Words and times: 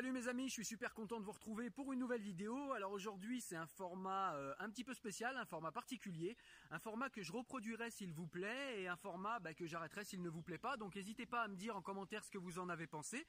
Salut 0.00 0.12
mes 0.12 0.28
amis, 0.28 0.48
je 0.48 0.54
suis 0.54 0.64
super 0.64 0.94
content 0.94 1.20
de 1.20 1.26
vous 1.26 1.32
retrouver 1.32 1.68
pour 1.68 1.92
une 1.92 1.98
nouvelle 1.98 2.22
vidéo. 2.22 2.72
Alors 2.72 2.90
aujourd'hui 2.90 3.42
c'est 3.42 3.54
un 3.54 3.66
format 3.66 4.34
euh, 4.34 4.54
un 4.58 4.70
petit 4.70 4.82
peu 4.82 4.94
spécial, 4.94 5.36
un 5.36 5.44
format 5.44 5.72
particulier, 5.72 6.38
un 6.70 6.78
format 6.78 7.10
que 7.10 7.22
je 7.22 7.30
reproduirai 7.30 7.90
s'il 7.90 8.10
vous 8.14 8.26
plaît 8.26 8.80
et 8.80 8.88
un 8.88 8.96
format 8.96 9.40
bah, 9.40 9.52
que 9.52 9.66
j'arrêterai 9.66 10.06
s'il 10.06 10.22
ne 10.22 10.30
vous 10.30 10.40
plaît 10.40 10.56
pas. 10.56 10.78
Donc 10.78 10.94
n'hésitez 10.94 11.26
pas 11.26 11.42
à 11.42 11.48
me 11.48 11.54
dire 11.54 11.76
en 11.76 11.82
commentaire 11.82 12.24
ce 12.24 12.30
que 12.30 12.38
vous 12.38 12.58
en 12.58 12.70
avez 12.70 12.86
pensé. 12.86 13.26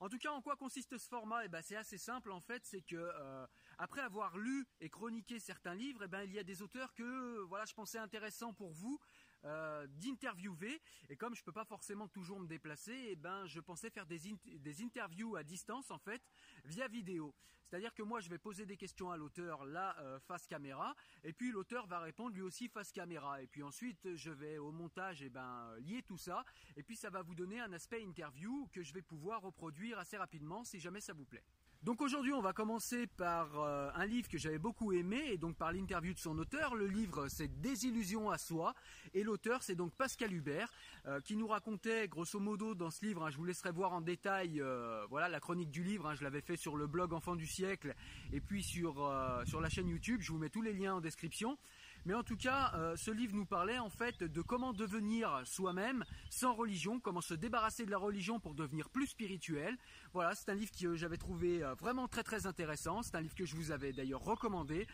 En 0.00 0.10
tout 0.10 0.18
cas, 0.18 0.32
en 0.32 0.42
quoi 0.42 0.54
consiste 0.56 0.98
ce 0.98 1.08
format? 1.08 1.46
Eh 1.46 1.48
ben, 1.48 1.62
C'est 1.62 1.76
assez 1.76 1.96
simple 1.96 2.30
en 2.30 2.42
fait, 2.42 2.62
c'est 2.66 2.82
que 2.82 2.96
euh, 2.96 3.46
après 3.78 4.02
avoir 4.02 4.36
lu 4.36 4.66
et 4.80 4.90
chroniqué 4.90 5.40
certains 5.40 5.74
livres, 5.74 6.02
eh 6.04 6.08
ben, 6.08 6.24
il 6.24 6.32
y 6.32 6.38
a 6.38 6.44
des 6.44 6.60
auteurs 6.60 6.92
que 6.92 7.38
voilà, 7.44 7.64
je 7.64 7.72
pensais 7.72 7.96
intéressants 7.96 8.52
pour 8.52 8.74
vous 8.74 9.00
euh, 9.44 9.86
d'interviewer. 9.88 10.80
Et 11.08 11.16
comme 11.16 11.34
je 11.34 11.42
peux 11.42 11.52
pas 11.52 11.64
forcément 11.64 12.08
toujours 12.08 12.40
me 12.40 12.46
déplacer, 12.46 13.08
eh 13.10 13.16
ben 13.16 13.46
je 13.46 13.60
pensais 13.60 13.90
faire 13.90 14.06
des, 14.06 14.20
des 14.44 14.82
interviews 14.82 15.36
à 15.36 15.42
distance 15.42 15.90
en 15.90 15.98
fait 15.98 16.22
via 16.64 16.88
vidéo. 16.88 17.34
C'est-à-dire 17.72 17.94
que 17.94 18.02
moi 18.02 18.20
je 18.20 18.28
vais 18.28 18.38
poser 18.38 18.66
des 18.66 18.76
questions 18.76 19.10
à 19.10 19.16
l'auteur 19.16 19.64
là 19.64 19.96
euh, 20.00 20.20
face 20.20 20.46
caméra, 20.46 20.94
et 21.24 21.32
puis 21.32 21.50
l'auteur 21.50 21.86
va 21.86 22.00
répondre 22.00 22.34
lui 22.34 22.42
aussi 22.42 22.68
face 22.68 22.92
caméra. 22.92 23.42
Et 23.42 23.46
puis 23.46 23.62
ensuite 23.62 24.14
je 24.14 24.30
vais 24.30 24.58
au 24.58 24.72
montage 24.72 25.22
et 25.22 25.26
eh 25.26 25.30
ben 25.30 25.74
lier 25.78 26.02
tout 26.02 26.18
ça, 26.18 26.44
et 26.76 26.82
puis 26.82 26.96
ça 26.96 27.08
va 27.08 27.22
vous 27.22 27.34
donner 27.34 27.60
un 27.60 27.72
aspect 27.72 28.02
interview 28.02 28.68
que 28.72 28.82
je 28.82 28.92
vais 28.92 29.02
pouvoir 29.02 29.40
reproduire 29.40 29.98
assez 29.98 30.18
rapidement 30.18 30.64
si 30.64 30.80
jamais 30.80 31.00
ça 31.00 31.14
vous 31.14 31.24
plaît. 31.24 31.44
Donc 31.84 32.00
aujourd'hui, 32.00 32.32
on 32.32 32.40
va 32.40 32.52
commencer 32.52 33.08
par 33.08 33.58
euh, 33.58 33.90
un 33.96 34.06
livre 34.06 34.28
que 34.28 34.38
j'avais 34.38 34.58
beaucoup 34.58 34.92
aimé 34.92 35.20
et 35.32 35.36
donc 35.36 35.56
par 35.56 35.72
l'interview 35.72 36.14
de 36.14 36.18
son 36.18 36.38
auteur. 36.38 36.76
Le 36.76 36.86
livre, 36.86 37.26
c'est 37.26 37.48
Désillusion 37.60 38.30
à 38.30 38.38
soi 38.38 38.72
et 39.14 39.24
l'auteur, 39.24 39.64
c'est 39.64 39.74
donc 39.74 39.92
Pascal 39.94 40.32
Hubert 40.32 40.72
euh, 41.06 41.20
qui 41.20 41.34
nous 41.34 41.48
racontait 41.48 42.06
grosso 42.06 42.38
modo 42.38 42.76
dans 42.76 42.92
ce 42.92 43.04
livre. 43.04 43.24
Hein, 43.24 43.30
je 43.30 43.36
vous 43.36 43.44
laisserai 43.44 43.72
voir 43.72 43.92
en 43.94 44.00
détail, 44.00 44.60
euh, 44.60 45.04
voilà 45.10 45.28
la 45.28 45.40
chronique 45.40 45.72
du 45.72 45.82
livre. 45.82 46.06
Hein, 46.06 46.14
je 46.14 46.22
l'avais 46.22 46.40
fait 46.40 46.56
sur 46.56 46.76
le 46.76 46.86
blog 46.86 47.12
Enfant 47.12 47.34
du 47.34 47.48
siècle 47.48 47.96
et 48.32 48.40
puis 48.40 48.62
sur 48.62 49.12
sur 49.44 49.60
la 49.60 49.68
chaîne 49.68 49.88
YouTube. 49.88 50.20
Je 50.20 50.30
vous 50.30 50.38
mets 50.38 50.50
tous 50.50 50.62
les 50.62 50.72
liens 50.72 50.94
en 50.94 51.00
description. 51.00 51.58
Mais 52.04 52.14
en 52.14 52.24
tout 52.24 52.36
cas, 52.36 52.72
euh, 52.74 52.96
ce 52.96 53.12
livre 53.12 53.36
nous 53.36 53.46
parlait 53.46 53.78
en 53.78 53.88
fait 53.88 54.24
de 54.24 54.42
comment 54.42 54.72
devenir 54.72 55.42
soi-même 55.44 56.04
sans 56.30 56.52
religion, 56.52 56.98
comment 56.98 57.20
se 57.20 57.34
débarrasser 57.34 57.86
de 57.86 57.92
la 57.92 57.98
religion 57.98 58.40
pour 58.40 58.54
devenir 58.54 58.90
plus 58.90 59.06
spirituel. 59.06 59.76
Voilà, 60.12 60.34
c'est 60.34 60.48
un 60.48 60.54
livre 60.54 60.72
que 60.72 60.96
j'avais 60.96 61.16
trouvé 61.16 61.62
euh, 61.62 61.74
vraiment 61.74 62.08
très 62.08 62.24
très 62.24 62.46
intéressant. 62.46 63.02
C'est 63.02 63.14
un 63.14 63.20
livre 63.20 63.36
que 63.36 63.44
je 63.44 63.54
vous 63.54 63.70
avais 63.70 63.92
d'ailleurs 63.92 64.22
recommandé. 64.22 64.88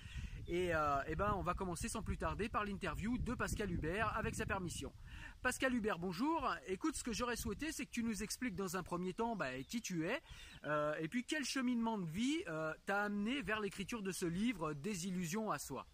Et, 0.48 0.74
euh, 0.74 1.00
eh 1.06 1.14
ben, 1.14 1.32
on 1.36 1.42
va 1.42 1.54
commencer 1.54 1.88
sans 1.88 2.02
plus 2.02 2.18
tarder 2.18 2.50
par 2.50 2.64
l'interview 2.64 3.16
de 3.16 3.34
Pascal 3.34 3.70
Hubert 3.70 4.14
avec 4.14 4.34
sa 4.34 4.44
permission. 4.44 4.92
Pascal 5.40 5.74
Hubert, 5.74 5.98
bonjour. 5.98 6.54
Écoute, 6.66 6.96
ce 6.96 7.04
que 7.04 7.12
j'aurais 7.12 7.36
souhaité, 7.36 7.72
c'est 7.72 7.86
que 7.86 7.90
tu 7.90 8.02
nous 8.02 8.22
expliques 8.22 8.54
dans 8.54 8.76
un 8.76 8.82
premier 8.82 9.14
temps 9.14 9.34
bah, 9.36 9.62
qui 9.66 9.82
tu 9.82 10.06
es, 10.06 10.22
et 11.00 11.08
puis 11.08 11.24
quel 11.24 11.44
cheminement 11.44 11.98
de 11.98 12.06
vie 12.06 12.42
t'a 12.86 13.02
amené 13.02 13.42
vers 13.42 13.60
l'écriture 13.60 14.02
de 14.02 14.10
ce 14.10 14.24
livre, 14.24 14.72
Désillusion 14.72 15.50
à 15.50 15.58
soi? 15.58 15.86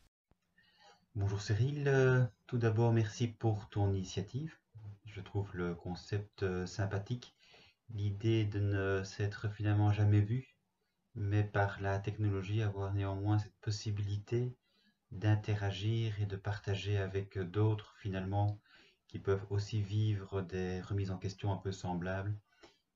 Bonjour 1.17 1.41
Cyril, 1.41 1.87
euh, 1.87 2.25
tout 2.48 2.59
d'abord 2.59 2.93
merci 2.93 3.29
pour 3.29 3.69
ton 3.69 3.93
initiative. 3.95 4.59
Je 5.07 5.20
trouve 5.20 5.48
le 5.55 5.77
concept 5.77 6.43
euh, 6.43 6.67
sympathique, 6.67 7.37
l'idée 7.91 8.45
de 8.45 8.59
ne 8.59 9.05
s'être 9.05 9.48
finalement 9.48 9.92
jamais 9.92 10.20
vu, 10.20 10.57
mais 11.15 11.45
par 11.45 11.81
la 11.81 12.01
technologie 12.01 12.62
avoir 12.62 12.92
néanmoins 12.92 13.39
cette 13.39 13.55
possibilité 13.61 14.57
d'interagir 15.12 16.20
et 16.20 16.27
de 16.27 16.35
partager 16.35 16.98
avec 16.98 17.39
d'autres 17.39 17.95
finalement 17.98 18.59
qui 19.07 19.20
peuvent 19.20 19.47
aussi 19.51 19.83
vivre 19.83 20.42
des 20.42 20.81
remises 20.81 21.12
en 21.12 21.19
question 21.19 21.53
un 21.53 21.59
peu 21.59 21.70
semblables, 21.70 22.37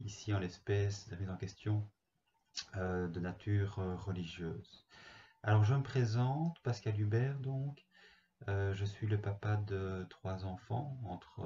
ici 0.00 0.34
en 0.34 0.40
l'espèce 0.40 1.08
des 1.08 1.14
remises 1.14 1.30
en 1.30 1.36
question 1.36 1.88
euh, 2.74 3.06
de 3.06 3.20
nature 3.20 3.76
religieuse. 4.04 4.88
Alors 5.44 5.62
je 5.62 5.76
me 5.76 5.84
présente, 5.84 6.58
Pascal 6.64 6.98
Hubert 6.98 7.38
donc, 7.38 7.87
euh, 8.46 8.72
je 8.72 8.84
suis 8.84 9.06
le 9.06 9.20
papa 9.20 9.56
de 9.56 10.06
trois 10.08 10.44
enfants, 10.44 10.96
entre 11.04 11.42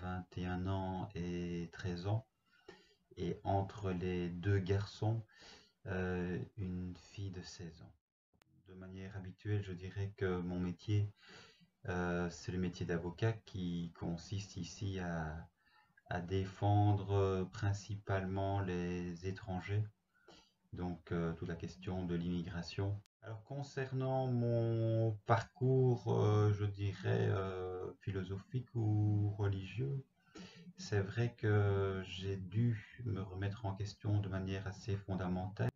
21 0.00 0.66
ans 0.68 1.08
et 1.14 1.68
13 1.72 2.06
ans. 2.06 2.26
Et 3.16 3.40
entre 3.44 3.90
les 3.90 4.28
deux 4.28 4.58
garçons, 4.58 5.24
euh, 5.86 6.38
une 6.56 6.94
fille 6.96 7.30
de 7.30 7.42
16 7.42 7.82
ans. 7.82 7.92
De 8.68 8.74
manière 8.74 9.16
habituelle, 9.16 9.62
je 9.62 9.72
dirais 9.72 10.12
que 10.16 10.40
mon 10.40 10.60
métier, 10.60 11.10
euh, 11.88 12.28
c'est 12.30 12.52
le 12.52 12.58
métier 12.58 12.86
d'avocat 12.86 13.32
qui 13.32 13.92
consiste 13.98 14.56
ici 14.56 14.98
à 15.00 16.20
défendre 16.20 17.48
principalement 17.52 18.60
les 18.60 19.26
étrangers. 19.26 19.84
Donc 20.72 21.12
toute 21.36 21.48
la 21.48 21.56
question 21.56 22.04
de 22.04 22.14
l'immigration 22.14 23.00
alors 23.26 23.42
concernant 23.42 24.28
mon 24.28 25.18
parcours, 25.26 26.14
euh, 26.14 26.52
je 26.52 26.64
dirais 26.64 27.26
euh, 27.28 27.92
philosophique 28.00 28.68
ou 28.76 29.34
religieux, 29.36 30.04
c'est 30.76 31.00
vrai 31.00 31.34
que 31.36 32.04
j'ai 32.06 32.36
dû 32.36 33.02
me 33.04 33.20
remettre 33.20 33.66
en 33.66 33.74
question 33.74 34.20
de 34.20 34.28
manière 34.28 34.68
assez 34.68 34.96
fondamentale. 34.96 35.70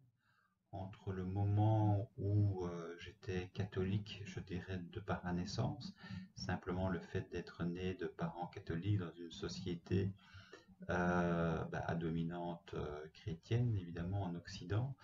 Entre 0.71 1.13
le 1.13 1.25
moment 1.25 2.09
où 2.19 2.67
euh, 2.67 2.97
j'étais 3.01 3.49
catholique, 3.53 4.23
je 4.27 4.39
dirais 4.39 4.79
de 4.79 5.01
par 5.01 5.25
naissance, 5.35 5.93
simplement 6.37 6.89
le 6.89 7.01
fait 7.01 7.29
d'être 7.33 7.65
né 7.65 7.95
de 7.95 8.07
parents 8.07 8.47
catholiques 8.47 8.99
dans 9.01 9.13
une 9.19 9.33
société 9.33 10.13
bah, 10.87 11.69
à 11.73 11.95
dominante 11.95 12.75
chrétienne, 13.13 13.75
évidemment 13.77 14.23
en 14.23 14.35
Occident, 14.35 14.95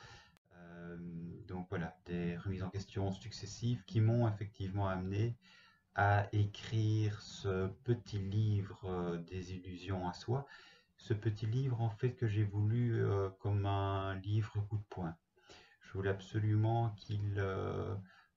donc 1.46 1.66
voilà, 1.70 1.96
des 2.06 2.36
remises 2.36 2.62
en 2.62 2.70
question 2.70 3.12
successives 3.12 3.82
qui 3.86 4.00
m'ont 4.00 4.28
effectivement 4.28 4.88
amené 4.88 5.36
à 5.94 6.28
écrire 6.32 7.20
ce 7.22 7.68
petit 7.84 8.18
livre 8.18 8.84
euh, 8.84 9.18
des 9.18 9.54
illusions 9.54 10.08
à 10.08 10.12
soi. 10.12 10.46
Ce 10.96 11.14
petit 11.14 11.46
livre 11.46 11.80
en 11.80 11.90
fait 11.90 12.12
que 12.14 12.26
j'ai 12.26 12.44
voulu 12.44 13.02
euh, 13.02 13.30
comme 13.40 13.66
un 13.66 14.14
livre 14.16 14.60
coup 14.68 14.76
de 14.78 14.84
poing. 14.90 15.16
Je 15.80 15.92
voulais 15.92 16.10
absolument 16.10 16.90
qu'il 16.98 17.40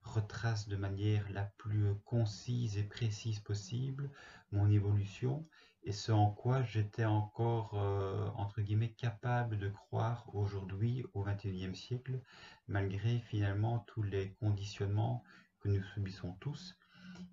retrace 0.02 0.68
de 0.68 0.76
manière 0.76 1.28
la 1.30 1.44
plus 1.58 1.94
concise 2.04 2.78
et 2.78 2.84
précise 2.84 3.40
possible 3.40 4.10
mon 4.52 4.70
évolution 4.70 5.46
et 5.82 5.92
ce 5.92 6.12
en 6.12 6.30
quoi 6.30 6.62
j'étais 6.62 7.04
encore, 7.04 7.74
euh, 7.74 8.28
entre 8.36 8.60
guillemets, 8.60 8.92
capable 8.92 9.58
de 9.58 9.68
croire 9.68 10.28
aujourd'hui 10.34 11.04
au 11.14 11.22
XXIe 11.24 11.74
siècle, 11.74 12.20
malgré 12.68 13.18
finalement 13.20 13.80
tous 13.86 14.02
les 14.02 14.32
conditionnements 14.34 15.24
que 15.60 15.68
nous 15.68 15.82
subissons 15.94 16.32
tous 16.40 16.76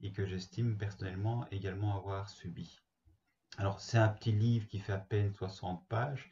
et 0.02 0.12
que 0.12 0.26
j'estime 0.26 0.78
personnellement 0.78 1.48
également 1.52 1.98
avoir 1.98 2.30
subi. 2.30 2.80
Alors 3.58 3.82
c'est 3.82 3.98
un 3.98 4.10
petit 4.10 4.32
livre 4.32 4.68
qui 4.68 4.80
fait 4.80 4.94
à 4.94 4.98
peine 4.98 5.34
60 5.34 5.86
pages. 5.88 6.30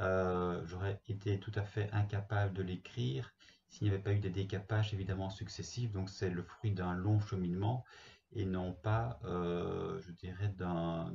Euh, 0.00 0.64
j'aurais 0.66 1.00
été 1.08 1.38
tout 1.40 1.52
à 1.54 1.62
fait 1.62 1.90
incapable 1.92 2.54
de 2.54 2.62
l'écrire 2.62 3.34
s'il 3.68 3.86
n'y 3.86 3.92
avait 3.92 4.02
pas 4.02 4.12
eu 4.12 4.18
des 4.18 4.30
décapages 4.30 4.94
évidemment 4.94 5.30
successifs. 5.30 5.92
Donc 5.92 6.08
c'est 6.08 6.30
le 6.30 6.42
fruit 6.42 6.72
d'un 6.72 6.94
long 6.94 7.20
cheminement 7.20 7.84
et 8.32 8.44
non 8.44 8.72
pas, 8.72 9.18
euh, 9.24 10.00
je 10.00 10.12
dirais, 10.12 10.48
d'un 10.48 11.10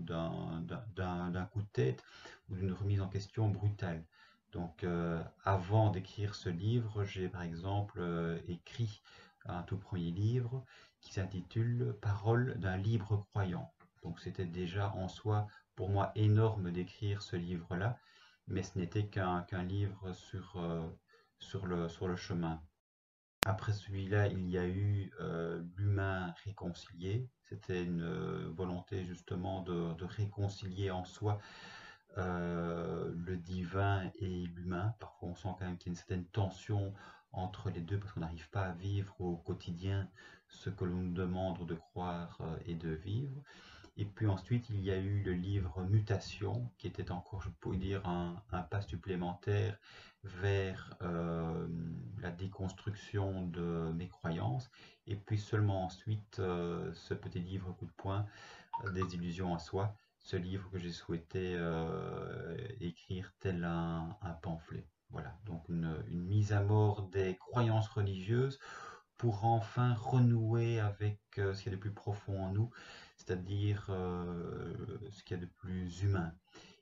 coup 1.52 1.62
de 1.62 1.68
tête 1.72 2.04
ou 2.50 2.56
d'une 2.56 2.74
remise 2.74 3.02
en 3.02 3.08
question 3.08 3.50
brutale. 3.50 4.04
Donc, 4.52 4.84
euh, 4.84 5.22
avant 5.44 5.90
d'écrire 5.90 6.36
ce 6.36 6.50
livre, 6.50 7.04
j'ai 7.04 7.28
par 7.28 7.44
exemple 7.44 8.00
euh, 8.00 8.40
écrit 8.48 9.02
un 9.46 9.64
tout 9.64 9.78
premier 9.78 10.12
livre 10.12 10.64
qui 11.02 11.14
s'intitule 11.14 11.96
Parole 12.02 12.58
d'un 12.60 12.78
libre 12.78 13.26
croyant. 13.30 13.72
Donc, 14.04 14.20
c'était 14.20 14.46
déjà 14.46 14.92
en 14.94 15.08
soi 15.08 15.48
pour 15.76 15.90
moi 15.90 16.12
énorme 16.16 16.72
d'écrire 16.72 17.22
ce 17.22 17.36
livre-là, 17.36 17.98
mais 18.48 18.64
ce 18.64 18.78
n'était 18.78 19.08
qu'un 19.08 19.46
livre 19.64 20.14
sur, 20.14 20.62
sur, 21.40 21.66
le, 21.66 21.90
sur 21.90 22.08
le 22.08 22.16
chemin. 22.16 22.62
Après 23.48 23.74
celui-là, 23.74 24.26
il 24.28 24.50
y 24.50 24.58
a 24.58 24.66
eu 24.66 25.12
euh, 25.22 25.62
l'humain 25.78 26.34
réconcilié. 26.44 27.30
C'était 27.44 27.84
une 27.84 28.02
euh, 28.02 28.50
volonté 28.50 29.06
justement 29.06 29.62
de, 29.62 30.04
réconcilier 30.04 30.90
en 30.90 31.06
soi 31.06 31.38
euh, 32.18 33.14
le 33.16 33.38
divin 33.38 34.10
et 34.16 34.48
l'humain. 34.48 34.96
Parfois, 35.00 35.30
on 35.30 35.36
sent 35.36 35.50
quand 35.60 35.66
même 35.66 35.78
qu'il 35.78 35.88
y 35.88 35.90
a 35.90 35.94
une 35.94 35.98
certaine 35.98 36.26
tension 36.26 36.92
entre 37.32 37.70
les 37.70 37.82
deux 37.82 38.00
parce 38.00 38.14
qu'on 38.14 38.22
n'arrive 38.22 38.50
pas 38.50 38.64
à 38.64 38.72
vivre 38.74 39.16
au 39.22 39.38
quotidien 39.38 40.10
ce 40.48 40.72
que 40.72 40.84
l'on 40.84 40.96
nous 40.96 41.14
demande 41.14 41.68
de 41.68 41.76
croire 41.76 42.40
et 42.66 42.74
de 42.74 42.90
vivre. 42.90 43.44
Et 43.98 44.06
puis 44.06 44.28
ensuite, 44.28 44.70
il 44.70 44.82
y 44.84 44.92
a 44.92 44.98
eu 44.98 45.22
le 45.22 45.34
livre 45.34 45.84
Mutation, 45.84 46.70
qui 46.78 46.88
était 46.88 47.12
encore, 47.12 47.42
je 47.42 47.50
pourrais 47.50 47.78
dire, 47.78 48.06
un, 48.08 48.42
pas 48.70 48.82
supplémentaire 48.82 49.78
vers 50.26 50.98
euh, 51.02 51.68
la 52.22 52.32
déconstruction 52.32 53.46
de 53.48 53.92
mes 53.94 54.08
croyances. 54.08 54.70
Et 55.08 55.16
puis 55.16 55.38
seulement 55.38 55.86
ensuite, 55.86 56.40
euh, 56.40 56.92
ce 56.94 57.14
petit 57.14 57.40
livre 57.40 57.72
coup 57.74 57.86
de 57.86 57.92
poing, 57.92 58.26
euh, 58.84 58.92
Des 58.92 59.16
illusions 59.16 59.54
à 59.54 59.60
soi, 59.60 59.96
ce 60.20 60.36
livre 60.36 60.70
que 60.72 60.80
j'ai 60.80 60.92
souhaité 60.92 61.56
écrire 62.82 63.32
tel 63.40 63.64
un, 63.64 64.18
pamphlet. 64.42 64.88
voilà, 65.12 65.38
donc 65.46 65.70
une, 65.70 66.04
mise 66.10 66.52
à 66.52 66.62
mort 66.62 67.04
des 67.04 67.38
croyances 67.38 67.88
religieuses 67.90 68.60
pour 69.18 69.46
enfin 69.46 69.94
renouer 69.94 70.80
avec 70.80 71.20
ce 71.36 71.62
qu'il 71.62 71.72
y 71.72 71.76
a 71.76 71.78
de 71.78 71.82
plus 71.82 71.94
profond 71.94 72.44
en 72.44 72.52
nous, 72.52 72.72
c'est-à-dire 73.18 73.86
ce 73.88 75.24
qu'il 75.24 75.38
y 75.38 75.40
a 75.40 75.44
de 75.44 75.50
plus 75.50 76.02
humain. 76.02 76.34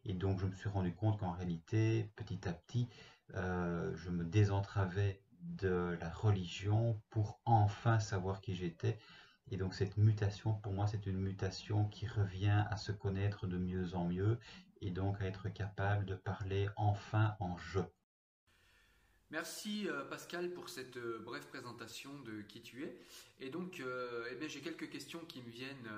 Et 0.06 0.14
donc 0.14 0.40
je 0.40 0.46
me 0.46 0.56
suis 0.56 0.70
rendu 0.70 0.94
compte 0.94 1.20
qu'en 1.20 1.32
réalité, 1.32 2.10
petit 2.16 2.48
à 2.48 2.54
petit, 2.54 2.88
je 3.34 4.10
me 4.10 4.24
désentravais 4.24 5.22
de 5.42 5.98
la 6.00 6.10
religion 6.10 7.02
pour 7.10 7.40
enfin 7.46 8.00
savoir 8.00 8.42
qui 8.42 8.56
j'étais. 8.56 8.98
Et 9.52 9.58
donc 9.58 9.74
cette 9.74 9.98
mutation, 9.98 10.54
pour 10.54 10.74
moi, 10.74 10.88
c'est 10.88 11.06
une 11.06 11.20
mutation 11.20 11.86
qui 11.86 12.08
revient 12.08 12.66
à 12.70 12.78
se 12.78 12.92
connaître 12.92 13.48
de 13.48 13.58
mieux 13.58 13.94
en 13.96 14.06
mieux 14.06 14.40
et 14.82 14.90
donc 14.90 15.22
à 15.22 15.26
être 15.26 15.50
capable 15.50 16.06
de 16.06 16.16
parler 16.16 16.70
enfin 16.76 17.36
en 17.40 17.58
je. 17.58 17.80
Merci 19.30 19.88
euh, 19.88 20.06
Pascal 20.06 20.54
pour 20.54 20.70
cette 20.70 20.98
euh, 20.98 21.20
brève 21.20 21.48
présentation 21.48 22.12
de 22.20 22.42
qui 22.44 22.62
tu 22.62 22.84
es. 22.84 22.96
Et 23.40 23.50
donc, 23.50 23.80
euh, 23.80 24.26
eh 24.32 24.48
j'ai 24.48 24.62
quelques 24.62 24.90
questions 24.90 25.22
qui 25.28 25.42
me 25.42 25.50
viennent 25.50 25.90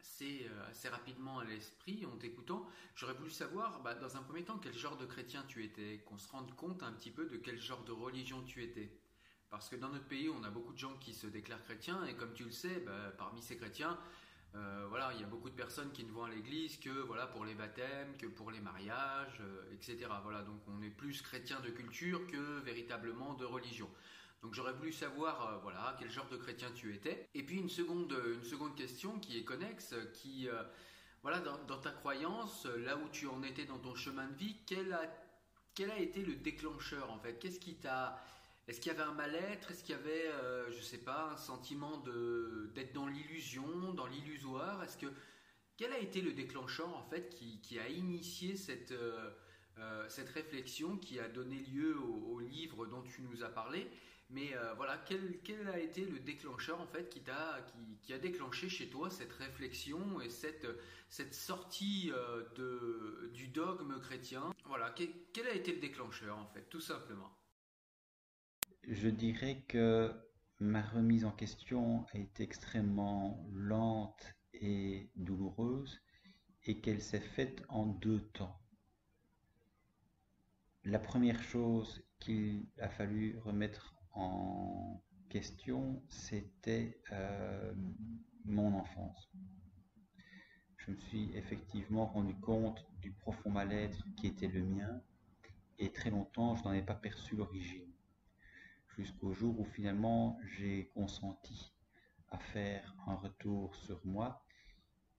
assez, 0.00 0.46
assez 0.68 0.88
rapidement 0.88 1.38
à 1.38 1.44
l'esprit 1.44 2.04
en 2.06 2.16
t'écoutant. 2.16 2.66
J'aurais 2.94 3.14
voulu 3.14 3.30
savoir, 3.30 3.82
bah, 3.82 3.94
dans 3.94 4.16
un 4.16 4.22
premier 4.22 4.44
temps, 4.44 4.58
quel 4.58 4.74
genre 4.74 4.96
de 4.96 5.06
chrétien 5.06 5.44
tu 5.48 5.64
étais, 5.64 6.02
qu'on 6.06 6.18
se 6.18 6.30
rende 6.30 6.54
compte 6.56 6.82
un 6.82 6.92
petit 6.92 7.10
peu 7.10 7.26
de 7.26 7.36
quel 7.36 7.60
genre 7.60 7.84
de 7.84 7.92
religion 7.92 8.42
tu 8.42 8.62
étais. 8.62 8.90
Parce 9.50 9.68
que 9.68 9.76
dans 9.76 9.88
notre 9.88 10.06
pays, 10.06 10.28
on 10.28 10.44
a 10.44 10.50
beaucoup 10.50 10.72
de 10.72 10.78
gens 10.78 10.96
qui 10.98 11.12
se 11.12 11.26
déclarent 11.26 11.64
chrétiens, 11.64 12.04
et 12.06 12.14
comme 12.14 12.32
tu 12.32 12.44
le 12.44 12.52
sais, 12.52 12.80
bah, 12.80 13.12
parmi 13.18 13.42
ces 13.42 13.56
chrétiens, 13.56 13.98
euh, 14.56 14.86
voilà, 14.88 15.12
il 15.14 15.20
y 15.20 15.24
a 15.24 15.26
beaucoup 15.26 15.48
de 15.48 15.54
personnes 15.54 15.92
qui 15.92 16.04
ne 16.04 16.10
vont 16.10 16.24
à 16.24 16.30
l'église 16.30 16.76
que 16.78 16.90
voilà 16.90 17.26
pour 17.26 17.44
les 17.44 17.54
baptêmes, 17.54 18.16
que 18.18 18.26
pour 18.26 18.50
les 18.50 18.60
mariages, 18.60 19.40
euh, 19.40 19.72
etc. 19.72 20.08
Voilà, 20.22 20.42
donc 20.42 20.60
on 20.66 20.82
est 20.82 20.90
plus 20.90 21.22
chrétien 21.22 21.60
de 21.60 21.70
culture 21.70 22.26
que 22.26 22.58
véritablement 22.60 23.34
de 23.34 23.44
religion. 23.44 23.88
Donc 24.42 24.54
j'aurais 24.54 24.72
voulu 24.72 24.92
savoir 24.92 25.48
euh, 25.48 25.58
voilà 25.62 25.96
quel 25.98 26.10
genre 26.10 26.28
de 26.28 26.36
chrétien 26.36 26.70
tu 26.74 26.94
étais. 26.94 27.28
Et 27.34 27.42
puis 27.42 27.58
une 27.58 27.68
seconde 27.68 28.14
une 28.34 28.44
seconde 28.44 28.74
question 28.74 29.18
qui 29.18 29.38
est 29.38 29.44
connexe, 29.44 29.94
qui 30.14 30.48
voilà 31.22 31.40
dans, 31.40 31.78
ta 31.78 31.90
croyance, 31.90 32.64
là 32.64 32.96
où 32.96 33.08
tu 33.10 33.26
en 33.26 33.42
étais 33.42 33.66
dans 33.66 33.78
ton 33.78 33.94
chemin 33.94 34.26
de 34.28 34.36
vie, 34.36 34.56
quel 34.66 34.92
a 34.92 35.02
quel 35.74 35.90
a 35.90 35.98
été 35.98 36.22
le 36.22 36.34
déclencheur 36.34 37.10
en 37.10 37.18
fait? 37.18 37.38
Qu'est-ce 37.38 37.60
qui 37.60 37.76
t'a 37.76 38.20
est-ce 38.70 38.80
qu'il 38.80 38.92
y 38.92 38.94
avait 38.94 39.02
un 39.02 39.14
mal-être? 39.14 39.72
Est-ce 39.72 39.82
qu'il 39.82 39.96
y 39.96 39.98
avait, 39.98 40.28
euh, 40.28 40.70
je 40.70 40.80
sais 40.80 40.98
pas, 40.98 41.30
un 41.32 41.36
sentiment 41.36 41.96
de 41.98 42.70
d'être 42.72 42.92
dans 42.92 43.08
l'illusion, 43.08 43.92
dans 43.94 44.06
l'illusoire? 44.06 44.84
Est-ce 44.84 44.96
que 44.96 45.06
quel 45.76 45.92
a 45.92 45.98
été 45.98 46.20
le 46.20 46.32
déclencheur 46.34 46.94
en 46.96 47.02
fait 47.02 47.30
qui, 47.30 47.78
a 47.80 47.88
initié 47.88 48.56
cette 48.56 48.92
euh, 48.92 49.30
euh, 49.78 50.08
cette 50.08 50.28
réflexion 50.28 50.98
qui 50.98 51.18
a 51.18 51.28
donné 51.28 51.56
lieu 51.56 51.98
au, 51.98 52.38
livre 52.38 52.86
dont 52.86 53.02
tu 53.02 53.22
nous 53.22 53.42
as 53.42 53.48
parlé? 53.48 53.90
Mais 54.32 54.54
voilà, 54.76 54.96
quel, 55.06 55.68
a 55.68 55.78
été 55.78 56.04
le 56.04 56.20
déclencheur 56.20 56.80
en 56.80 56.86
fait 56.86 57.08
qui 57.08 57.20
t'a 57.20 57.66
qui, 58.02 58.12
a 58.12 58.18
déclenché 58.18 58.68
chez 58.68 58.88
toi 58.88 59.10
cette 59.10 59.32
réflexion 59.32 60.20
et 60.20 60.30
cette 60.30 60.66
cette 61.08 61.34
sortie 61.34 62.12
de 62.56 63.30
du 63.34 63.48
dogme 63.48 64.00
chrétien? 64.00 64.54
Voilà, 64.66 64.94
quel 65.32 65.46
a 65.46 65.52
été 65.52 65.72
le 65.72 65.80
déclencheur 65.80 66.38
en 66.38 66.46
fait, 66.46 66.68
tout 66.70 66.80
simplement? 66.80 67.30
Je 68.84 69.08
dirais 69.08 69.64
que 69.68 70.12
ma 70.60 70.82
remise 70.82 71.24
en 71.24 71.32
question 71.32 72.06
a 72.12 72.18
été 72.18 72.42
extrêmement 72.42 73.48
lente 73.52 74.34
et 74.54 75.10
douloureuse 75.16 76.00
et 76.64 76.80
qu'elle 76.80 77.00
s'est 77.00 77.20
faite 77.20 77.62
en 77.68 77.86
deux 77.86 78.20
temps. 78.28 78.60
La 80.84 80.98
première 80.98 81.42
chose 81.42 82.02
qu'il 82.18 82.66
a 82.78 82.88
fallu 82.88 83.38
remettre 83.38 83.94
en 84.12 85.02
question, 85.28 86.02
c'était 86.08 87.00
euh, 87.12 87.72
mon 88.44 88.74
enfance. 88.74 89.30
Je 90.76 90.90
me 90.90 90.96
suis 90.96 91.30
effectivement 91.36 92.06
rendu 92.06 92.34
compte 92.34 92.86
du 93.00 93.12
profond 93.12 93.50
mal-être 93.50 94.04
qui 94.16 94.26
était 94.26 94.48
le 94.48 94.62
mien 94.62 95.00
et 95.78 95.92
très 95.92 96.10
longtemps 96.10 96.56
je 96.56 96.64
n'en 96.64 96.72
ai 96.72 96.82
pas 96.82 96.94
perçu 96.94 97.36
l'origine 97.36 97.90
jusqu'au 98.96 99.32
jour 99.32 99.58
où 99.58 99.64
finalement 99.64 100.38
j'ai 100.44 100.90
consenti 100.94 101.72
à 102.28 102.38
faire 102.38 102.94
un 103.06 103.14
retour 103.14 103.74
sur 103.74 104.00
moi 104.04 104.44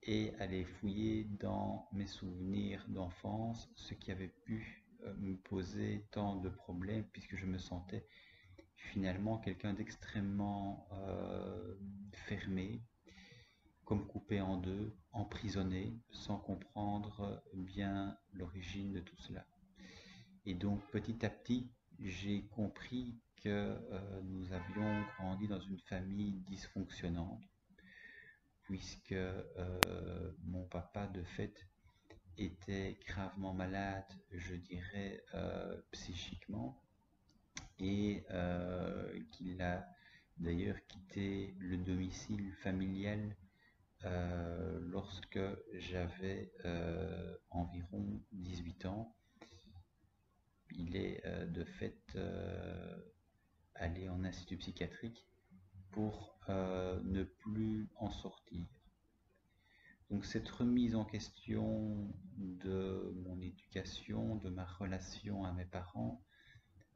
et 0.03 0.33
aller 0.39 0.65
fouiller 0.65 1.25
dans 1.39 1.87
mes 1.91 2.07
souvenirs 2.07 2.85
d'enfance, 2.89 3.69
ce 3.75 3.93
qui 3.93 4.11
avait 4.11 4.33
pu 4.45 4.85
euh, 5.03 5.13
me 5.15 5.35
poser 5.35 6.05
tant 6.11 6.35
de 6.37 6.49
problèmes 6.49 7.05
puisque 7.11 7.35
je 7.35 7.45
me 7.45 7.57
sentais 7.57 8.05
finalement 8.89 9.37
quelqu'un 9.37 9.73
d'extrêmement 9.73 10.87
euh, 10.93 11.75
fermé, 12.13 12.83
comme 13.85 14.07
coupé 14.07 14.41
en 14.41 14.57
deux, 14.57 14.95
emprisonné, 15.11 15.99
sans 16.11 16.37
comprendre 16.37 17.43
bien 17.53 18.17
l'origine 18.33 18.93
de 18.93 18.99
tout 18.99 19.17
cela. 19.17 19.45
Et 20.45 20.55
donc 20.55 20.81
petit 20.91 21.25
à 21.25 21.29
petit, 21.29 21.71
j'ai 21.99 22.47
compris 22.47 23.19
que 23.43 23.49
euh, 23.49 24.21
nous 24.23 24.51
avions 24.53 25.03
grandi 25.17 25.47
dans 25.47 25.59
une 25.59 25.79
famille 25.79 26.39
dysfonctionnante, 26.41 27.43
puisque 28.63 29.11
euh, 29.11 30.31
mon 30.43 30.65
papa, 30.65 31.07
de 31.07 31.23
fait, 31.23 31.67
était 32.37 32.99
gravement 33.05 33.53
malade, 33.53 34.05
je 34.31 34.55
dirais, 34.55 35.23
euh, 35.33 35.79
psychiquement, 35.91 36.81
et 37.81 38.23
qu'il 39.31 39.61
a 39.61 39.85
d'ailleurs 40.37 40.77
quitté 40.87 41.55
le 41.59 41.77
domicile 41.77 42.53
familial 42.63 43.35
lorsque 44.03 45.39
j'avais 45.73 46.51
environ 47.49 48.21
18 48.31 48.85
ans. 48.85 49.15
Il 50.73 50.95
est 50.95 51.21
de 51.47 51.63
fait 51.63 52.17
aller 53.75 54.09
en 54.09 54.23
institut 54.23 54.57
psychiatrique 54.57 55.27
pour 55.91 56.39
euh, 56.49 56.99
ne 57.03 57.23
plus 57.23 57.89
en 57.97 58.09
sortir. 58.09 58.65
Donc 60.09 60.25
cette 60.25 60.49
remise 60.49 60.95
en 60.95 61.05
question 61.05 62.13
de 62.37 63.13
mon 63.23 63.39
éducation, 63.39 64.35
de 64.37 64.49
ma 64.49 64.65
relation 64.65 65.45
à 65.45 65.53
mes 65.53 65.65
parents, 65.65 66.21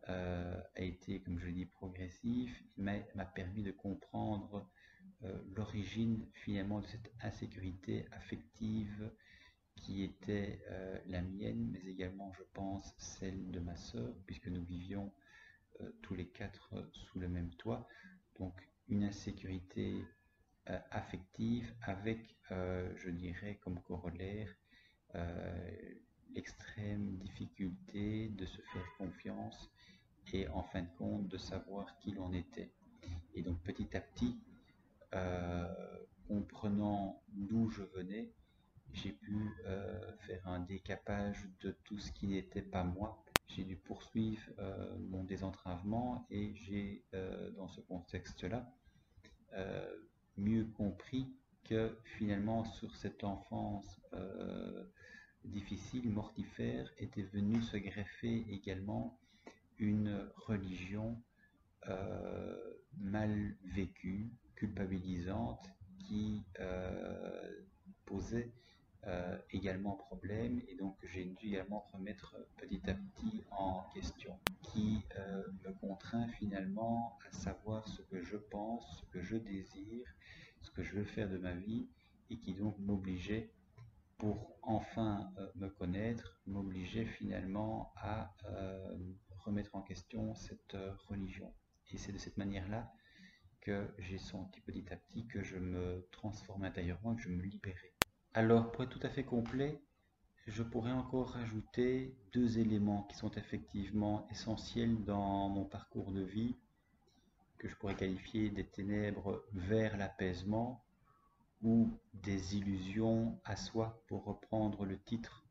euh, 0.10 0.62
a 0.76 0.82
été, 0.82 1.22
comme 1.22 1.40
je 1.40 1.48
l'ai 1.48 1.54
dit, 1.54 1.66
progressif, 1.66 2.64
mais 2.78 3.08
m'a 3.16 3.26
permis 3.26 3.64
de 3.64 3.72
comprendre 3.72 4.70
euh, 5.24 5.38
l'origine 5.56 6.28
finalement 6.34 6.82
de 6.82 6.88
cette 6.88 7.12
insécurité 7.22 8.06
affective 8.12 9.12
qui 9.76 10.04
était 10.04 10.62
la 11.08 11.22
mienne, 11.22 11.70
mais 11.72 11.92
également, 11.92 12.32
je 12.34 12.44
pense, 12.54 12.94
celle 12.98 13.52
de 13.52 13.60
ma 13.60 13.76
sœur, 13.76 14.16
puisque 14.26 14.48
nous 14.48 14.64
vivions 14.64 15.12
euh, 15.82 15.92
tous 16.02 16.16
les 16.16 16.28
quatre 16.28 16.74
euh, 16.74 16.84
sous 16.94 17.20
le 17.20 17.28
même 17.28 17.54
toit. 17.56 17.88
Donc 18.40 18.54
une 18.88 19.04
insécurité 19.04 20.06
euh, 20.70 20.80
affective 20.92 21.74
avec, 21.82 22.38
je 22.50 23.10
dirais, 23.10 23.60
comme 23.62 23.82
corollaire, 23.82 24.54
l'extrême 26.34 27.18
difficulté 27.18 28.30
de 28.30 28.46
se 28.46 28.62
faire 28.62 28.86
confiance 28.98 29.72
et 30.34 30.48
en 30.50 30.64
fin 30.64 30.82
de 30.82 30.90
compte 30.98 31.28
de 31.28 31.38
savoir 31.38 31.98
qui 32.00 32.12
l'on 32.12 32.34
était. 32.34 32.72
Et 33.34 33.42
donc 33.42 33.60
petit 33.64 33.96
à 33.96 34.02
petit, 34.02 34.38
comprenant 36.28 37.22
d'où 37.30 37.70
je 37.70 37.84
venais, 37.84 38.34
j'ai 38.94 39.12
pu 39.12 39.50
faire 40.20 40.48
un 40.48 40.60
décapage 40.60 41.48
de 41.62 41.72
tout 41.84 42.00
ce 42.00 42.12
qui 42.12 42.28
n'était 42.28 42.62
pas 42.62 42.84
moi 42.84 43.26
j'ai 43.48 43.64
dû 43.64 43.76
poursuivre 43.76 44.42
euh, 44.60 44.98
mon 44.98 45.24
désentravement 45.24 46.26
et 46.30 46.54
j'ai, 46.56 47.06
euh, 47.14 47.52
dans 47.52 47.68
ce 47.68 47.82
contexte-là, 47.82 48.70
euh, 49.54 49.96
mieux 50.38 50.66
compris 50.66 51.28
que 51.64 51.98
finalement 52.04 52.64
sur 52.64 52.96
cette 52.96 53.24
enfance 53.24 54.00
difficile, 55.44 56.10
mortifère, 56.10 56.92
était 56.98 57.24
venue 57.24 57.62
se 57.62 57.78
greffer 57.78 58.46
également 58.50 59.20
une 59.78 60.32
religion 60.36 61.22
mal 62.98 63.58
vécue, 63.64 64.32
culpabilisante, 64.56 65.66
qui 66.00 66.44
posait 68.06 68.54
euh, 69.08 69.38
également 69.52 69.96
problème. 69.96 70.62
Et 70.68 70.76
donc 70.76 70.98
j'ai 71.04 71.26
dû 71.26 71.48
également 71.48 71.88
remettre 71.94 72.36
petit 72.58 72.82
à 72.90 72.96
petit 72.96 73.44
en 73.52 73.84
question 73.94 74.40
qui 74.64 75.04
euh, 75.18 75.44
me 75.64 75.74
contraint 75.74 76.28
finalement 76.28 77.18
à 77.28 77.32
savoir 77.32 77.88
ce 77.88 78.02
que 78.02 78.24
je 78.24 78.38
pense, 78.38 79.00
ce 79.02 79.06
que 79.12 79.22
je 79.22 79.38
désire, 79.38 80.08
ce 80.62 80.72
que 80.72 80.82
je 80.82 80.96
veux 80.96 81.04
faire 81.04 81.30
de 81.30 81.38
ma 81.38 81.54
vie 81.54 81.88
et 82.30 82.40
qui 82.40 82.56
donc 82.56 82.80
m'obligeait 82.80 83.54
pour 84.18 84.58
enfin 84.64 85.32
euh, 85.38 85.52
me 85.56 85.70
connaître, 85.70 86.42
m'obligeait 86.48 87.06
finalement 87.06 87.94
à 87.98 88.34
remettre 89.46 89.76
en 89.76 89.82
question 89.82 90.36
cette 90.36 90.78
religion. 91.08 91.54
Et 91.92 91.98
c'est 91.98 92.12
de 92.12 92.18
cette 92.18 92.38
manière-là 92.38 92.92
que 93.62 93.88
j'ai 93.98 94.18
senti 94.18 94.62
petit 94.62 94.86
à 94.92 94.96
petit 94.96 95.26
que 95.28 95.42
je 95.42 95.58
me 95.58 96.08
transformais 96.12 96.68
intérieurement, 96.68 97.16
que 97.16 97.22
je 97.22 97.30
me 97.30 97.42
libérais. 97.42 97.94
Alors, 98.34 98.72
pour 98.72 98.84
être 98.84 98.90
tout 98.90 99.06
à 99.06 99.10
fait 99.10 99.24
complet, 99.24 99.82
je 100.48 100.62
pourrais 100.62 100.92
encore 100.92 101.30
rajouter 101.30 102.16
deux 102.32 102.60
éléments 102.60 103.04
qui 103.04 103.16
sont 103.16 103.32
effectivement 103.32 104.28
essentiels 104.30 105.04
dans 105.04 105.50
mon 105.50 105.66
parcours 105.66 106.12
de 106.12 106.22
vie, 106.22 106.56
que 107.58 107.68
je 107.68 107.76
pourrais 107.76 107.96
qualifier 107.96 108.50
des 108.50 108.68
ténèbres 108.68 109.44
vers 109.54 109.98
l'apaisement 109.98 110.86
ou 111.64 111.90
des 112.14 112.58
illusions 112.58 113.40
à 113.46 113.56
soi, 113.56 114.04
pour 114.08 114.26
reprendre 114.26 114.86
le 114.86 115.00
titre 115.00 115.46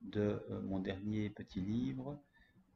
de 0.00 0.42
euh, 0.50 0.60
mon 0.62 0.80
dernier 0.80 1.30
petit 1.30 1.60
livre. 1.60 2.20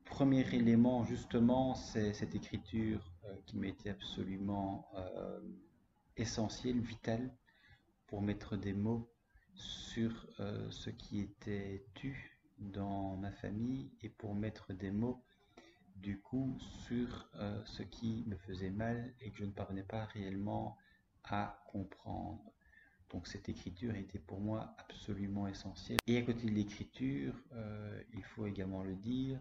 Premier 0.04 0.46
élément, 0.54 1.04
justement, 1.04 1.75
c'est 1.75 2.12
cette 2.12 2.34
écriture 2.34 3.11
euh, 3.25 3.34
qui 3.46 3.56
m'était 3.56 3.90
absolument 3.90 4.88
euh, 4.96 5.40
essentielle, 6.16 6.80
vitale, 6.80 7.34
pour 8.06 8.20
mettre 8.20 8.56
des 8.56 8.75
mots 8.75 9.11
sur 9.54 10.26
euh, 10.40 10.70
ce 10.70 10.90
qui 10.90 11.20
était 11.20 11.87
tu 11.94 12.38
dans 12.58 13.16
ma 13.16 13.32
famille 13.32 13.90
et 14.02 14.08
pour 14.08 14.34
mettre 14.34 14.73
des 14.73 14.90
mots 14.90 15.25
du 15.96 16.20
coup 16.20 16.56
sur 16.87 17.30
ce 17.64 17.82
qui 17.82 18.25
me 18.26 18.37
faisait 18.37 18.70
mal 18.70 19.14
et 19.20 19.30
que 19.30 19.38
je 19.38 19.44
ne 19.44 19.52
parvenais 19.52 19.84
pas 19.84 20.04
réellement 20.06 20.76
à 21.25 21.62
comprendre. 21.66 22.52
Donc 23.11 23.26
cette 23.26 23.49
écriture 23.49 23.94
était 23.94 24.18
pour 24.18 24.40
moi 24.40 24.75
absolument 24.78 25.46
essentielle. 25.46 25.99
Et 26.06 26.16
à 26.18 26.23
côté 26.23 26.46
de 26.46 26.52
l'écriture, 26.52 27.34
il 28.12 28.23
faut 28.25 28.46
également 28.46 28.82
le 28.82 28.96
dire, 28.96 29.40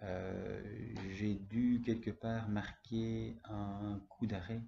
j'ai 0.00 1.34
dû 1.34 1.82
quelque 1.84 2.10
part 2.10 2.48
marquer 2.48 3.36
un 3.44 4.00
coup 4.08 4.26
d'arrêt 4.26 4.62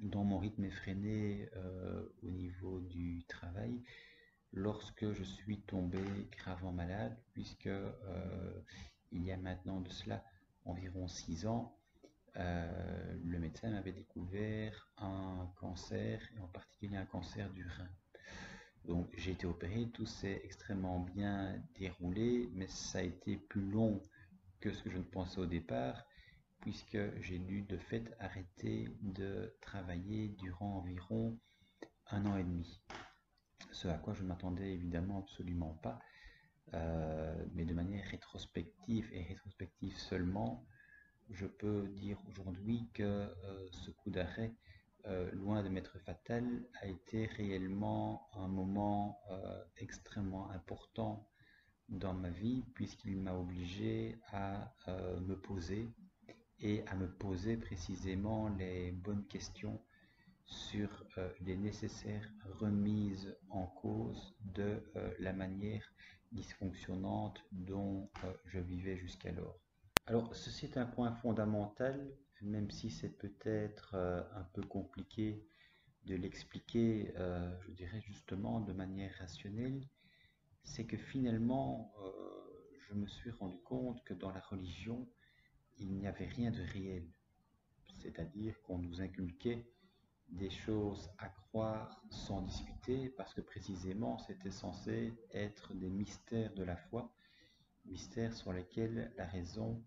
dans 0.00 0.24
mon 0.24 0.38
rythme 0.38 0.64
effréné 0.64 1.48
euh, 1.56 2.08
au 2.22 2.30
niveau 2.30 2.80
du 2.80 3.24
travail 3.28 3.82
lorsque 4.52 5.12
je 5.12 5.22
suis 5.22 5.60
tombé 5.62 5.98
gravement 6.38 6.72
malade, 6.72 7.16
puisque 7.32 7.66
euh, 7.66 8.62
il 9.12 9.24
y 9.24 9.32
a 9.32 9.36
maintenant 9.36 9.80
de 9.80 9.88
cela 9.90 10.24
environ 10.64 11.08
six 11.08 11.46
ans, 11.46 11.76
euh, 12.36 13.16
le 13.24 13.38
médecin 13.38 13.70
m'avait 13.70 13.92
découvert 13.92 14.88
un 14.98 15.50
cancer, 15.56 16.20
et 16.36 16.40
en 16.40 16.48
particulier 16.48 16.96
un 16.96 17.06
cancer 17.06 17.50
du 17.50 17.64
rein. 17.64 17.88
Donc 18.84 19.08
j'ai 19.16 19.32
été 19.32 19.46
opéré, 19.46 19.88
tout 19.92 20.06
s'est 20.06 20.40
extrêmement 20.44 21.00
bien 21.00 21.60
déroulé, 21.78 22.48
mais 22.54 22.68
ça 22.68 23.00
a 23.00 23.02
été 23.02 23.36
plus 23.36 23.68
long 23.70 24.00
que 24.60 24.72
ce 24.72 24.82
que 24.82 24.90
je 24.90 24.98
ne 24.98 25.02
pensais 25.04 25.38
au 25.40 25.46
départ, 25.46 26.04
puisque 26.60 26.98
j'ai 27.20 27.38
dû 27.38 27.62
de 27.62 27.76
fait 27.76 28.14
arrêter 28.18 28.88
de 29.00 29.54
travailler 29.60 30.28
durant 30.28 30.78
environ 30.78 31.38
un 32.10 32.26
an 32.26 32.36
et 32.36 32.44
demi. 32.44 32.82
Ce 33.72 33.88
à 33.88 33.98
quoi 33.98 34.14
je 34.14 34.22
ne 34.22 34.28
m'attendais 34.28 34.72
évidemment 34.72 35.20
absolument 35.20 35.74
pas, 35.82 36.00
euh, 36.74 37.46
mais 37.54 37.64
de 37.64 37.74
manière 37.74 38.04
rétrospective 38.06 39.08
et 39.12 39.22
rétrospective 39.22 39.96
seulement, 39.96 40.66
je 41.30 41.46
peux 41.46 41.88
dire 41.88 42.18
aujourd'hui 42.28 42.88
que 42.92 43.02
euh, 43.02 43.68
ce 43.70 43.90
coup 43.90 44.10
d'arrêt, 44.10 44.54
euh, 45.06 45.30
loin 45.32 45.62
de 45.62 45.68
m'être 45.68 45.98
fatal, 46.00 46.44
a 46.80 46.86
été 46.86 47.26
réellement 47.26 48.28
un 48.34 48.48
moment 48.48 49.20
extrêmement 49.76 50.50
important 50.50 51.28
dans 51.88 52.14
ma 52.14 52.30
vie 52.30 52.64
puisqu'il 52.74 53.16
m'a 53.16 53.34
obligé 53.34 54.18
à 54.32 54.74
me 55.26 55.34
poser 55.34 55.88
et 56.60 56.84
à 56.86 56.94
me 56.94 57.08
poser 57.08 57.56
précisément 57.56 58.48
les 58.48 58.90
bonnes 58.92 59.26
questions 59.26 59.80
sur 60.48 61.04
euh, 61.18 61.28
les 61.42 61.56
nécessaires 61.56 62.32
remises 62.58 63.36
en 63.50 63.66
cause 63.66 64.34
de 64.54 64.82
euh, 64.96 65.14
la 65.18 65.32
manière 65.32 65.92
dysfonctionnante 66.32 67.44
dont 67.52 68.10
euh, 68.24 68.32
je 68.46 68.58
vivais 68.58 68.96
jusqu'alors. 68.96 69.60
Alors 70.06 70.34
ceci 70.34 70.64
est 70.64 70.78
un 70.78 70.86
point 70.86 71.12
fondamental, 71.12 72.10
même 72.40 72.70
si 72.70 72.90
c'est 72.90 73.10
peut-être 73.18 73.94
un 73.94 74.44
peu 74.54 74.62
compliqué 74.62 75.44
de 76.06 76.14
l'expliquer, 76.14 77.12
je 77.16 77.70
dirais 77.72 78.00
justement 78.00 78.60
de 78.60 78.72
manière 78.72 79.12
rationnelle, 79.18 79.82
c'est 80.68 80.84
que 80.86 80.96
finalement 80.96 81.92
je 82.88 82.94
me 82.94 83.06
suis 83.06 83.30
rendu 83.30 83.58
compte 83.60 84.02
que 84.04 84.14
dans 84.14 84.30
la 84.30 84.40
religion, 84.40 85.06
il 85.78 85.92
n'y 85.94 86.06
avait 86.06 86.26
rien 86.26 86.50
de 86.50 86.62
réel. 86.62 87.06
C'est-à-dire 88.00 88.60
qu'on 88.62 88.78
nous 88.78 89.00
inculquait 89.00 89.66
des 90.28 90.50
choses 90.50 91.10
à 91.18 91.28
croire 91.28 92.02
sans 92.10 92.42
discuter, 92.42 93.08
parce 93.10 93.34
que 93.34 93.40
précisément 93.40 94.18
c'était 94.18 94.50
censé 94.50 95.12
être 95.32 95.74
des 95.74 95.90
mystères 95.90 96.52
de 96.54 96.62
la 96.62 96.76
foi, 96.76 97.12
mystères 97.84 98.34
sur 98.34 98.52
lesquels 98.52 99.12
la 99.16 99.26
raison, 99.26 99.82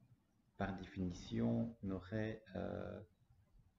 par 0.58 0.76
définition, 0.78 1.76
n'aurait 1.84 2.44
euh, 2.56 3.02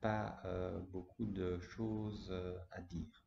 pas 0.00 0.40
euh, 0.44 0.80
beaucoup 0.80 1.26
de 1.26 1.58
choses 1.60 2.28
euh, 2.30 2.56
à 2.70 2.80
dire. 2.80 3.21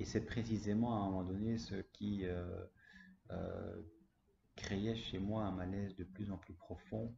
Et 0.00 0.04
c'est 0.04 0.24
précisément 0.24 0.94
à 0.94 0.98
un 0.98 1.10
moment 1.10 1.24
donné 1.24 1.58
ce 1.58 1.76
qui 1.92 2.24
créait 4.56 4.96
chez 4.96 5.18
moi 5.18 5.44
un 5.44 5.52
malaise 5.52 5.94
de 5.96 6.04
plus 6.04 6.32
en 6.32 6.38
plus 6.38 6.54
profond 6.54 7.14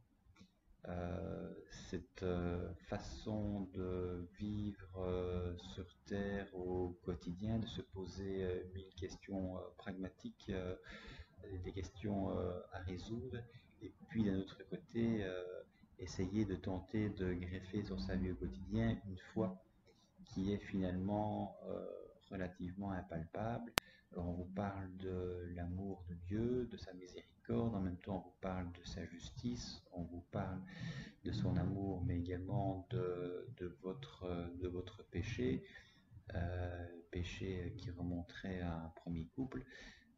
euh, 0.89 1.49
cette 1.89 2.23
euh, 2.23 2.73
façon 2.89 3.69
de 3.73 4.27
vivre 4.37 4.97
euh, 4.97 5.55
sur 5.73 5.85
Terre 6.05 6.53
au 6.53 6.99
quotidien, 7.05 7.59
de 7.59 7.65
se 7.67 7.81
poser 7.81 8.65
mille 8.73 8.93
questions 8.99 9.55
pragmatiques, 9.77 10.51
des 11.63 11.71
questions 11.71 12.29
à 12.73 12.79
résoudre, 12.79 13.37
et 13.81 13.93
puis 14.09 14.25
d'un 14.25 14.39
autre 14.39 14.61
côté, 14.69 15.25
essayer 15.99 16.43
de 16.45 16.55
tenter 16.55 17.09
de 17.09 17.33
greffer 17.33 17.83
sur 17.83 17.99
sa 18.01 18.15
vie 18.15 18.31
au 18.31 18.35
quotidien 18.35 18.97
une 19.07 19.17
foi 19.33 19.63
qui 20.25 20.53
est 20.53 20.59
finalement 20.59 21.57
relativement 22.29 22.91
impalpable. 22.91 23.73
Alors 24.11 24.29
on 24.29 24.33
vous 24.33 24.51
parle 24.53 24.95
de 24.97 25.51
l'amour 25.55 26.03
de 26.07 26.13
Dieu, 26.13 26.67
de 26.71 26.77
sa 26.77 26.93
miséricorde, 26.93 27.73
en 27.75 27.81
même 27.81 27.97
temps 27.97 28.17
on 28.17 28.29
vous 28.29 28.35
parle 28.41 28.71
de 28.71 28.83
sa 28.83 29.05
justice, 29.05 29.81
on 29.91 30.03
vous 30.03 30.23
parle 30.31 30.61
de 31.23 31.31
son 31.31 31.55
amour, 31.57 32.03
mais 32.05 32.19
également 32.19 32.87
de, 32.91 33.47
de 33.57 33.75
votre, 33.81 34.51
de 34.59 34.67
votre 34.67 35.03
péché, 35.09 35.63
euh, 36.35 36.87
péché 37.11 37.73
qui 37.77 37.91
remonterait 37.91 38.61
à 38.61 38.73
un 38.73 38.89
premier 38.95 39.27
couple 39.35 39.63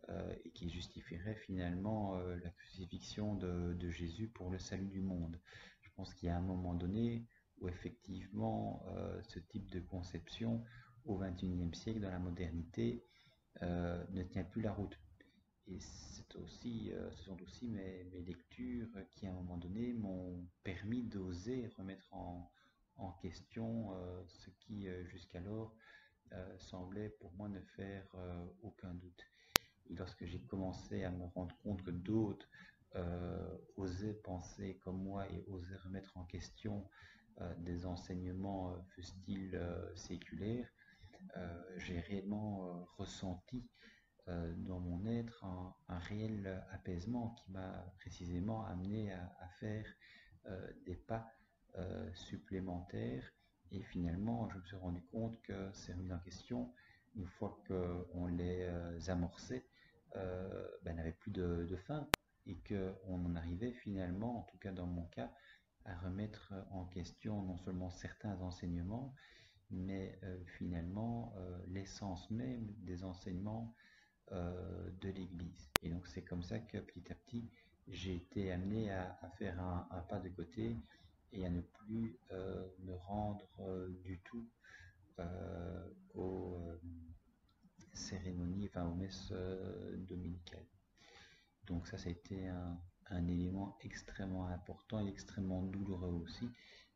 euh, 0.10 0.36
et 0.46 0.52
qui 0.52 0.70
justifierait 0.70 1.36
finalement 1.36 2.18
euh, 2.18 2.38
la 2.44 2.52
crucifixion 2.52 3.36
de, 3.36 3.74
de, 3.74 3.90
Jésus 3.90 4.28
pour 4.28 4.50
le 4.50 4.60
salut 4.60 4.88
du 4.88 5.02
monde. 5.02 5.40
Je 5.82 5.90
pense 5.96 6.14
qu'il 6.14 6.28
y 6.28 6.32
a 6.32 6.38
un 6.38 6.42
moment 6.42 6.74
donné 6.74 7.26
où 7.60 7.70
effectivement 7.70 8.86
ce 9.30 9.40
type 9.40 9.72
de 9.72 9.80
conception 9.80 10.62
au 11.06 11.18
XXIe 11.18 11.74
siècle, 11.74 12.00
dans 12.00 12.10
la 12.10 12.20
modernité, 12.20 13.04
euh, 13.64 14.04
ne 14.12 14.24
tient 14.24 14.44
plus 14.44 14.62
la 14.62 14.74
route. 14.74 15.00
Et 15.68 15.80
c'est 15.80 16.36
aussi, 16.36 16.92
euh, 16.92 17.10
ce 17.12 17.24
sont 17.24 17.42
aussi 17.42 17.68
mes, 17.68 18.04
lectures 18.26 18.90
qui, 19.16 19.28
à 19.28 19.32
un 19.32 19.34
moment 19.34 19.58
donné, 19.58 19.94
m'ont 19.94 20.46
permis 20.64 21.04
d'oser 21.04 21.68
remettre 21.78 22.14
en, 22.14 22.52
question 23.22 23.94
euh, 23.94 24.24
ce 24.28 24.50
qui, 24.50 24.88
jusqu'alors, 25.06 25.76
semblait 26.58 27.10
pour 27.10 27.32
moi 27.34 27.48
ne 27.48 27.62
faire 27.62 28.06
aucun 28.62 28.94
doute. 28.94 29.24
Et 29.90 29.94
lorsque 29.94 30.26
j'ai 30.26 30.42
commencé 30.42 31.04
à 31.04 31.12
me 31.12 31.24
rendre 31.24 31.56
compte 31.60 31.82
que 31.84 31.92
d'autres 31.92 32.50
osaient 33.78 34.16
penser 34.16 34.78
comme 34.84 35.02
moi 35.02 35.30
et 35.30 35.46
osaient 35.48 35.78
remettre 35.78 36.18
en 36.18 36.26
question 36.26 36.90
des 37.58 37.86
enseignements, 37.86 38.76
fussent-ils 38.90 39.58
séculaires, 39.96 40.68
euh, 40.68 40.75
j'ai 41.78 42.00
réellement 42.00 42.66
euh, 42.66 42.84
ressenti 42.98 43.64
euh, 44.28 44.54
dans 44.58 44.80
mon 44.80 45.06
être 45.06 45.44
un, 45.46 46.00
réel 46.00 46.64
apaisement 46.72 47.36
qui 47.36 47.52
m'a 47.52 47.86
précisément 48.00 48.66
amené 48.66 49.12
à, 49.12 49.48
faire 49.60 49.86
des 50.86 50.96
pas 50.96 51.32
supplémentaires. 52.14 53.34
Et 53.72 53.82
finalement, 53.82 54.48
je 54.50 54.60
me 54.60 54.64
suis 54.64 54.76
rendu 54.76 55.02
compte 55.06 55.42
que 55.42 55.72
ces 55.74 55.94
remises 55.94 56.14
en 56.14 56.20
question, 56.20 56.72
une 57.16 57.26
fois 57.26 57.60
qu'on 57.68 58.28
les 58.28 58.70
amorçait, 59.10 59.66
ben, 60.14 60.96
n'avaient 60.96 61.14
plus 61.14 61.32
de, 61.32 61.66
de 61.68 61.76
fin 61.76 62.08
et 62.46 62.58
qu'on 62.68 63.26
en 63.26 63.36
arrivait 63.36 63.72
finalement, 63.72 64.40
en 64.40 64.44
tout 64.44 64.58
cas 64.60 64.72
dans 64.72 64.86
mon 64.86 65.06
cas, 65.08 65.32
à 65.86 65.96
remettre 65.98 66.54
en 66.72 66.86
question 66.86 67.42
non 67.42 67.58
seulement 67.58 67.90
certains 67.90 68.40
enseignements, 68.42 69.16
mais 69.72 70.18
euh, 70.24 70.38
finalement 70.58 71.34
euh, 71.38 71.58
l'essence 71.68 72.30
même 72.32 72.68
des 72.80 73.04
enseignements 73.04 73.76
euh, 74.32 74.90
de 75.02 75.10
l'Église. 75.10 75.70
Et 75.82 75.90
donc 75.90 76.08
c'est 76.08 76.24
comme 76.24 76.44
ça 76.44 76.60
que 76.60 76.78
petit 76.78 77.12
à 77.12 77.16
petit, 77.16 77.50
j'ai 77.88 78.16
été 78.16 78.52
amené 78.52 78.92
à, 78.92 79.18
faire 79.38 79.60
un, 79.62 79.88
pas 80.10 80.20
de 80.20 80.30
côté 80.30 80.76
et 81.32 81.46
à 81.46 81.50
ne 81.50 81.62
plus 81.62 82.18
me 82.80 82.94
rendre 82.96 83.48
du 84.04 84.20
tout 84.22 84.50
aux 86.16 86.58
cérémonies, 87.94 88.68
enfin 88.70 88.88
aux 88.88 88.96
messes 88.96 89.32
dominicales. 89.98 90.66
Donc 91.68 91.86
ça, 91.86 92.00
ça 92.00 92.10
a 92.10 92.12
été 92.12 92.48
un, 92.48 92.80
un 93.10 93.28
élément 93.28 93.78
extrêmement 93.82 94.48
important 94.48 95.06
et 95.06 95.10
extrêmement 95.10 95.62
douloureux 95.62 96.22
aussi, 96.24 96.50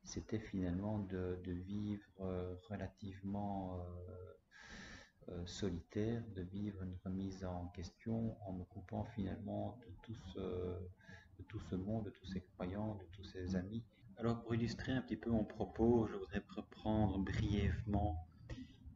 c'était 0.10 0.40
finalement 0.40 1.00
de, 1.00 1.38
vivre 1.46 2.04
euh, 2.22 2.56
relativement 2.68 3.78
euh, 3.78 5.30
euh, 5.30 5.46
solitaire, 5.46 6.24
de 6.36 6.42
vivre 6.42 6.82
une 6.82 6.98
remise 7.06 7.46
en 7.46 7.68
question 7.68 8.36
en 8.48 8.54
me 8.54 8.64
coupant 8.64 9.04
finalement 9.16 9.80
de 9.86 9.94
tout 10.02 11.60
ce, 11.70 11.76
monde, 11.76 12.06
de 12.06 12.10
tous 12.10 12.26
ces 12.26 12.42
croyants, 12.42 12.96
de 12.96 13.06
tous 13.14 13.24
ces 13.24 13.56
amis. 13.56 13.84
Alors 14.18 14.42
pour 14.42 14.56
illustrer 14.56 14.94
un 14.94 15.02
petit 15.02 15.16
peu 15.16 15.30
mon 15.30 15.46
propos, 15.46 16.08
je 16.08 16.16
voudrais 16.16 16.42
reprendre 16.56 17.20
brièvement 17.20 18.28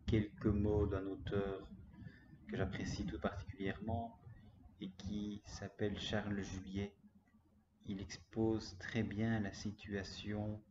quelques 0.08 0.48
mots 0.48 0.88
d'un 0.88 1.06
auteur 1.06 1.68
que 2.48 2.58
j'apprécie 2.58 3.06
tout 3.06 3.20
particulièrement 3.20 4.20
et 4.82 4.90
qui 4.98 5.44
s'appelle 5.46 5.98
Charles 6.00 6.42
Juliet 6.42 6.96
il 7.86 8.02
expose 8.02 8.78
très 8.80 9.04
bien 9.04 9.42
la 9.42 9.52
situation 9.52 10.62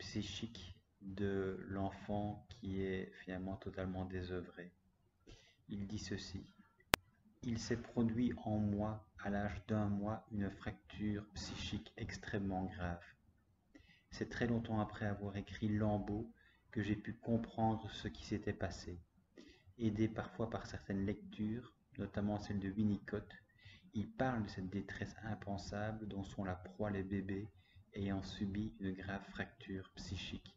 psychique 0.00 0.74
de 1.02 1.58
l'enfant 1.68 2.46
qui 2.48 2.82
est 2.82 3.12
finalement 3.22 3.56
totalement 3.56 4.06
désœuvré. 4.06 4.72
Il 5.68 5.86
dit 5.86 5.98
ceci. 5.98 6.44
Il 7.42 7.58
s'est 7.58 7.80
produit 7.80 8.32
en 8.44 8.58
moi, 8.58 9.06
à 9.22 9.30
l'âge 9.30 9.62
d'un 9.68 9.86
mois, 9.86 10.26
une 10.32 10.50
fracture 10.50 11.24
psychique 11.34 11.92
extrêmement 11.96 12.64
grave. 12.64 13.04
C'est 14.10 14.30
très 14.30 14.46
longtemps 14.46 14.80
après 14.80 15.06
avoir 15.06 15.36
écrit 15.36 15.68
Lambeau 15.68 16.32
que 16.70 16.82
j'ai 16.82 16.96
pu 16.96 17.12
comprendre 17.14 17.90
ce 17.90 18.08
qui 18.08 18.24
s'était 18.24 18.54
passé. 18.54 18.98
Aidé 19.78 20.08
parfois 20.08 20.48
par 20.48 20.66
certaines 20.66 21.04
lectures, 21.04 21.74
notamment 21.98 22.38
celle 22.38 22.58
de 22.58 22.70
Winnicott, 22.70 23.30
il 23.92 24.10
parle 24.10 24.44
de 24.44 24.48
cette 24.48 24.70
détresse 24.70 25.14
impensable 25.24 26.08
dont 26.08 26.24
sont 26.24 26.44
la 26.44 26.54
proie 26.54 26.90
les 26.90 27.02
bébés 27.02 27.48
ayant 27.94 28.22
subi 28.22 28.72
une 28.80 28.92
grave 28.92 29.24
fracture 29.30 29.90
psychique. 29.96 30.56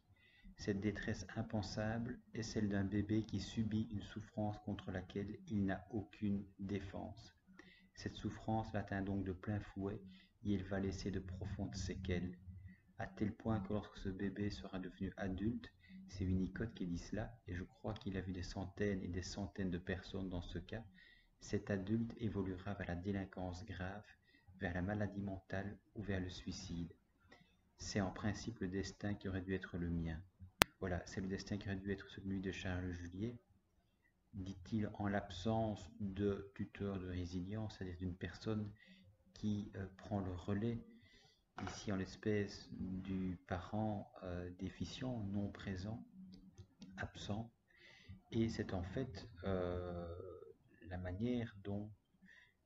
Cette 0.56 0.80
détresse 0.80 1.26
impensable 1.36 2.18
est 2.32 2.42
celle 2.42 2.68
d'un 2.68 2.84
bébé 2.84 3.24
qui 3.24 3.40
subit 3.40 3.88
une 3.90 4.02
souffrance 4.02 4.58
contre 4.60 4.90
laquelle 4.90 5.38
il 5.48 5.64
n'a 5.64 5.86
aucune 5.90 6.44
défense. 6.58 7.34
Cette 7.94 8.16
souffrance 8.16 8.72
l'atteint 8.72 9.02
donc 9.02 9.24
de 9.24 9.32
plein 9.32 9.60
fouet 9.60 10.00
et 10.44 10.52
il 10.52 10.64
va 10.64 10.80
laisser 10.80 11.10
de 11.10 11.20
profondes 11.20 11.74
séquelles, 11.74 12.38
à 12.98 13.06
tel 13.06 13.32
point 13.32 13.60
que 13.60 13.72
lorsque 13.72 13.98
ce 13.98 14.08
bébé 14.08 14.50
sera 14.50 14.78
devenu 14.78 15.12
adulte, 15.16 15.70
c'est 16.06 16.24
Winnicott 16.24 16.72
qui 16.74 16.86
dit 16.86 16.98
cela, 16.98 17.36
et 17.46 17.54
je 17.54 17.64
crois 17.64 17.94
qu'il 17.94 18.16
a 18.16 18.20
vu 18.20 18.32
des 18.32 18.42
centaines 18.42 19.02
et 19.02 19.08
des 19.08 19.22
centaines 19.22 19.70
de 19.70 19.78
personnes 19.78 20.28
dans 20.28 20.42
ce 20.42 20.58
cas, 20.58 20.84
cet 21.40 21.70
adulte 21.70 22.14
évoluera 22.18 22.74
vers 22.74 22.86
la 22.86 22.94
délinquance 22.94 23.64
grave, 23.64 24.06
vers 24.60 24.74
la 24.74 24.82
maladie 24.82 25.20
mentale 25.20 25.76
ou 25.94 26.02
vers 26.02 26.20
le 26.20 26.30
suicide. 26.30 26.92
C'est 27.78 28.00
en 28.00 28.10
principe 28.10 28.60
le 28.60 28.68
destin 28.68 29.14
qui 29.14 29.28
aurait 29.28 29.42
dû 29.42 29.54
être 29.54 29.78
le 29.78 29.90
mien. 29.90 30.20
Voilà, 30.80 31.02
c'est 31.06 31.20
le 31.20 31.28
destin 31.28 31.58
qui 31.58 31.68
aurait 31.68 31.76
dû 31.76 31.90
être 31.92 32.08
celui 32.10 32.40
de 32.40 32.52
Charles 32.52 32.92
Juliet, 32.92 33.38
dit-il 34.34 34.90
en 34.94 35.06
l'absence 35.08 35.90
de 36.00 36.50
tuteur 36.54 36.98
de 36.98 37.08
résilience, 37.08 37.76
c'est-à-dire 37.76 37.98
d'une 37.98 38.16
personne 38.16 38.70
qui 39.32 39.70
euh, 39.76 39.86
prend 39.96 40.20
le 40.20 40.32
relais, 40.32 40.84
ici 41.66 41.92
en 41.92 41.96
l'espèce 41.96 42.68
du 42.72 43.38
parent 43.46 44.12
euh, 44.24 44.50
déficient, 44.58 45.20
non 45.32 45.48
présent, 45.50 46.04
absent, 46.96 47.52
et 48.32 48.48
c'est 48.48 48.74
en 48.74 48.82
fait 48.82 49.28
euh, 49.44 50.06
la 50.88 50.98
manière 50.98 51.54
dont 51.62 51.90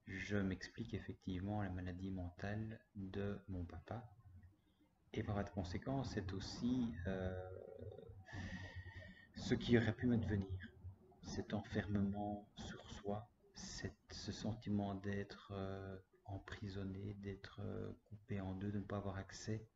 je 0.07 0.39
m'explique 0.39 0.95
effectivement 0.95 1.63
la 1.63 1.71
maladie 1.71 2.11
mentale 2.11 2.81
de 2.95 3.39
mon 3.49 3.65
papa. 3.65 4.09
Et 5.13 5.23
par 5.23 5.43
de 5.43 5.51
conséquence, 5.51 6.11
c'est 6.15 6.33
aussi 6.33 6.93
euh, 7.07 7.51
ce 9.37 9.55
qui 9.55 9.77
aurait 9.79 9.95
pu 9.95 10.07
m'advenir. 10.07 10.49
Cet 11.23 11.55
enfermement 11.55 12.49
sur 12.57 12.89
soi, 12.91 13.29
ce 13.55 14.33
sentiment 14.33 14.95
d'être 14.95 15.53
euh, 15.53 15.99
emprisonné, 16.25 17.15
d'être 17.15 17.61
euh, 17.63 17.91
coupé 18.09 18.41
en 18.41 18.55
deux, 18.55 18.71
de 18.71 18.79
ne 18.79 18.85
pas 18.85 18.97
avoir 18.97 19.17
accès 19.17 19.67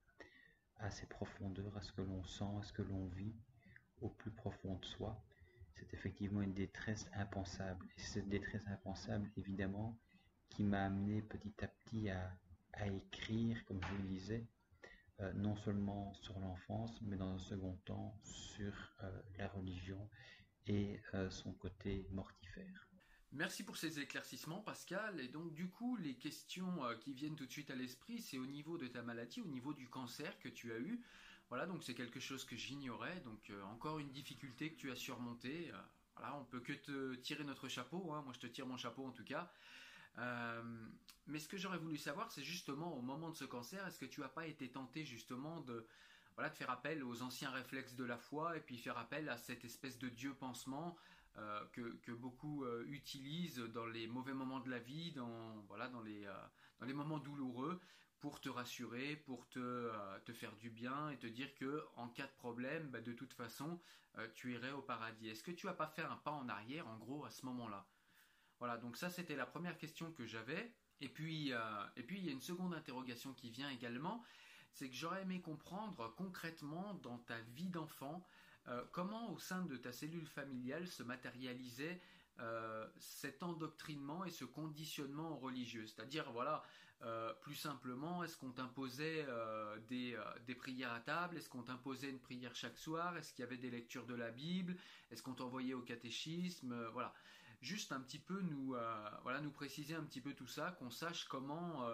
à 0.79 0.91
ces 0.91 1.07
profondeurs, 1.07 1.77
à 1.77 1.83
ce 1.83 1.93
que 1.93 2.03
l'on 2.03 2.25
sent, 2.25 2.45
à 2.61 2.63
ce 2.63 2.73
que 2.73 2.83
l'on 2.83 3.07
vit 3.07 3.35
au 4.01 4.09
plus 4.09 4.31
profond 4.31 4.77
de 4.77 4.85
soi 4.85 5.23
c'est 5.83 5.95
effectivement 5.95 6.43
une 6.43 6.55
détresse 6.55 7.09
impensable. 7.15 7.87
Et 7.97 8.01
cette 8.01 8.29
détresse 8.29 8.67
impensable, 8.69 9.31
évidemment, 9.37 9.99
qui 10.49 10.63
m'a 10.63 10.85
amené 10.85 11.23
petit 11.23 11.55
à 11.63 11.69
petit 11.69 12.11
à, 12.11 12.39
écrire, 12.87 13.65
comme 13.67 13.81
je 13.83 13.95
le 13.95 14.09
disais, 14.09 14.47
euh, 15.23 15.33
non 15.35 15.55
seulement 15.57 16.13
sur 16.15 16.39
l'enfance, 16.41 17.01
mais 17.03 17.17
dans 17.17 17.31
un 17.31 17.39
second 17.39 17.77
temps 17.85 18.19
sur 18.25 18.73
euh, 19.03 19.23
la 19.39 19.47
religion 19.49 20.09
et 20.67 21.01
euh, 21.15 21.31
son 21.31 21.53
côté 21.53 22.09
mortifère. 22.11 22.89
Merci 23.31 23.63
pour 23.63 23.77
ces 23.77 24.01
éclaircissements, 24.01 24.61
Pascal. 24.61 25.21
Et 25.21 25.29
donc, 25.29 25.55
du 25.55 25.71
coup, 25.71 25.97
les 25.97 26.17
questions 26.17 26.81
qui 27.01 27.15
viennent 27.15 27.37
tout 27.37 27.47
de 27.47 27.53
suite 27.53 27.71
à 27.71 27.75
l'esprit, 27.75 28.21
c'est 28.21 28.37
au 28.37 28.47
niveau 28.47 28.77
de 28.77 28.89
ta 28.89 29.03
maladie, 29.03 29.41
au 29.41 29.47
niveau 29.47 29.73
du 29.73 29.89
cancer 29.89 30.39
que 30.39 30.49
tu 30.49 30.73
as 30.73 30.79
eu. 30.79 31.03
Voilà, 31.49 31.67
donc 31.67 31.83
c'est 31.83 31.95
quelque 31.95 32.21
chose 32.21 32.45
que 32.45 32.57
j'ignorais. 32.57 33.21
Donc 33.21 33.51
encore 33.73 34.01
une 34.01 34.11
difficulté 34.11 34.71
que 34.73 34.77
tu 34.77 34.91
as 34.91 34.97
surmontée. 34.97 35.73
Voilà, 36.17 36.37
on 36.37 36.45
peut 36.45 36.61
que 36.61 36.75
te 36.75 37.15
tirer 37.15 37.45
notre 37.45 37.69
chapeau. 37.69 38.13
Hein. 38.13 38.21
Moi, 38.23 38.35
je 38.35 38.41
te 38.41 38.47
tire 38.47 38.67
mon 38.67 38.77
chapeau 38.77 39.07
en 39.07 39.13
tout 39.13 39.25
cas. 39.25 39.51
Euh, 40.19 40.63
mais 41.27 41.39
ce 41.39 41.49
que 41.49 41.57
j'aurais 41.57 41.79
voulu 41.79 41.97
savoir, 41.97 42.31
c'est 42.31 42.43
justement 42.43 42.97
au 42.97 43.03
moment 43.03 43.31
de 43.31 43.37
ce 43.37 43.45
cancer, 43.45 43.87
est-ce 43.87 43.99
que 43.99 44.07
tu 44.07 44.21
n'as 44.21 44.29
pas 44.29 44.47
été 44.47 44.71
tenté 44.71 45.05
justement 45.05 45.61
de, 45.61 45.87
voilà, 46.35 46.51
de 46.51 46.55
faire 46.55 46.71
appel 46.71 47.03
aux 47.05 47.23
anciens 47.23 47.51
réflexes 47.51 47.95
de 47.95 48.05
la 48.05 48.19
foi 48.19 48.57
et 48.57 48.61
puis 48.61 48.79
faire 48.79 48.99
appel 48.99 49.29
à 49.29 49.39
cette 49.39 49.65
espèce 49.65 49.99
de 49.99 50.09
Dieu 50.09 50.35
pansement 50.35 50.97
que, 51.73 51.97
que, 52.03 52.13
beaucoup 52.13 52.67
utilisent 52.89 53.57
dans 53.73 53.87
les 53.87 54.07
mauvais 54.07 54.35
moments 54.35 54.61
de 54.61 54.69
la 54.69 54.79
vie, 54.79 55.13
dans, 55.13 55.65
voilà, 55.67 55.89
dans, 55.89 56.03
les, 56.03 56.29
dans 56.79 56.85
les 56.85 56.93
moments 56.93 57.19
douloureux 57.19 57.81
pour 58.23 58.41
te 58.41 58.49
rassurer, 58.49 59.17
pour 59.17 59.49
te, 59.49 59.59
euh, 59.59 60.19
te, 60.25 60.33
faire 60.33 60.55
du 60.57 60.71
bien 60.71 61.11
et 61.11 61.19
te 61.19 61.27
dire 61.27 61.53
que 61.57 61.85
en 61.97 62.09
cas 62.09 62.29
de 62.29 62.33
problème, 62.39 62.89
bah, 62.89 63.01
de 63.01 63.13
toute 63.13 63.33
façon, 63.33 63.81
euh, 64.17 64.29
tu 64.37 64.53
irais 64.53 64.71
au 64.71 64.81
paradis. 64.81 65.29
Est-ce 65.29 65.43
que 65.43 65.51
tu 65.51 65.69
as 65.69 65.73
pas 65.73 65.89
fait 65.89 66.03
un 66.03 66.17
pas 66.19 66.31
en 66.31 66.49
arrière, 66.49 66.87
en 66.87 66.97
gros, 66.99 67.25
à 67.25 67.33
ce 67.33 67.45
moment-là? 67.47 67.85
Voilà, 68.63 68.77
donc 68.77 68.97
ça 68.97 69.11
c'était 69.11 69.35
la 69.35 69.45
première 69.45 69.77
question 69.77 70.13
que 70.13 70.25
j'avais. 70.25 70.73
Et 71.01 71.09
puis, 71.09 71.53
euh, 71.53 71.59
et 71.97 72.05
puis 72.05 72.19
il 72.19 72.25
y 72.25 72.29
a 72.29 72.33
une 72.33 72.41
seconde 72.41 72.75
interrogation 72.75 73.33
qui 73.33 73.51
vient 73.51 73.69
également, 73.69 74.23
c'est 74.73 74.89
que 74.89 74.95
j'aurais 74.95 75.23
aimé 75.23 75.41
comprendre 75.41 76.15
concrètement 76.17 76.95
dans 77.03 77.19
ta 77.19 77.41
vie 77.57 77.69
d'enfant 77.69 78.25
comment 78.93 79.33
au 79.33 79.41
sein 79.41 79.63
de 79.63 79.77
ta 79.77 79.91
cellule 79.91 80.29
familiale 80.29 80.87
se 80.87 81.03
matérialisait 81.03 82.01
cet 83.01 83.43
endoctrinement 83.43 84.25
et 84.25 84.31
ce 84.31 84.45
conditionnement 84.45 85.37
religieux? 85.37 85.89
C'est-à-dire, 85.89 86.31
voilà, 86.31 86.63
euh, 87.05 87.33
plus 87.41 87.57
simplement, 87.57 88.23
est-ce 88.23 88.37
qu'on 88.37 88.53
t'imposait 88.53 89.25
euh, 89.29 89.77
euh, 89.91 90.25
des, 90.47 90.55
prières 90.55 90.93
à 90.93 91.01
table? 91.01 91.37
Est-ce 91.37 91.49
qu'on 91.49 91.63
t'imposait 91.63 92.11
une 92.11 92.21
prière 92.21 92.55
chaque 92.55 92.79
soir? 92.79 93.17
Est-ce 93.17 93.33
qu'il 93.33 93.43
y 93.43 93.47
avait 93.47 93.57
des 93.57 93.71
lectures 93.71 94.07
de 94.07 94.15
la 94.15 94.31
Bible? 94.31 94.77
Est-ce 95.11 95.23
qu'on 95.23 95.35
t'envoyait 95.35 95.75
au 95.75 95.83
catéchisme? 95.83 96.87
Voilà. 96.93 97.13
Juste 97.63 97.93
un 97.93 98.01
petit 98.01 98.19
peu 98.19 98.43
nous, 98.43 98.75
voilà, 99.23 99.41
nous 99.41 99.53
préciser 99.53 99.95
un 99.95 100.03
petit 100.03 100.21
peu 100.21 100.35
tout 100.35 100.47
ça, 100.47 100.73
qu'on 100.73 100.91
sache 100.91 101.25
comment, 101.25 101.89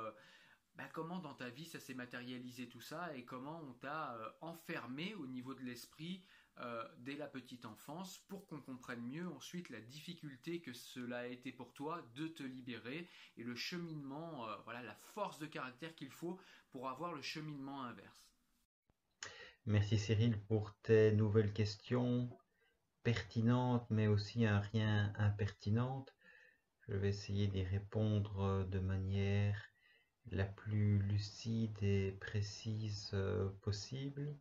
bah, 0.76 0.88
comment 0.92 1.18
dans 1.18 1.34
ta 1.34 1.50
vie 1.50 1.66
ça 1.66 1.78
s'est 1.78 1.94
matérialisé 1.94 2.68
tout 2.68 2.80
ça 2.80 3.14
et 3.14 3.24
comment 3.24 3.60
on 3.68 3.74
t'a 3.74 4.16
enfermé 4.40 5.14
au 5.14 5.26
niveau 5.26 5.54
de 5.54 5.60
l'esprit 5.60 6.24
euh, 6.60 6.82
dès 6.98 7.14
la 7.14 7.28
petite 7.28 7.64
enfance 7.66 8.18
pour 8.26 8.44
qu'on 8.48 8.60
comprenne 8.60 9.02
mieux 9.02 9.28
ensuite 9.28 9.70
la 9.70 9.80
difficulté 9.80 10.60
que 10.60 10.72
cela 10.72 11.18
a 11.18 11.26
été 11.26 11.52
pour 11.52 11.72
toi 11.72 12.04
de 12.16 12.26
te 12.26 12.42
libérer 12.42 13.08
et 13.36 13.44
le 13.44 13.54
cheminement, 13.54 14.48
euh, 14.48 14.56
voilà 14.64 14.82
la 14.82 14.96
force 14.96 15.38
de 15.38 15.46
caractère 15.46 15.94
qu'il 15.94 16.10
faut 16.10 16.40
pour 16.72 16.88
avoir 16.88 17.12
le 17.12 17.22
cheminement 17.22 17.84
inverse. 17.84 18.34
Merci 19.66 19.98
Cyril 19.98 20.36
pour 20.48 20.74
tes 20.80 21.12
nouvelles 21.12 21.52
questions 21.52 22.28
pertinentes 23.02 23.86
mais 23.90 24.06
aussi 24.06 24.44
un 24.46 24.60
rien 24.60 25.12
impertinentes. 25.16 26.14
Je 26.88 26.94
vais 26.94 27.10
essayer 27.10 27.48
d'y 27.48 27.62
répondre 27.62 28.66
de 28.70 28.78
manière 28.78 29.62
la 30.30 30.44
plus 30.44 30.98
lucide 31.00 31.82
et 31.82 32.12
précise 32.20 33.10
euh, 33.14 33.48
possible 33.62 34.36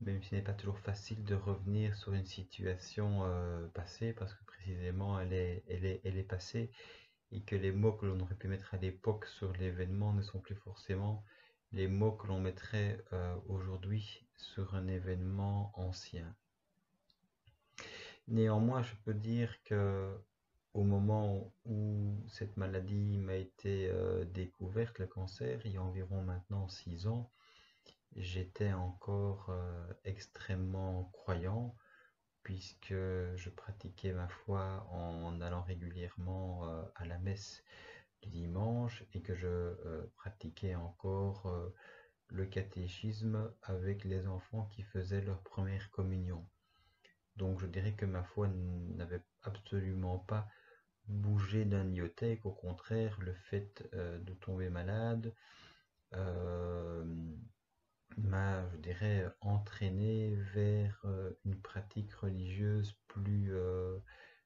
même 0.00 0.22
si 0.22 0.30
ce 0.30 0.34
n'est 0.34 0.42
pas 0.42 0.52
toujours 0.52 0.78
facile 0.78 1.24
de 1.24 1.34
revenir 1.34 1.96
sur 1.96 2.12
une 2.12 2.26
situation 2.26 3.24
euh, 3.24 3.66
passée, 3.68 4.12
parce 4.12 4.34
que 4.34 4.44
précisément 4.44 5.18
elle 5.18 5.32
est, 5.32 6.28
passée, 6.28 6.70
et 7.32 7.42
que 7.42 7.56
les 7.56 7.72
mots 7.72 7.92
que 7.92 8.06
l'on 8.06 8.20
aurait 8.20 8.34
pu 8.34 8.48
mettre 8.48 8.74
à 8.74 8.78
l'époque 8.78 9.26
sur 9.26 9.52
l'événement 9.54 10.12
ne 10.12 10.22
sont 10.22 10.40
plus 10.40 10.54
forcément 10.56 11.24
les 11.72 11.88
mots 11.88 12.12
que 12.12 12.26
l'on 12.26 12.40
mettrait 12.40 13.02
euh, 13.12 13.34
aujourd'hui 13.48 14.26
sur 14.36 14.74
un 14.74 14.86
événement 14.86 15.72
ancien. 15.74 16.34
Néanmoins, 18.28 18.82
je 18.82 18.94
peux 19.04 19.14
dire 19.14 19.62
que 19.62 20.16
au 20.76 20.82
moment 20.82 21.54
où 21.64 22.22
cette 22.28 22.56
maladie 22.56 23.16
m'a 23.18 23.36
été 23.36 23.88
euh, 23.88 24.24
découverte, 24.26 24.98
le 24.98 25.06
cancer, 25.06 25.64
il 25.64 25.72
y 25.72 25.76
a 25.78 25.82
environ 25.82 26.22
maintenant 26.22 26.68
six 26.68 27.06
ans, 27.06 27.30
j'étais 28.16 28.72
encore 28.72 29.46
euh, 29.50 29.86
extrêmement 30.04 31.04
croyant 31.12 31.74
puisque 32.42 32.92
je 32.92 33.50
pratiquais 33.50 34.12
ma 34.12 34.28
foi 34.28 34.86
en 34.90 35.40
allant 35.40 35.62
régulièrement 35.62 36.68
euh, 36.68 36.82
à 36.96 37.06
la 37.06 37.18
messe 37.18 37.64
du 38.22 38.28
dimanche 38.28 39.04
et 39.14 39.22
que 39.22 39.34
je 39.34 39.72
pratiquais 40.16 40.74
encore 40.74 41.72
le 42.28 42.46
catéchisme 42.46 43.52
avec 43.62 44.04
les 44.04 44.26
enfants 44.26 44.68
qui 44.72 44.82
faisaient 44.82 45.20
leur 45.22 45.42
première 45.42 45.90
communion. 45.90 46.46
Donc 47.36 47.60
je 47.60 47.66
dirais 47.66 47.92
que 47.92 48.06
ma 48.06 48.22
foi 48.22 48.48
n'avait 48.48 49.22
absolument 49.42 50.18
pas 50.18 50.48
bougé 51.08 51.64
d'un 51.64 51.88
iota 51.92 52.26
au 52.44 52.50
contraire 52.50 53.18
le 53.20 53.34
fait 53.34 53.88
de 53.94 54.32
tomber 54.34 54.70
malade 54.70 55.32
m'a, 58.16 58.68
je 58.70 58.76
dirais, 58.78 59.26
entraîné 59.40 60.34
vers 60.54 61.00
euh, 61.04 61.30
une 61.44 61.60
pratique 61.60 62.12
religieuse 62.14 62.96
plus, 63.08 63.48
euh, 63.54 63.98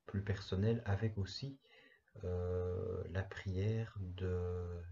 plus 0.07 0.22
personnelle, 0.22 0.83
avec 0.85 1.18
aussi 1.18 1.59
euh, 2.24 3.03
la 3.11 3.22
prière 3.22 3.96
de 4.00 4.37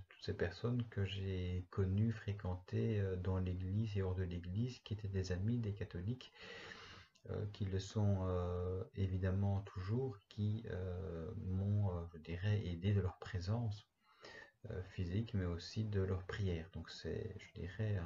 toutes 0.09 0.25
ces 0.25 0.35
personnes 0.35 0.85
que 0.91 1.05
j'ai 1.05 1.67
connues, 1.71 2.13
fréquentées 2.13 3.03
dans 3.23 3.39
l'église 3.39 3.97
et 3.97 4.03
hors 4.03 4.15
de 4.15 4.23
l'église, 4.23 4.79
qui 4.81 4.95
étaient 4.95 5.09
des 5.09 5.33
amis 5.33 5.59
des 5.59 5.73
catholiques, 5.73 6.33
qui 7.53 7.65
le 7.65 7.79
sont 7.79 8.27
évidemment 8.95 9.61
toujours, 9.63 10.19
qui 10.29 10.65
m'ont, 11.47 12.07
je 12.13 12.19
dirais, 12.19 12.67
aidé 12.67 12.93
de 12.93 13.01
leur 13.01 13.19
présence 13.19 13.89
physique, 14.91 15.35
mais 15.35 15.45
aussi 15.45 15.85
de 15.85 16.01
leur 16.01 16.25
prière. 16.25 16.69
Donc 16.73 16.91
c'est, 16.91 17.37
je 17.39 17.61
dirais, 17.61 18.01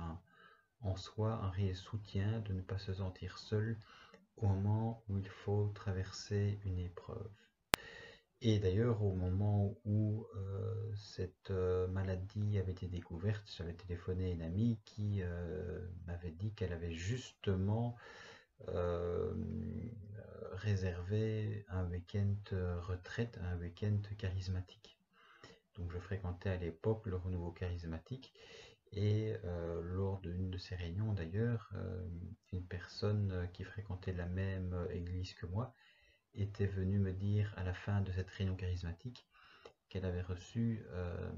en 0.80 0.96
soi 0.96 1.32
un 1.32 1.50
réel 1.50 1.76
soutien 1.76 2.40
de 2.40 2.52
ne 2.52 2.62
pas 2.62 2.78
se 2.78 2.94
sentir 2.94 3.38
seul 3.38 3.78
au 4.36 4.46
moment 4.46 5.04
où 5.08 5.18
il 5.18 5.28
faut 5.28 5.68
traverser 5.74 6.60
une 6.64 6.78
épreuve. 6.78 7.30
Et 8.44 8.58
d'ailleurs, 8.58 9.04
au 9.04 9.14
moment 9.14 9.76
où 9.84 10.26
euh, 10.34 10.92
cette 10.96 11.52
euh, 11.52 11.86
maladie 11.86 12.58
avait 12.58 12.72
été 12.72 12.88
découverte, 12.88 13.48
j'avais 13.56 13.74
téléphoné 13.74 14.26
à 14.26 14.32
une 14.32 14.42
amie 14.42 14.80
qui 14.84 15.22
euh, 15.22 15.80
m'avait 16.06 16.32
dit 16.32 16.52
qu'elle 16.52 16.72
avait 16.72 16.92
justement 16.92 17.96
réservé 20.52 21.64
un 21.68 21.84
week-end 21.90 22.34
retraite, 22.80 23.38
un 23.42 23.56
week-end 23.58 24.00
charismatique. 24.18 24.98
Donc 25.76 25.90
je 25.90 25.98
fréquentais 25.98 26.50
à 26.50 26.56
l'époque 26.56 27.06
le 27.06 27.16
renouveau 27.16 27.50
charismatique 27.50 28.34
et 28.92 29.34
euh, 29.44 29.80
lors 29.82 30.20
d'une 30.20 30.50
de 30.50 30.58
ces 30.58 30.74
réunions, 30.74 31.14
d'ailleurs, 31.14 31.70
euh, 31.74 32.06
une 32.52 32.64
personne 32.64 33.48
qui 33.54 33.64
fréquentait 33.64 34.12
la 34.12 34.26
même 34.26 34.86
église 34.90 35.32
que 35.34 35.46
moi 35.46 35.74
était 36.34 36.66
venue 36.66 36.98
me 36.98 37.12
dire 37.12 37.52
à 37.56 37.64
la 37.64 37.72
fin 37.72 38.02
de 38.02 38.12
cette 38.12 38.28
réunion 38.30 38.54
charismatique 38.54 39.26
qu'elle 39.88 40.04
avait 40.04 40.22
reçu 40.22 40.84
euh, 40.90 41.32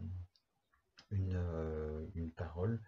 une, 1.10 2.30
parole 2.36 2.80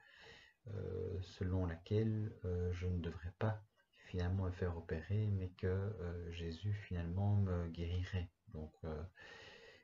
selon 1.22 1.64
laquelle 1.66 2.32
je 2.72 2.86
ne 2.86 2.98
devrais 2.98 3.32
pas 3.38 3.62
finalement 4.06 4.44
me 4.44 4.50
faire 4.50 4.76
opérer, 4.76 5.28
mais 5.32 5.50
que 5.58 5.92
Jésus 6.30 6.72
finalement 6.72 7.36
me 7.36 7.68
guérirait. 7.68 8.28
Donc, 8.54 8.72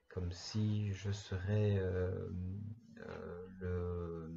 comme 0.09 0.33
si 0.33 0.93
je 0.93 1.13
serais 1.13 1.81
le 3.61 4.31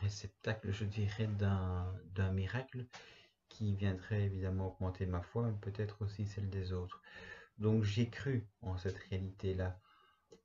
réceptacle, 0.00 0.72
je 0.72 0.84
dirais, 0.84 1.28
d'un 1.38 2.32
miracle 2.32 2.86
qui 3.48 3.74
viendrait 3.74 4.24
évidemment 4.24 4.72
augmenter 4.72 5.06
ma 5.06 5.22
foi, 5.22 5.46
mais 5.46 5.58
peut-être 5.60 6.02
aussi 6.02 6.26
celle 6.26 6.50
des 6.50 6.72
autres. 6.72 7.00
Donc 7.58 7.84
j'ai 7.84 8.10
cru 8.10 8.48
en 8.62 8.76
cette 8.76 8.98
réalité-là, 9.10 9.78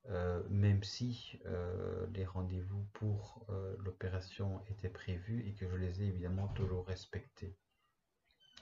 euh, 0.10 0.44
même 0.50 0.84
si 0.84 1.40
euh, 1.46 2.06
les 2.14 2.26
rendez-vous 2.26 2.86
pour 2.94 3.46
euh, 3.50 3.76
l'opération 3.80 4.62
étaient 4.68 4.90
prévus 4.90 5.48
et 5.48 5.54
que 5.54 5.68
je 5.68 5.76
les 5.76 6.04
ai 6.04 6.08
évidemment 6.08 6.48
toujours 6.50 6.86
respectés. 6.86 7.58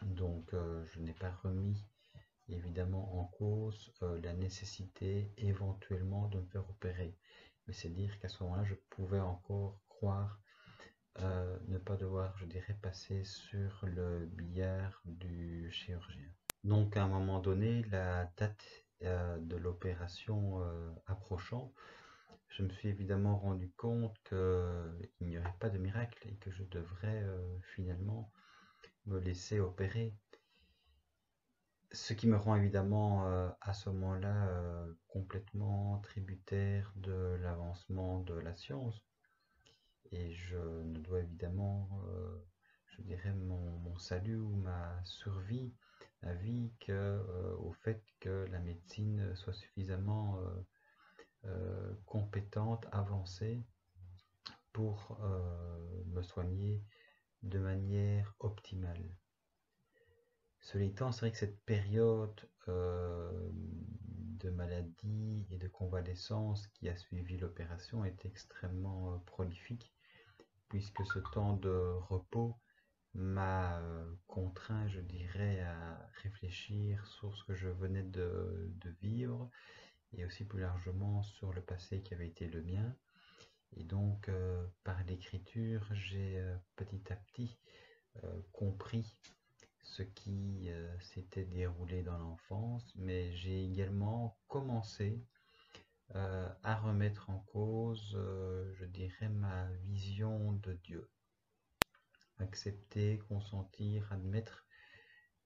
Donc 0.03 0.53
je 0.53 0.99
n'ai 0.99 1.13
pas 1.13 1.31
remis 1.43 1.85
évidemment 2.49 3.19
en 3.19 3.25
cause 3.25 3.93
la 4.01 4.33
nécessité 4.33 5.33
éventuellement 5.37 6.27
de 6.27 6.39
me 6.39 6.45
faire 6.45 6.69
opérer. 6.69 7.17
Mais 7.67 7.73
c'est 7.73 7.89
dire 7.89 8.17
qu'à 8.19 8.29
ce 8.29 8.41
moment-là, 8.43 8.63
je 8.63 8.75
pouvais 8.89 9.19
encore 9.19 9.79
croire 9.89 10.39
euh, 11.21 11.57
ne 11.67 11.79
pas 11.79 11.95
devoir, 11.97 12.37
je 12.37 12.45
dirais, 12.45 12.77
passer 12.81 13.23
sur 13.23 13.85
le 13.85 14.25
billard 14.27 15.01
du 15.05 15.71
chirurgien. 15.71 16.29
Donc 16.63 16.95
à 16.95 17.03
un 17.03 17.07
moment 17.07 17.39
donné, 17.39 17.83
la 17.91 18.31
date 18.37 18.65
euh, 19.03 19.37
de 19.39 19.55
l'opération 19.55 20.61
euh, 20.61 20.91
approchant, 21.07 21.73
je 22.49 22.63
me 22.63 22.69
suis 22.69 22.89
évidemment 22.89 23.37
rendu 23.37 23.71
compte 23.71 24.15
qu'il 24.29 25.27
n'y 25.27 25.37
aurait 25.37 25.55
pas 25.59 25.69
de 25.69 25.77
miracle 25.79 26.27
et 26.27 26.35
que 26.35 26.51
je 26.51 26.63
devrais 26.63 27.25
finalement 27.75 28.31
me 29.07 29.19
laisser 29.19 29.59
opérer. 29.59 30.13
Ce 31.91 32.13
qui 32.13 32.27
me 32.27 32.37
rend 32.37 32.55
évidemment 32.55 33.25
à 33.61 33.73
ce 33.73 33.89
moment-là 33.89 34.85
complètement 35.07 35.99
tributaire 35.99 36.91
de 36.97 37.37
l'avancement 37.41 38.19
de 38.19 38.33
la 38.33 38.53
science 38.53 39.07
et 40.11 40.33
je 40.33 40.57
ne 40.57 40.99
dois 40.99 41.19
évidemment, 41.19 41.89
euh, 42.07 42.37
je 42.87 43.01
dirais, 43.01 43.33
mon, 43.33 43.97
salut 43.97 44.37
ou 44.37 44.55
ma 44.55 45.03
survie, 45.03 45.73
ma 46.21 46.33
vie, 46.33 46.71
que, 46.79 46.91
euh, 46.91 47.55
au 47.57 47.71
fait 47.71 48.03
que 48.19 48.45
la 48.51 48.59
médecine 48.59 49.35
soit 49.35 49.53
suffisamment 49.53 50.39
euh, 51.45 51.93
compétente, 52.05 52.85
avancée 52.91 53.63
pour 54.71 55.19
me 56.05 56.21
soigner 56.21 56.83
de 57.43 57.59
manière 57.59 58.35
optimale. 58.39 59.15
Cela 60.59 60.83
étant, 60.83 61.11
c'est 61.11 61.21
vrai 61.21 61.31
que 61.31 61.37
cette 61.37 61.63
période 61.65 62.49
de 62.67 64.49
maladie 64.49 65.45
et 65.49 65.57
de 65.57 65.67
convalescence 65.67 66.67
qui 66.67 66.89
a 66.89 66.95
suivi 66.97 67.37
l'opération 67.37 68.03
est 68.03 68.25
extrêmement 68.25 69.19
prolifique 69.19 69.93
puisque 70.69 71.05
ce 71.05 71.19
temps 71.19 71.53
de 71.53 71.95
repos 72.09 72.57
m'a 73.13 73.79
euh, 73.79 74.05
contraint, 74.27 74.87
je 74.87 74.99
dirais, 74.99 75.61
à 75.61 76.09
réfléchir 76.21 77.05
sur 77.07 77.35
ce 77.35 77.43
que 77.45 77.55
je 77.55 77.69
venais 77.69 78.03
de, 78.03 78.69
vivre 79.01 79.49
et 80.13 80.25
aussi 80.25 80.45
plus 80.45 80.61
largement 80.61 81.23
sur 81.23 81.53
le 81.53 81.61
passé 81.61 82.01
qui 82.01 82.13
avait 82.13 82.27
été 82.27 82.47
le 82.47 82.61
mien. 82.63 82.95
Et 83.75 83.83
donc, 83.83 84.29
euh, 84.29 84.65
par 84.83 85.03
l'écriture, 85.03 85.87
j'ai 85.93 86.39
euh, 86.39 86.55
petit 86.75 87.11
à 87.11 87.15
petit 87.15 87.57
compris 88.51 89.15
ce 89.83 90.01
qui 90.01 90.71
s'était 90.99 91.45
déroulé 91.45 92.01
dans 92.01 92.17
l'enfance, 92.17 92.91
mais 92.95 93.31
j'ai 93.35 93.63
également 93.63 94.39
commencé 94.47 95.21
euh, 96.15 96.49
à 96.63 96.75
remettre 96.75 97.29
en 97.29 97.39
cause, 97.51 98.15
euh, 98.15 98.73
je 98.75 98.85
dirais, 98.85 99.27
ma 99.27 99.69
vision 99.83 100.53
de 100.53 100.73
Dieu. 100.73 101.09
Accepter, 102.39 103.19
consentir, 103.27 104.09
admettre 104.13 104.65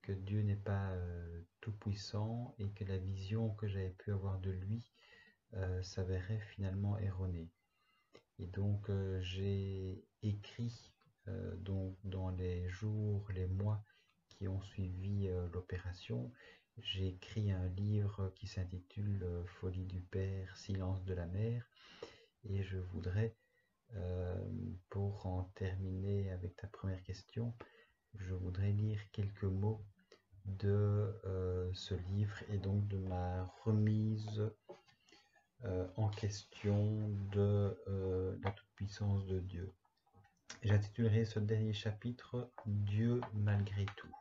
que 0.04 0.12
Dieu 0.12 0.42
n'est 0.44 0.56
pas 0.56 0.92
euh, 0.92 1.42
tout 1.62 1.72
puissant 1.72 2.54
et 2.60 2.70
que 2.74 2.84
la 2.84 3.00
vision 3.00 3.56
que 3.56 3.68
j'avais 3.68 3.96
pu 3.98 4.12
avoir 4.12 4.40
de 4.40 4.52
lui 4.52 4.84
s'avérait 5.82 6.40
finalement 6.40 6.98
erronée. 7.00 7.52
Et 8.40 8.48
donc 8.48 8.90
j'ai 9.22 10.04
écrit 10.24 10.92
donc 11.58 11.96
dans 12.04 12.30
les 12.30 12.68
jours, 12.70 13.28
les 13.34 13.48
mois 13.48 13.84
qui 14.28 14.48
ont 14.48 14.62
suivi 14.62 15.30
l'opération, 15.54 16.32
j'ai 16.80 17.10
écrit 17.10 17.52
un 17.52 17.68
livre 17.68 18.32
qui 18.36 18.48
s'intitule 18.48 19.24
euh, 19.24 19.44
Folie 19.46 19.86
du 19.86 20.02
Père, 20.02 20.56
Silence 20.58 21.04
de 21.04 21.14
la 21.14 21.26
Mère, 21.28 21.68
et 22.44 22.64
je 22.64 22.78
voudrais, 22.78 23.36
euh, 23.96 24.36
pour 24.90 25.26
en 25.26 25.44
terminer 25.56 26.32
avec 26.32 26.56
ta 26.56 26.68
première 26.68 27.04
question, 27.04 27.54
je 28.16 28.34
voudrais 28.34 28.72
lire 28.72 29.00
quelques 29.12 29.44
mots 29.44 29.84
de 30.46 31.14
euh, 31.26 31.70
ce 31.74 31.94
livre 31.94 32.36
et 32.50 32.58
donc 32.58 32.88
de 32.88 32.98
ma 32.98 33.46
remise 33.64 34.42
en 35.96 36.10
question 36.10 37.10
de 37.32 37.78
la 38.44 38.52
toute-puissance 38.52 39.26
de 39.26 39.40
Dieu. 39.40 39.72
J'intitulerai 40.64 41.26
ce 41.26 41.40
dernier 41.40 41.74
chapitre 41.74 42.52
Dieu 42.66 43.22
malgré 43.34 43.86
tout. 43.96 44.16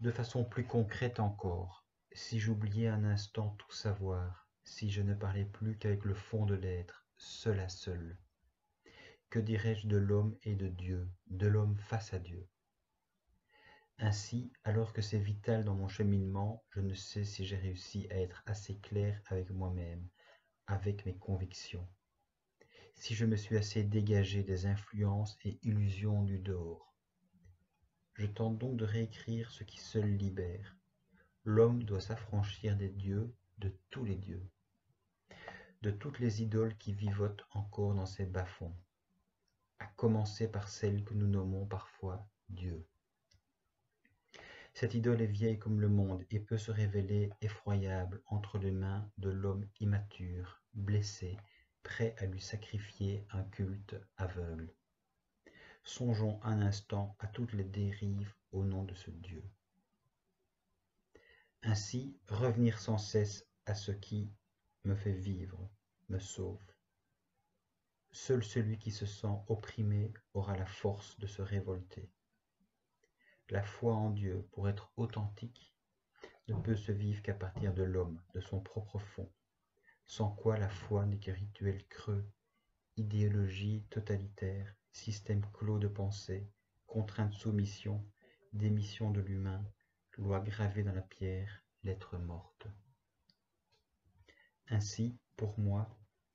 De 0.00 0.10
façon 0.10 0.44
plus 0.44 0.66
concrète 0.66 1.20
encore, 1.20 1.86
si 2.12 2.38
j'oubliais 2.38 2.88
un 2.88 3.04
instant 3.04 3.56
tout 3.58 3.72
savoir, 3.72 4.48
si 4.62 4.90
je 4.90 5.02
ne 5.02 5.14
parlais 5.14 5.44
plus 5.44 5.78
qu'avec 5.78 6.04
le 6.04 6.14
fond 6.14 6.44
de 6.44 6.54
l'être, 6.54 7.06
seul 7.16 7.60
à 7.60 7.68
seul, 7.68 8.18
que 9.30 9.38
dirais-je 9.38 9.86
de 9.86 9.96
l'homme 9.96 10.36
et 10.42 10.54
de 10.54 10.68
Dieu, 10.68 11.08
de 11.28 11.46
l'homme 11.46 11.78
face 11.78 12.12
à 12.12 12.18
Dieu? 12.18 12.46
Ainsi, 13.98 14.52
alors 14.64 14.92
que 14.92 15.00
c'est 15.00 15.18
vital 15.18 15.64
dans 15.64 15.74
mon 15.74 15.88
cheminement, 15.88 16.62
je 16.70 16.80
ne 16.80 16.94
sais 16.94 17.24
si 17.24 17.46
j'ai 17.46 17.56
réussi 17.56 18.06
à 18.10 18.16
être 18.16 18.42
assez 18.44 18.76
clair 18.78 19.20
avec 19.26 19.50
moi-même, 19.50 20.06
avec 20.66 21.06
mes 21.06 21.14
convictions, 21.14 21.86
si 22.94 23.14
je 23.14 23.24
me 23.24 23.36
suis 23.36 23.56
assez 23.56 23.84
dégagé 23.84 24.42
des 24.42 24.66
influences 24.66 25.38
et 25.44 25.58
illusions 25.62 26.22
du 26.22 26.38
dehors. 26.38 26.94
Je 28.14 28.26
tente 28.26 28.58
donc 28.58 28.76
de 28.76 28.84
réécrire 28.84 29.50
ce 29.50 29.62
qui 29.62 29.78
seul 29.78 30.08
libère. 30.16 30.76
L'homme 31.44 31.84
doit 31.84 32.00
s'affranchir 32.00 32.76
des 32.76 32.88
dieux, 32.88 33.34
de 33.58 33.72
tous 33.90 34.04
les 34.04 34.16
dieux, 34.16 34.44
de 35.82 35.90
toutes 35.90 36.18
les 36.18 36.42
idoles 36.42 36.76
qui 36.78 36.92
vivotent 36.92 37.46
encore 37.52 37.94
dans 37.94 38.06
ces 38.06 38.24
bas-fonds, 38.24 38.74
à 39.78 39.86
commencer 39.96 40.50
par 40.50 40.68
celles 40.68 41.04
que 41.04 41.14
nous 41.14 41.28
nommons 41.28 41.66
parfois 41.66 42.26
Dieu. 42.48 42.86
Cette 44.78 44.92
idole 44.92 45.22
est 45.22 45.26
vieille 45.26 45.58
comme 45.58 45.80
le 45.80 45.88
monde 45.88 46.26
et 46.30 46.38
peut 46.38 46.58
se 46.58 46.70
révéler 46.70 47.30
effroyable 47.40 48.22
entre 48.26 48.58
les 48.58 48.72
mains 48.72 49.10
de 49.16 49.30
l'homme 49.30 49.66
immature, 49.80 50.62
blessé, 50.74 51.38
prêt 51.82 52.14
à 52.18 52.26
lui 52.26 52.42
sacrifier 52.42 53.26
un 53.30 53.42
culte 53.44 53.96
aveugle. 54.18 54.70
Songeons 55.82 56.38
un 56.42 56.60
instant 56.60 57.16
à 57.20 57.26
toutes 57.26 57.54
les 57.54 57.64
dérives 57.64 58.34
au 58.52 58.64
nom 58.64 58.84
de 58.84 58.92
ce 58.92 59.10
Dieu. 59.10 59.42
Ainsi, 61.62 62.14
revenir 62.28 62.78
sans 62.78 62.98
cesse 62.98 63.46
à 63.64 63.74
ce 63.74 63.92
qui 63.92 64.30
me 64.84 64.94
fait 64.94 65.14
vivre, 65.14 65.70
me 66.10 66.18
sauve. 66.18 66.60
Seul 68.10 68.44
celui 68.44 68.76
qui 68.76 68.90
se 68.90 69.06
sent 69.06 69.38
opprimé 69.48 70.12
aura 70.34 70.54
la 70.54 70.66
force 70.66 71.18
de 71.18 71.26
se 71.26 71.40
révolter. 71.40 72.10
La 73.48 73.62
foi 73.62 73.94
en 73.94 74.10
Dieu, 74.10 74.44
pour 74.50 74.68
être 74.68 74.92
authentique, 74.96 75.72
ne 76.48 76.54
peut 76.54 76.74
se 76.74 76.90
vivre 76.90 77.22
qu'à 77.22 77.34
partir 77.34 77.72
de 77.74 77.84
l'homme, 77.84 78.20
de 78.34 78.40
son 78.40 78.60
propre 78.60 78.98
fond, 78.98 79.30
sans 80.04 80.30
quoi 80.30 80.56
la 80.58 80.68
foi 80.68 81.06
n'est 81.06 81.20
que 81.20 81.30
rituel 81.30 81.86
creux, 81.88 82.28
idéologie 82.96 83.84
totalitaire, 83.90 84.74
système 84.90 85.44
clos 85.52 85.78
de 85.78 85.86
pensée, 85.86 86.50
contrainte 86.86 87.34
soumission, 87.34 88.04
démission 88.52 89.12
de 89.12 89.20
l'humain, 89.20 89.64
loi 90.16 90.40
gravée 90.40 90.82
dans 90.82 90.94
la 90.94 91.02
pierre, 91.02 91.62
lettre 91.84 92.18
morte. 92.18 92.66
Ainsi, 94.68 95.16
pour 95.36 95.56
moi, 95.58 95.88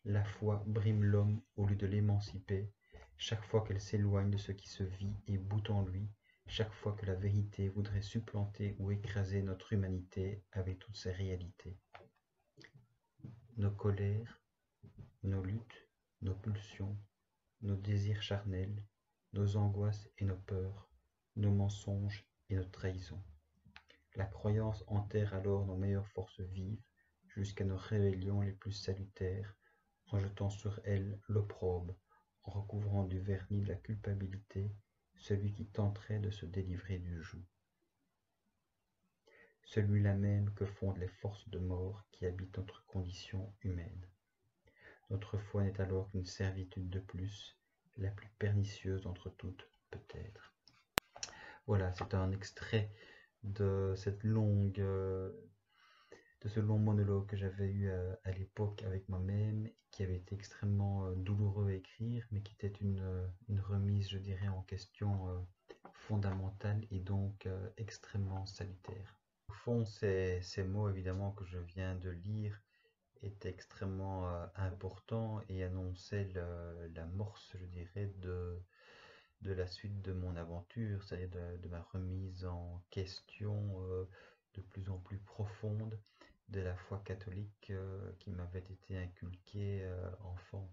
la 0.06 0.24
foi 0.24 0.64
brime 0.66 1.04
l'homme 1.04 1.42
au 1.58 1.66
lieu 1.66 1.76
de 1.76 1.88
l'émanciper, 1.88 2.72
chaque 3.18 3.44
fois 3.44 3.64
qu'elle 3.64 3.82
s'éloigne 3.82 4.32
de 4.32 4.38
ce 4.38 4.54
qui 4.54 4.70
se 4.70 4.84
vit 4.84 5.16
et 5.28 5.38
bout 5.38 5.70
en 5.70 5.84
lui, 5.84 6.10
chaque 6.52 6.74
fois 6.74 6.92
que 6.92 7.06
la 7.06 7.16
vérité 7.16 7.70
voudrait 7.70 8.02
supplanter 8.02 8.76
ou 8.78 8.92
écraser 8.92 9.42
notre 9.42 9.72
humanité 9.72 10.44
avec 10.52 10.80
toutes 10.80 10.98
ses 10.98 11.14
réalités. 11.14 11.78
Nos 13.56 13.72
colères, 13.72 14.42
nos 15.24 15.42
luttes, 15.42 15.88
nos 16.22 16.36
pulsions, 16.36 17.00
nos 17.62 17.78
désirs 17.78 18.22
charnels, 18.22 18.84
nos 19.32 19.56
angoisses 19.56 20.10
et 20.18 20.26
nos 20.26 20.36
peurs, 20.36 20.90
nos 21.38 21.54
mensonges 21.54 22.28
et 22.50 22.58
nos 22.58 22.66
trahisons. 22.66 23.24
La 24.16 24.26
croyance 24.26 24.84
enterre 24.88 25.34
alors 25.34 25.66
nos 25.66 25.78
meilleures 25.78 26.10
forces 26.10 26.42
vives 26.42 26.84
jusqu'à 27.30 27.64
nos 27.64 27.78
rébellions 27.78 28.42
les 28.42 28.52
plus 28.52 28.74
salutaires, 28.74 29.56
en 30.08 30.20
jetant 30.20 30.50
sur 30.50 30.82
elles 30.84 31.18
l'opprobre, 31.30 31.96
en 32.44 32.52
recouvrant 32.52 33.06
du 33.06 33.22
vernis 33.22 33.62
de 33.62 33.70
la 33.70 33.76
culpabilité 33.76 34.70
celui 35.22 35.54
qui 35.54 35.66
tenterait 35.66 36.20
de 36.20 36.32
se 36.32 36.46
délivrer 36.46 36.98
du 36.98 37.22
joug. 37.22 37.44
Celui-là 39.64 40.16
même 40.16 40.54
que 40.56 40.66
fondent 40.66 40.98
les 40.98 41.08
forces 41.08 41.48
de 41.50 41.60
mort 41.60 42.04
qui 42.12 42.26
habitent 42.26 42.58
notre 42.58 42.84
condition 42.88 43.54
humaine. 43.62 44.08
Notre 45.10 45.38
foi 45.38 45.64
n'est 45.64 45.80
alors 45.80 46.10
qu'une 46.10 46.26
servitude 46.26 46.90
de 46.90 47.00
plus, 47.00 47.56
la 47.98 48.10
plus 48.10 48.30
pernicieuse 48.40 49.04
d'entre 49.04 49.30
toutes, 49.30 49.70
peut-être. 49.92 50.54
Voilà, 51.68 51.94
c'est 51.94 52.14
un 52.16 52.32
extrait 52.32 52.92
de 53.44 53.94
cette 53.96 54.24
longue 54.24 54.80
euh, 54.80 55.32
de 56.42 56.50
ce 56.50 56.60
long 56.60 56.80
monologue 56.80 57.28
que 57.28 57.38
j'avais 57.38 57.68
eu 57.68 57.90
euh, 57.90 58.16
à, 58.24 58.32
l'époque 58.32 58.82
avec 58.84 59.08
moi-même, 59.10 59.70
qui 59.92 60.02
avait 60.02 60.16
été 60.18 60.34
extrêmement 60.34 61.06
euh, 61.06 61.14
douloureux 61.16 61.70
à 61.70 61.74
écrire, 61.74 62.26
mais 62.32 62.42
qui 62.42 62.54
était 62.54 62.76
une, 62.82 63.00
euh, 63.00 63.28
remise, 63.62 64.10
je 64.10 64.18
dirais, 64.18 64.48
en 64.48 64.64
question 64.64 65.46
fondamentale 65.94 66.82
et 66.90 67.00
donc 67.00 67.48
extrêmement 67.78 68.46
salutaire. 68.46 69.20
Au 69.50 69.54
fond, 69.54 69.86
ces, 69.86 70.42
mots, 70.68 70.90
évidemment, 70.90 71.32
que 71.32 71.46
je 71.46 71.60
viens 71.60 71.96
de 71.96 72.10
lire, 72.10 72.60
étaient 73.22 73.50
extrêmement 73.50 74.28
importants 74.56 75.42
et 75.48 75.64
annonçaient 75.64 76.28
l'amorce, 76.96 77.56
je 77.56 77.66
dirais, 77.66 78.12
de, 78.18 78.60
la 79.44 79.68
suite 79.68 80.02
de 80.02 80.12
mon 80.12 80.36
aventure, 80.36 81.04
c'est-à-dire 81.04 81.60
de, 81.60 81.68
ma 81.70 81.82
remise 81.94 82.46
en 82.46 82.82
question 82.90 83.80
de 84.56 84.62
plus 84.62 84.90
en 84.90 84.98
plus 84.98 85.20
profonde 85.20 86.00
de 86.52 86.60
la 86.62 86.76
foi 86.76 87.02
catholique 87.06 87.70
euh, 87.70 88.12
qui 88.20 88.30
m'avait 88.30 88.60
été 88.60 88.98
inculquée 88.98 89.84
euh, 89.84 90.12
enfant. 90.24 90.70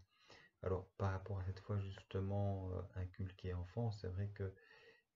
Alors 0.62 0.88
par 0.98 1.12
rapport 1.12 1.38
à 1.38 1.44
cette 1.44 1.60
foi 1.60 1.78
justement 1.78 2.70
euh, 2.72 3.00
inculquée 3.00 3.54
enfant, 3.54 3.92
c'est 3.92 4.08
vrai 4.08 4.28
que 4.34 4.52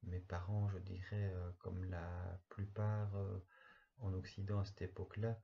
mes 0.05 0.21
parents, 0.21 0.69
je 0.69 0.79
dirais, 0.79 1.33
comme 1.61 1.85
la 1.85 2.41
plupart 2.49 3.13
en 4.01 4.13
Occident 4.15 4.59
à 4.59 4.65
cette 4.65 4.83
époque-là, 4.83 5.39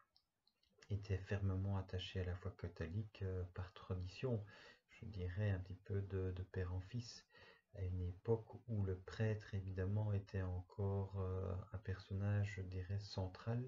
étaient 0.91 1.17
fermement 1.17 1.77
attachés 1.77 2.19
à 2.19 2.25
la 2.25 2.35
foi 2.35 2.53
catholique 2.59 3.23
par 3.55 3.73
tradition, 3.73 4.45
je 4.89 5.07
dirais 5.07 5.51
un 5.51 5.61
petit 5.61 5.77
peu 5.85 6.01
de, 6.01 6.33
de, 6.33 6.43
père 6.43 6.75
en 6.75 6.81
fils, 6.81 7.25
à 7.77 7.83
une 7.83 8.01
époque 8.01 8.49
où 8.67 8.83
le 8.83 8.99
prêtre 8.99 9.55
évidemment 9.55 10.13
était 10.13 10.43
encore 10.43 11.25
un 11.73 11.79
personnage, 11.79 12.55
je 12.57 12.63
dirais, 12.63 12.99
central 12.99 13.65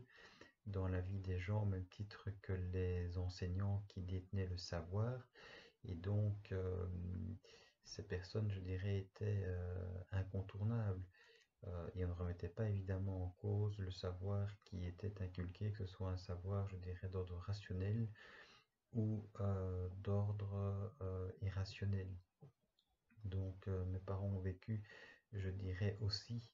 dans 0.66 0.88
la 0.88 1.00
vie 1.00 1.20
des 1.20 1.38
gens 1.38 1.62
au 1.62 1.66
même 1.66 1.86
titre 1.86 2.28
que 2.42 2.52
les 2.52 3.18
enseignants 3.18 3.84
qui 3.88 4.00
détenaient 4.02 4.46
le 4.46 4.58
savoir. 4.58 5.26
Et 5.84 5.94
donc, 5.94 6.52
euh, 6.52 6.86
ces 7.84 8.02
personnes, 8.02 8.50
je 8.50 8.60
dirais, 8.60 8.98
étaient 8.98 9.42
euh, 9.46 10.02
incontournables. 10.12 11.02
Euh, 11.66 11.88
et 11.94 12.04
on 12.04 12.08
ne 12.08 12.14
remettait 12.14 12.48
pas 12.48 12.68
évidemment 12.68 13.24
en 13.24 13.28
cause 13.40 13.78
le 13.78 13.90
savoir 13.90 14.48
qui 14.64 14.84
était 14.86 15.20
inculqué, 15.20 15.72
que 15.72 15.78
ce 15.78 15.86
soit 15.86 16.10
un 16.10 16.16
savoir, 16.16 16.68
je 16.68 16.76
dirais, 16.76 17.08
d'ordre 17.08 17.36
rationnel 17.36 18.08
ou 18.92 19.24
d'ordre 20.02 20.92
irrationnel. 21.42 22.08
Donc, 23.24 23.68
mes 23.68 24.00
parents 24.00 24.26
ont 24.26 24.40
vécu, 24.40 24.82
je 25.32 25.48
dirais 25.48 25.96
aussi, 26.00 26.50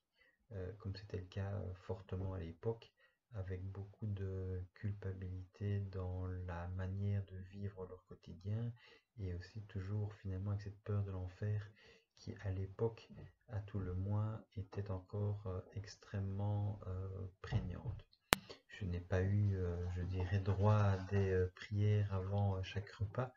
comme 0.79 0.95
c'était 0.97 1.17
le 1.17 1.25
cas 1.25 1.51
fortement 1.87 2.35
à 2.35 2.41
l'époque, 2.41 2.93
avec 3.37 3.63
beaucoup 3.63 4.07
de 4.07 4.63
culpabilité 4.75 5.81
dans 5.93 6.27
la 6.47 6.69
manière 6.69 7.25
de 7.27 7.37
vivre 7.53 7.87
leur 7.87 8.05
quotidien 8.07 8.73
et 9.19 9.35
aussi 9.35 9.63
toujours 9.63 10.15
finalement 10.15 10.51
avec 10.51 10.63
cette 10.63 10.81
peur 10.81 11.03
de 11.05 11.11
l'enfer 11.11 11.71
qui 12.17 12.35
à 12.45 12.51
l'époque 12.51 13.09
à 13.49 13.61
tout 13.61 13.79
le 13.79 13.95
moins 13.95 14.43
était 14.57 14.91
encore 14.91 15.43
euh, 15.47 15.61
extrêmement 15.75 16.81
euh, 16.87 17.09
prégnante. 17.43 18.05
Je 18.69 18.85
n'ai 18.85 19.01
pas 19.01 19.23
eu, 19.23 19.57
euh, 19.57 19.77
je 19.97 20.03
dirais, 20.03 20.41
droit 20.41 20.75
à 20.75 20.97
des 21.11 21.47
prières 21.55 22.13
avant 22.13 22.63
chaque 22.63 22.91
repas, 22.91 23.33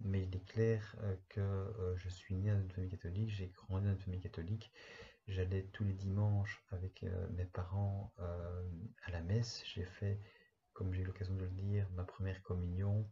mais 0.00 0.22
il 0.22 0.36
est 0.36 0.44
clair 0.44 0.96
que 1.28 1.72
je 1.96 2.08
suis 2.08 2.34
né 2.34 2.50
dans 2.50 2.60
une 2.60 2.70
famille 2.70 2.90
catholique, 2.90 3.30
j'ai 3.30 3.48
grandi 3.48 3.86
dans 3.86 3.92
une 3.92 3.98
famille 3.98 4.20
catholique 4.20 4.70
J'allais 5.28 5.64
tous 5.72 5.82
les 5.82 5.92
dimanches 5.92 6.62
avec 6.70 7.02
euh, 7.02 7.26
mes 7.30 7.46
parents 7.46 8.12
euh, 8.20 8.62
à 9.04 9.10
la 9.10 9.20
messe. 9.22 9.60
J'ai 9.66 9.84
fait, 9.84 10.20
comme 10.72 10.92
j'ai 10.92 11.02
eu 11.02 11.04
l'occasion 11.04 11.34
de 11.34 11.42
le 11.42 11.50
dire, 11.50 11.88
ma 11.96 12.04
première 12.04 12.40
communion, 12.42 13.10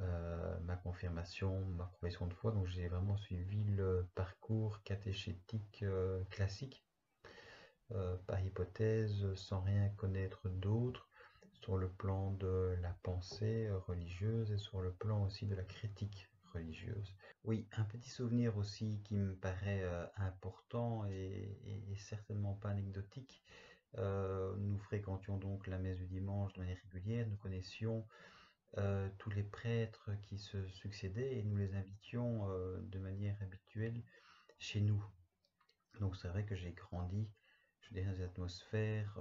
euh, 0.00 0.58
ma 0.60 0.76
confirmation, 0.76 1.64
ma 1.76 1.86
profession 1.86 2.28
de 2.28 2.34
foi. 2.34 2.52
Donc 2.52 2.68
j'ai 2.68 2.86
vraiment 2.86 3.16
suivi 3.16 3.64
le 3.64 4.08
parcours 4.14 4.80
catéchétique 4.84 5.84
classique, 6.30 6.84
par 8.26 8.40
hypothèse, 8.40 9.34
sans 9.34 9.60
rien 9.60 9.88
connaître 9.90 10.48
d'autre, 10.48 11.08
sur 11.52 11.76
le 11.76 11.88
plan 11.88 12.32
de 12.32 12.76
la 12.80 12.96
pensée 13.02 13.70
religieuse 13.86 14.52
et 14.52 14.58
sur 14.58 14.80
le 14.80 14.92
plan 14.92 15.24
aussi 15.24 15.46
de 15.46 15.54
la 15.54 15.64
critique 15.64 16.28
religieuse. 16.54 17.14
Oui, 17.44 17.68
un 17.72 17.84
petit 17.84 18.08
souvenir 18.08 18.56
aussi 18.56 19.02
qui 19.04 19.16
me 19.16 19.34
paraît 19.34 19.82
euh, 19.82 20.06
important 20.16 21.04
et, 21.06 21.58
certainement 21.98 22.54
pas 22.54 22.70
anecdotique. 22.70 23.44
Euh, 23.98 24.54
nous 24.56 24.78
fréquentions 24.78 25.38
donc 25.38 25.66
la 25.66 25.78
messe 25.78 25.98
du 25.98 26.06
dimanche 26.06 26.52
de 26.54 26.60
manière 26.60 26.78
régulière, 26.90 27.28
nous 27.28 27.36
connaissions 27.36 28.06
euh, 28.78 29.08
tous 29.18 29.30
les 29.30 29.44
prêtres 29.44 30.10
qui 30.22 30.38
se 30.38 30.66
succédaient 30.68 31.38
et 31.38 31.42
nous 31.44 31.56
les 31.56 31.74
invitions 31.74 32.48
de 32.80 32.98
manière 32.98 33.40
habituelle 33.42 34.02
chez 34.58 34.80
nous. 34.80 35.04
Donc 36.00 36.16
c'est 36.16 36.28
vrai 36.28 36.44
que 36.44 36.56
j'ai 36.56 36.72
grandi 36.72 37.28
je 37.80 38.00
dans 38.00 38.14
une 38.14 38.22
atmosphère 38.22 39.18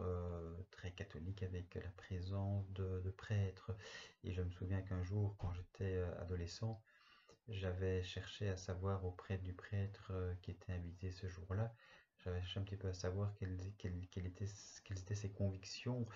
très 0.72 0.92
catholique 0.92 1.44
avec 1.44 1.76
la 1.76 1.92
présence 1.92 2.72
de, 2.72 3.14
prêtres. 3.18 3.76
Et 4.24 4.32
je 4.32 4.42
me 4.42 4.50
souviens 4.52 4.82
qu'un 4.82 5.04
jour, 5.04 5.36
quand 5.38 5.54
j'étais 5.54 5.98
adolescent, 6.22 6.82
j'avais 7.50 8.04
cherché 8.04 8.50
à 8.50 8.58
savoir 8.58 9.06
auprès 9.06 9.38
du 9.38 9.54
prêtre 9.54 10.12
euh, 10.12 10.34
qui 10.42 10.52
était 10.52 10.74
invité 10.74 11.12
ce 11.12 11.28
jour-là, 11.28 11.74
j'avais 12.24 12.40
cherché 12.42 12.60
un 12.60 12.64
petit 12.64 12.78
peu 12.78 12.88
à 12.88 12.94
savoir 12.94 13.34
quelles, 13.36 13.60
étaient, 14.16 15.16
ses 15.16 15.32
convictions. 15.32 16.08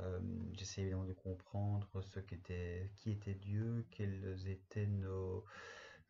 Euh, 0.00 0.20
j'essayais 0.52 0.86
évidemment 0.86 1.06
de 1.08 1.14
comprendre 1.14 1.88
ce 2.02 2.20
qui 2.20 2.34
était 2.34 3.34
Dieu, 3.34 3.86
quelles 3.90 4.48
étaient 4.48 4.86
nos, 4.86 5.44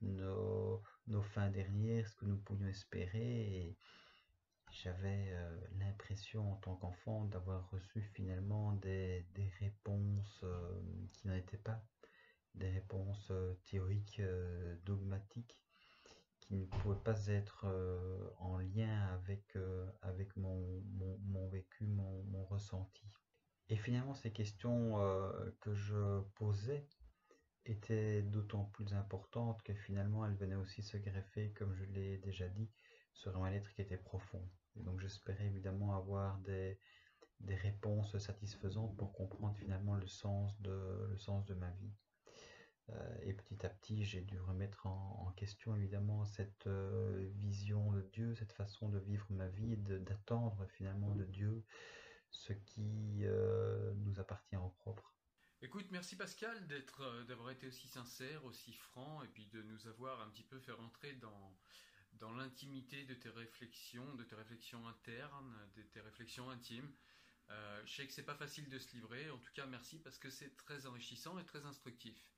nos, 0.02 0.82
fins 1.22 1.50
dernières, 1.50 2.06
ce 2.08 2.16
que 2.16 2.26
nous 2.26 2.36
pouvions 2.36 2.68
espérer. 2.68 3.74
J'avais 4.70 5.30
euh, 5.32 5.58
l'impression 5.78 6.52
en 6.52 6.56
tant 6.56 6.76
qu'enfant 6.76 7.24
d'avoir 7.24 7.70
reçu 7.70 8.02
finalement 8.02 8.72
des, 8.74 9.24
réponses 9.60 10.44
qui 11.14 11.26
n'en 11.26 11.34
étaient 11.34 11.56
pas 11.56 11.82
des 12.54 12.70
réponses 12.70 13.30
euh, 13.30 13.54
théoriques 13.64 14.20
euh, 14.20 14.76
dogmatiques 14.84 15.62
qui 16.40 16.54
ne 16.54 16.64
pouvaient 16.64 17.02
pas 17.04 17.26
être 17.26 17.66
euh, 17.66 18.30
en 18.38 18.58
lien 18.58 19.06
avec, 19.14 19.56
avec 20.02 20.34
mon, 20.36 20.82
mon, 21.26 21.48
vécu, 21.48 21.84
mon, 21.84 22.44
ressenti. 22.44 23.06
Et 23.68 23.76
finalement, 23.76 24.14
ces 24.14 24.32
questions 24.32 24.94
que 25.60 25.74
je 25.74 26.22
posais 26.36 26.88
étaient 27.66 28.22
d'autant 28.22 28.64
plus 28.64 28.94
importantes 28.94 29.62
que 29.62 29.74
finalement 29.74 30.24
elles 30.24 30.36
venaient 30.36 30.54
aussi 30.54 30.82
se 30.82 30.96
greffer, 30.96 31.52
comme 31.52 31.74
je 31.74 31.84
l'ai 31.84 32.16
déjà 32.18 32.48
dit, 32.48 32.70
sur 33.12 33.36
un 33.44 33.52
être 33.52 33.70
qui 33.74 33.82
était 33.82 33.98
profond. 33.98 34.42
Donc 34.76 35.00
j'espérais 35.00 35.44
évidemment 35.44 35.94
avoir 35.94 36.38
des, 36.38 36.78
des 37.40 37.56
réponses 37.56 38.16
satisfaisantes 38.18 38.96
pour 38.96 39.12
comprendre 39.12 39.56
finalement 39.56 39.94
le 39.94 40.06
sens 40.06 40.58
de, 40.60 41.08
le 41.10 41.18
sens 41.18 41.44
de 41.46 41.54
ma 41.54 41.70
vie. 41.70 41.92
Euh, 42.90 43.16
et 43.22 43.32
petit 43.34 43.66
à 43.66 43.68
petit, 43.68 44.04
j'ai 44.04 44.22
dû 44.22 44.40
remettre 44.40 44.86
en, 44.86 45.32
question 45.36 45.76
évidemment 45.76 46.24
cette 46.24 46.66
euh, 46.66 47.30
vision 47.36 47.92
de 47.92 48.02
Dieu, 48.12 48.34
cette 48.34 48.52
façon 48.52 48.88
de 48.88 48.98
vivre 48.98 49.26
ma 49.30 49.46
vie, 49.46 49.76
d'attendre 49.76 50.66
finalement 50.66 51.14
de 51.14 51.24
Dieu 51.24 51.64
ce 52.30 52.52
qui 52.52 53.20
euh, 53.22 53.94
nous 53.98 54.18
appartient 54.18 54.56
en 54.56 54.70
propre. 54.70 55.14
Écoute, 55.62 55.86
merci 55.92 56.16
Pascal 56.16 56.66
d'avoir 57.28 57.50
été 57.50 57.68
aussi 57.68 57.86
sincère, 57.86 58.44
aussi 58.44 58.72
franc, 58.72 59.22
et 59.22 59.28
puis 59.28 59.46
de 59.46 59.62
nous 59.62 59.86
avoir 59.86 60.20
un 60.22 60.30
petit 60.30 60.42
peu 60.42 60.58
fait 60.58 60.72
rentrer 60.72 61.12
dans, 61.14 61.56
dans 62.14 62.32
l'intimité 62.32 63.04
de 63.04 63.14
tes 63.14 63.28
réflexions, 63.28 64.14
de 64.16 64.24
tes 64.24 64.34
réflexions 64.34 64.86
internes, 64.88 65.54
de 65.76 65.82
tes 65.82 66.00
réflexions 66.00 66.50
intimes. 66.50 66.90
je 67.84 67.94
sais 67.94 68.06
que 68.06 68.12
c'est 68.12 68.24
pas 68.24 68.34
facile 68.36 68.68
de 68.68 68.78
se 68.78 68.92
livrer, 68.92 69.30
en 69.30 69.38
tout 69.38 69.52
cas 69.52 69.66
merci 69.66 70.00
parce 70.00 70.18
que 70.18 70.30
c'est 70.30 70.56
très 70.56 70.86
enrichissant 70.86 71.38
et 71.38 71.44
très 71.44 71.64
instructif. 71.64 72.28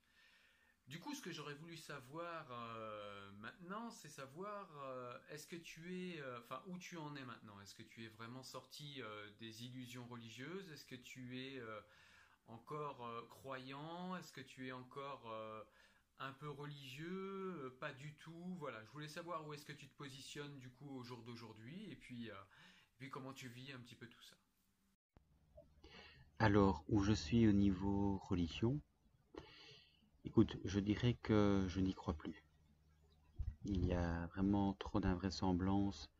Du 0.87 0.99
coup, 0.99 1.13
ce 1.15 1.21
que 1.21 1.31
j'aurais 1.31 1.53
voulu 1.55 1.77
savoir 1.77 2.47
euh, 2.51 3.31
maintenant, 3.39 3.89
c'est 3.91 4.09
savoir 4.09 4.69
euh, 4.83 5.17
est-ce 5.29 5.47
que 5.47 5.55
tu 5.55 5.95
es, 5.95 6.19
euh, 6.19 6.39
enfin, 6.39 6.61
où 6.67 6.77
tu 6.77 6.97
en 6.97 7.15
es 7.15 7.23
maintenant? 7.23 7.59
Est-ce 7.61 7.75
que 7.75 7.83
tu 7.83 8.03
es 8.03 8.09
vraiment 8.09 8.43
sorti 8.43 9.01
des 9.39 9.63
illusions 9.63 10.05
religieuses? 10.07 10.69
Est-ce 10.71 10.85
que 10.85 10.95
tu 10.95 11.39
es 11.39 11.61
encore 12.47 13.27
croyant? 13.29 14.17
Est-ce 14.17 14.33
que 14.33 14.41
tu 14.41 14.67
es 14.67 14.71
encore 14.73 15.33
un 16.19 16.33
peu 16.33 16.49
religieux? 16.49 17.73
Pas 17.79 17.93
du 17.93 18.13
tout. 18.15 18.55
Voilà, 18.59 18.83
je 18.83 18.91
voulais 18.91 19.07
savoir 19.07 19.47
où 19.47 19.53
est-ce 19.53 19.65
que 19.65 19.73
tu 19.73 19.87
te 19.87 19.95
positionnes 19.95 20.59
du 20.59 20.69
coup 20.69 20.89
au 20.89 21.03
jour 21.03 21.23
d'aujourd'hui 21.23 21.89
et 21.89 21.95
puis, 21.95 22.27
et 22.27 22.31
puis 22.97 23.09
comment 23.09 23.33
tu 23.33 23.47
vis 23.47 23.71
un 23.71 23.79
petit 23.79 23.95
peu 23.95 24.07
tout 24.07 24.21
ça. 24.23 24.35
Alors, 26.39 26.83
où 26.89 27.03
je 27.03 27.13
suis 27.13 27.47
au 27.47 27.51
niveau 27.51 28.17
religion, 28.17 28.81
Écoute, 30.23 30.57
je 30.65 30.79
dirais 30.79 31.17
que 31.23 31.65
je 31.67 31.79
n'y 31.79 31.95
crois 31.95 32.13
plus. 32.13 32.43
Il 33.65 33.85
y 33.85 33.93
a 33.93 34.27
vraiment 34.27 34.73
trop 34.75 34.99
d'invraisemblance 34.99 36.11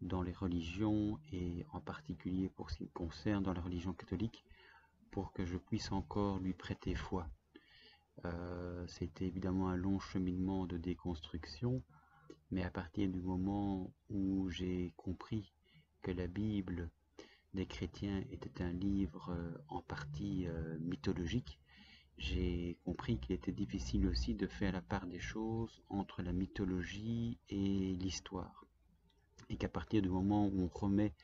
dans 0.00 0.22
les 0.22 0.32
religions 0.32 1.18
et 1.32 1.66
en 1.72 1.80
particulier 1.80 2.50
pour 2.50 2.70
ce 2.70 2.76
qui 2.76 2.84
me 2.84 2.88
concerne 2.90 3.42
dans 3.42 3.52
la 3.52 3.60
religion 3.60 3.92
catholique 3.92 4.44
pour 5.10 5.32
que 5.32 5.44
je 5.44 5.56
puisse 5.56 5.90
encore 5.90 6.38
lui 6.38 6.54
prêter 6.54 6.94
foi. 6.94 7.28
Euh, 8.24 8.86
c'était 8.86 9.26
évidemment 9.26 9.68
un 9.68 9.76
long 9.76 9.98
cheminement 9.98 10.66
de 10.66 10.78
déconstruction, 10.78 11.82
mais 12.52 12.62
à 12.62 12.70
partir 12.70 13.08
du 13.08 13.20
moment 13.20 13.92
où 14.08 14.48
j'ai 14.50 14.92
compris 14.96 15.52
que 16.02 16.12
la 16.12 16.28
Bible 16.28 16.90
des 17.54 17.66
chrétiens 17.66 18.22
était 18.30 18.62
un 18.62 18.72
livre 18.72 19.30
euh, 19.30 19.58
en 19.68 19.82
partie 19.82 20.46
euh, 20.46 20.78
mythologique, 20.78 21.58
j'ai 22.18 22.76
compris 22.84 23.18
qu'il 23.18 23.34
était 23.34 23.52
difficile 23.52 24.06
aussi 24.06 24.34
de 24.34 24.46
faire 24.46 24.72
la 24.72 24.80
part 24.80 25.06
des 25.06 25.20
choses 25.20 25.82
entre 25.88 26.22
la 26.22 26.32
mythologie 26.32 27.38
et 27.48 27.94
l'histoire. 27.94 28.64
Et 29.48 29.56
qu'à 29.56 29.68
partir 29.68 30.02
du 30.02 30.08
moment 30.08 30.46
où 30.46 30.62
on 30.62 30.68
remet 30.68 31.14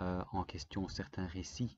euh, 0.00 0.22
en 0.32 0.42
question 0.42 0.88
certains 0.88 1.26
récits 1.26 1.76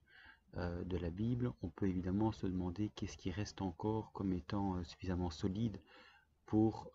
euh, 0.56 0.84
de 0.84 0.96
la 0.96 1.10
Bible, 1.10 1.52
on 1.62 1.68
peut 1.68 1.88
évidemment 1.88 2.32
se 2.32 2.46
demander 2.46 2.90
qu'est-ce 2.94 3.16
qui 3.16 3.30
reste 3.30 3.60
encore 3.60 4.12
comme 4.12 4.32
étant 4.32 4.76
euh, 4.76 4.84
suffisamment 4.84 5.30
solide 5.30 5.80
pour 6.46 6.92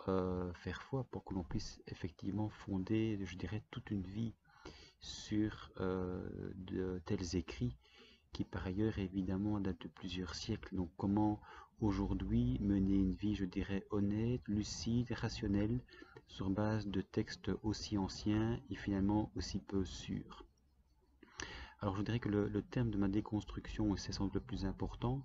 faire 0.56 0.82
foi, 0.82 1.04
pour 1.12 1.26
que 1.26 1.34
l'on 1.34 1.44
puisse 1.44 1.82
effectivement 1.88 2.48
fonder, 2.48 3.20
je 3.26 3.36
dirais, 3.36 3.62
toute 3.70 3.92
une 3.92 4.08
vie 4.08 4.34
sur 5.02 5.70
de 5.78 7.02
tels 7.06 7.36
écrits 7.36 7.76
qui 8.34 8.44
par 8.44 8.66
ailleurs 8.66 8.98
évidemment 9.00 9.60
date 9.60 9.82
de 9.82 9.88
plusieurs 9.88 10.36
siècles. 10.36 10.76
Donc 10.76 10.90
comment 10.98 11.40
aujourd'hui 11.82 12.58
mener 12.62 12.96
une 12.96 13.14
vie, 13.14 13.36
je 13.36 13.46
dirais, 13.46 13.86
honnête, 13.92 14.42
lucide, 14.48 15.12
rationnelle, 15.12 15.80
sur 16.28 16.50
base 16.50 16.88
de 16.88 17.02
textes 17.02 17.52
aussi 17.64 17.98
anciens 17.98 18.60
et 18.70 18.76
finalement 18.76 19.32
aussi 19.36 19.60
peu 19.60 19.84
sûrs? 19.84 20.46
Alors 21.82 21.98
je 21.98 22.04
dirais 22.04 22.20
que 22.20 22.30
le, 22.30 22.62
terme 22.62 22.92
de 22.92 22.98
ma 22.98 23.08
déconstruction, 23.08 23.96
et 23.96 23.98
c'est 23.98 24.12
sans 24.12 24.26
doute 24.26 24.36
le 24.36 24.42
plus 24.42 24.66
important 24.66 25.24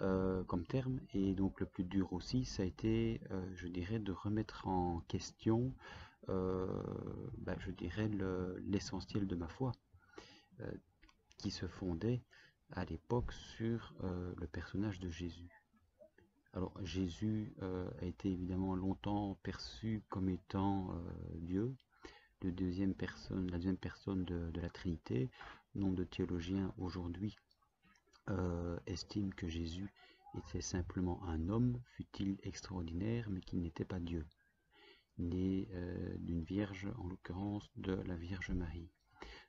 euh, 0.00 0.44
comme 0.44 0.64
terme, 0.64 1.00
et 1.12 1.34
donc 1.34 1.60
le 1.60 1.66
plus 1.66 1.84
dur 1.84 2.12
aussi, 2.12 2.44
ça 2.44 2.62
a 2.62 2.66
été, 2.66 3.20
euh, 3.32 3.42
je 3.56 3.66
dirais, 3.66 3.98
de 3.98 4.12
remettre 4.12 4.68
en 4.68 5.00
question, 5.08 5.74
euh, 6.28 6.66
bah, 7.38 7.56
je 7.58 7.72
dirais, 7.72 8.08
l'essentiel 8.68 9.26
de 9.26 9.34
ma 9.34 9.48
foi 9.48 9.72
qui 11.40 11.50
se 11.50 11.66
fondait 11.66 12.22
à 12.72 12.84
l'époque 12.84 13.32
sur 13.32 13.94
euh, 14.04 14.32
le 14.36 14.46
personnage 14.46 15.00
de 15.00 15.10
Jésus. 15.10 15.50
Alors 16.52 16.72
Jésus 16.84 17.54
euh, 17.62 17.88
a 18.00 18.04
été 18.04 18.30
évidemment 18.30 18.74
longtemps 18.74 19.38
perçu 19.42 20.02
comme 20.08 20.28
étant 20.28 20.92
euh, 20.92 21.00
Dieu, 21.36 21.74
la 22.42 22.50
deuxième 22.50 22.94
personne 22.94 23.46
de, 24.24 24.60
la 24.60 24.70
Trinité. 24.70 25.30
Nombre 25.74 25.96
de 25.96 26.04
théologiens 26.04 26.72
aujourd'hui 26.78 27.36
estiment 28.86 29.30
que 29.36 29.48
Jésus 29.48 29.92
était 30.38 30.60
simplement 30.60 31.20
un 31.24 31.48
homme, 31.48 31.80
fut-il 31.96 32.38
extraordinaire, 32.44 33.28
mais 33.28 33.40
qu'il 33.40 33.60
n'était 33.60 33.84
pas 33.84 33.98
Dieu, 33.98 34.24
né 35.18 35.68
d'une 36.18 36.44
vierge, 36.44 36.88
en 36.98 37.08
l'occurrence 37.08 37.68
de 37.76 37.92
la 37.92 38.14
Vierge 38.14 38.52
Marie. 38.52 38.88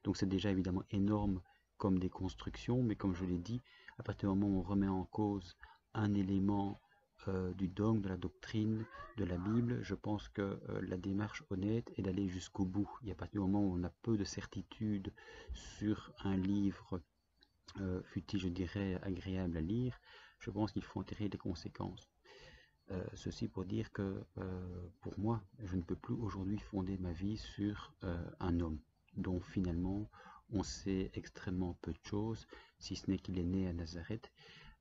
Donc 0.04 0.18
c'est 0.18 0.28
déjà 0.28 0.50
évidemment 0.50 0.84
énorme 0.90 1.42
comme 1.82 1.98
des 1.98 2.12
constructions, 2.12 2.84
mais 2.84 2.96
comme 2.96 3.16
je 3.16 3.26
l'ai 3.26 3.40
dit, 3.40 3.60
à 3.98 4.04
partir 4.04 4.32
du 4.32 4.38
moment 4.38 4.56
où 4.56 4.60
on 4.60 4.62
remet 4.62 4.88
en 4.88 5.04
cause 5.06 5.58
un 5.96 6.14
élément 6.14 6.80
euh, 7.28 7.56
du 7.56 7.70
dogme, 7.70 8.02
de 8.02 8.08
la 8.08 8.18
doctrine, 8.18 8.86
de 9.18 9.26
la 9.26 9.36
Bible, 9.36 9.80
je 9.82 9.96
pense 9.96 10.30
que 10.30 10.44
euh, 10.44 10.82
la 10.84 10.98
démarche 10.98 11.44
honnête 11.50 11.92
est 11.98 12.04
d'aller 12.04 12.28
jusqu'au 12.30 12.66
bout. 12.66 12.88
Et 13.04 13.12
à 13.12 13.16
partir 13.16 13.42
du 13.42 13.48
moment 13.48 13.66
où 13.66 13.76
on 13.76 13.84
a 13.84 13.90
peu 14.04 14.16
de 14.16 14.24
certitude 14.24 15.12
sur 15.56 16.14
un 16.24 16.38
livre, 16.38 17.02
euh, 17.80 18.00
je 18.16 18.48
dirais, 18.48 19.00
agréable 19.02 19.58
à 19.58 19.62
lire, 19.62 20.00
je 20.38 20.52
pense 20.52 20.72
qu'il 20.74 20.84
faut 20.84 21.00
en 21.00 21.04
tirer 21.04 21.30
les 21.30 21.38
conséquences. 21.40 22.12
ceci 23.16 23.48
pour 23.48 23.66
dire 23.66 23.92
que 23.92 24.24
pour 25.02 25.18
moi, 25.18 25.42
je 25.64 25.76
ne 25.78 25.82
peux 25.82 25.96
plus 25.96 26.14
aujourd'hui 26.14 26.60
fonder 26.60 26.98
ma 27.00 27.14
vie 27.14 27.38
sur 27.38 27.94
un 28.40 28.60
homme 28.60 28.80
dont 29.16 29.40
finalement 29.40 30.10
on 30.52 30.64
sait 30.64 31.12
extrêmement 31.14 31.78
peu 31.82 31.92
de 31.92 32.00
choses, 32.04 32.48
si 32.80 32.96
ce 32.96 33.10
n'est 33.10 33.18
qu'il 33.18 33.40
est 33.40 33.44
né 33.46 33.68
à 33.68 33.74
Nazareth, 33.74 34.32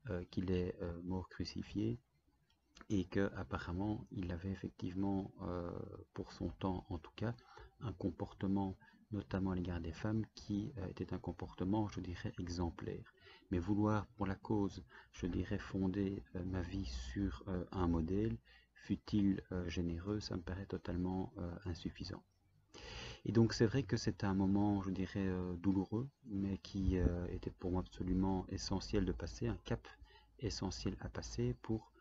euh, 0.09 0.23
qu'il 0.31 0.51
est 0.51 0.75
euh, 0.81 0.99
mort 1.03 1.29
crucifié, 1.29 1.99
et 2.89 3.05
que 3.05 3.31
apparemment 3.35 4.07
il 4.11 4.31
avait 4.31 4.51
effectivement, 4.51 5.31
euh, 5.43 5.71
pour 6.13 6.33
son 6.33 6.49
temps 6.49 6.85
en 6.89 6.97
tout 6.97 7.11
cas, 7.15 7.35
un 7.81 7.93
comportement, 7.93 8.77
notamment 9.11 9.51
à 9.51 9.55
l'égard 9.55 9.79
des 9.79 9.91
femmes, 9.91 10.25
qui 10.35 10.71
était 10.89 11.13
un 11.13 11.19
comportement, 11.19 11.87
je 11.89 11.99
dirais, 11.99 12.33
exemplaire. 12.39 13.13
Mais 13.49 13.59
vouloir 13.59 14.07
pour 14.15 14.25
la 14.25 14.35
cause, 14.35 14.83
je 15.11 15.25
dirais, 15.27 15.57
fonder 15.57 16.23
ma 16.45 16.61
vie 16.61 16.85
sur 16.85 17.43
un 17.71 17.87
modèle, 17.87 18.37
fut-il 18.73 19.41
généreux, 19.67 20.19
ça 20.19 20.37
me 20.37 20.41
paraît 20.41 20.67
totalement 20.67 21.33
insuffisant. 21.65 22.23
Et 23.25 23.31
donc 23.31 23.53
c'est 23.53 23.65
vrai 23.65 23.83
que 23.83 23.97
c'est 23.97 24.23
un 24.23 24.33
moment, 24.33 24.81
je 24.81 24.89
dirais, 24.89 25.27
euh, 25.27 25.53
douloureux, 25.53 26.09
mais 26.25 26.57
qui 26.57 26.97
euh, 26.97 27.27
était 27.27 27.51
pour 27.51 27.71
moi 27.71 27.81
absolument 27.81 28.45
essentiel 28.49 29.05
de 29.05 29.11
passer, 29.11 29.47
un 29.47 29.57
cap 29.63 29.87
essentiel 30.39 30.97
à 31.01 31.09
passer 31.09 31.55
pour, 31.61 31.91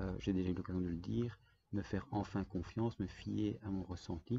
euh, 0.00 0.14
j'ai 0.20 0.32
déjà 0.32 0.50
eu 0.50 0.54
l'occasion 0.54 0.80
de 0.80 0.86
le 0.86 0.96
dire, 0.96 1.38
me 1.72 1.82
faire 1.82 2.06
enfin 2.12 2.44
confiance, 2.44 2.98
me 3.00 3.08
fier 3.08 3.58
à 3.64 3.70
mon 3.70 3.82
ressenti 3.82 4.38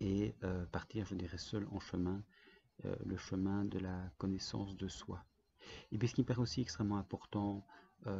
et 0.00 0.34
partir, 0.72 1.06
je 1.06 1.14
dirais, 1.14 1.38
seul 1.38 1.66
en 1.70 1.78
chemin, 1.78 2.22
le 2.82 3.16
chemin 3.16 3.64
de 3.64 3.78
la 3.78 4.10
connaissance 4.18 4.76
de 4.76 4.88
soi. 4.88 5.24
Et 5.92 5.98
puis 5.98 6.08
ce 6.08 6.14
qui 6.14 6.22
me 6.22 6.26
paraît 6.26 6.40
aussi 6.40 6.60
extrêmement 6.60 6.98
important 6.98 7.64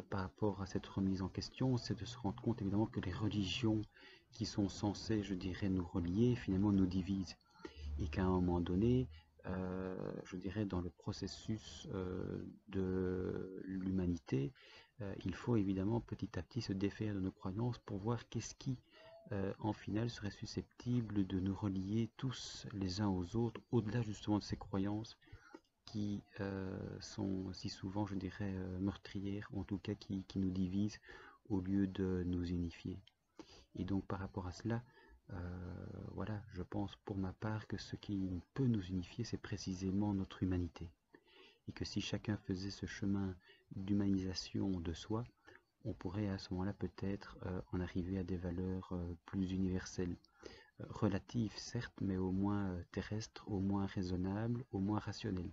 par 0.08 0.20
rapport 0.20 0.62
à 0.62 0.66
cette 0.66 0.86
remise 0.86 1.20
en 1.20 1.28
question, 1.28 1.76
c'est 1.76 1.98
de 1.98 2.04
se 2.04 2.16
rendre 2.16 2.40
compte 2.40 2.62
évidemment 2.62 2.86
que 2.86 3.00
les 3.00 3.12
religions 3.12 3.82
qui 4.34 4.44
sont 4.44 4.68
censés, 4.68 5.22
je 5.22 5.34
dirais, 5.34 5.68
nous 5.68 5.86
relier, 5.86 6.34
finalement 6.34 6.72
nous 6.72 6.86
divisent. 6.86 7.36
Et 7.98 8.08
qu'à 8.08 8.24
un 8.24 8.28
moment 8.28 8.60
donné, 8.60 9.08
euh, 9.46 9.94
je 10.24 10.36
dirais, 10.36 10.64
dans 10.64 10.80
le 10.80 10.90
processus 10.90 11.86
euh, 11.92 12.44
de 12.68 13.62
l'humanité, 13.64 14.52
euh, 15.00 15.14
il 15.24 15.34
faut 15.34 15.56
évidemment 15.56 16.00
petit 16.00 16.38
à 16.38 16.42
petit 16.42 16.62
se 16.62 16.72
défaire 16.72 17.14
de 17.14 17.20
nos 17.20 17.30
croyances 17.30 17.78
pour 17.78 17.98
voir 17.98 18.28
qu'est-ce 18.28 18.54
qui, 18.54 18.78
en 19.58 19.72
final, 19.72 20.10
serait 20.10 20.30
susceptible 20.30 21.26
de 21.26 21.40
nous 21.40 21.54
relier 21.54 22.10
tous 22.18 22.66
les 22.72 23.00
uns 23.00 23.08
aux 23.08 23.34
autres, 23.36 23.60
au-delà 23.72 24.02
justement 24.02 24.38
de 24.38 24.44
ces 24.44 24.56
croyances 24.56 25.16
qui 25.86 26.22
sont 27.00 27.52
si 27.52 27.68
souvent, 27.68 28.06
je 28.06 28.14
dirais, 28.14 28.52
meurtrières, 28.80 29.48
ou 29.52 29.60
en 29.60 29.64
tout 29.64 29.78
cas 29.78 29.94
qui 29.94 30.24
nous 30.36 30.50
divisent 30.50 31.00
au 31.48 31.60
lieu 31.60 31.88
de 31.88 32.22
nous 32.26 32.44
unifier. 32.44 33.00
Et 33.76 33.84
donc 33.84 34.04
par 34.06 34.18
rapport 34.18 34.46
à 34.46 34.52
cela, 34.52 34.82
euh, 35.32 35.36
voilà, 36.12 36.42
je 36.52 36.62
pense 36.62 36.96
pour 37.04 37.16
ma 37.16 37.32
part 37.32 37.66
que 37.66 37.78
ce 37.78 37.96
qui 37.96 38.42
peut 38.54 38.66
nous 38.66 38.82
unifier, 38.82 39.24
c'est 39.24 39.38
précisément 39.38 40.14
notre 40.14 40.42
humanité. 40.42 40.90
Et 41.68 41.72
que 41.72 41.84
si 41.84 42.00
chacun 42.00 42.36
faisait 42.36 42.70
ce 42.70 42.86
chemin 42.86 43.34
d'humanisation 43.74 44.80
de 44.80 44.92
soi, 44.92 45.24
on 45.84 45.92
pourrait 45.92 46.28
à 46.28 46.38
ce 46.38 46.52
moment-là 46.52 46.74
peut-être 46.74 47.38
euh, 47.46 47.60
en 47.72 47.80
arriver 47.80 48.18
à 48.18 48.24
des 48.24 48.36
valeurs 48.36 48.90
euh, 48.92 49.14
plus 49.26 49.52
universelles, 49.52 50.16
relatives 50.80 51.56
certes, 51.56 51.94
mais 52.00 52.16
au 52.16 52.32
moins 52.32 52.76
terrestres, 52.90 53.48
au 53.48 53.60
moins 53.60 53.86
raisonnables, 53.86 54.64
au 54.72 54.80
moins 54.80 54.98
rationnelles. 54.98 55.52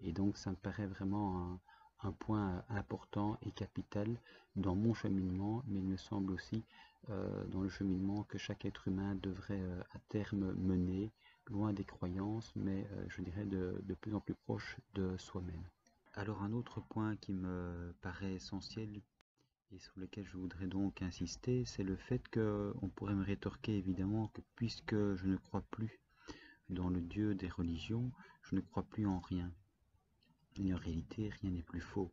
Et 0.00 0.12
donc 0.12 0.36
ça 0.38 0.50
me 0.50 0.56
paraît 0.56 0.86
vraiment 0.86 1.60
un 2.00 2.12
point 2.12 2.64
important 2.68 3.38
et 3.42 3.50
capital 3.50 4.20
dans 4.56 4.74
mon 4.74 4.94
cheminement, 4.94 5.62
mais 5.66 5.80
il 5.80 5.86
me 5.86 5.96
semble 5.96 6.32
aussi 6.32 6.64
dans 7.08 7.60
le 7.60 7.68
cheminement 7.68 8.24
que 8.24 8.38
chaque 8.38 8.64
être 8.64 8.88
humain 8.88 9.14
devrait 9.16 9.60
euh, 9.60 9.80
à 9.92 9.98
terme 10.08 10.54
mener, 10.54 11.12
loin 11.46 11.72
des 11.72 11.84
croyances, 11.84 12.52
mais 12.56 12.86
euh, 12.92 13.04
je 13.08 13.22
dirais 13.22 13.44
de, 13.44 13.82
plus 14.00 14.14
en 14.14 14.20
plus 14.20 14.34
proche 14.34 14.76
de 14.94 15.16
soi-même. 15.18 15.62
Alors 16.14 16.42
un 16.42 16.52
autre 16.52 16.80
point 16.80 17.16
qui 17.16 17.32
me 17.32 17.94
paraît 18.00 18.34
essentiel 18.34 19.02
et 19.72 19.78
sur 19.78 19.92
lequel 19.96 20.26
je 20.26 20.36
voudrais 20.36 20.66
donc 20.66 21.02
insister, 21.02 21.64
c'est 21.64 21.82
le 21.82 21.96
fait 21.96 22.22
qu'on 22.28 22.88
pourrait 22.94 23.14
me 23.14 23.24
rétorquer 23.24 23.76
évidemment 23.76 24.28
que 24.28 24.40
puisque 24.54 24.94
je 24.94 25.26
ne 25.26 25.36
crois 25.36 25.62
plus 25.70 26.00
dans 26.68 26.88
le 26.88 27.00
Dieu 27.00 27.34
des 27.34 27.48
religions, 27.48 28.12
je 28.42 28.54
ne 28.54 28.60
crois 28.60 28.84
plus 28.84 29.06
en 29.06 29.18
rien. 29.18 29.52
Et 30.56 30.72
en 30.72 30.76
réalité, 30.76 31.30
rien 31.40 31.50
n'est 31.50 31.62
plus 31.62 31.80
faux. 31.80 32.12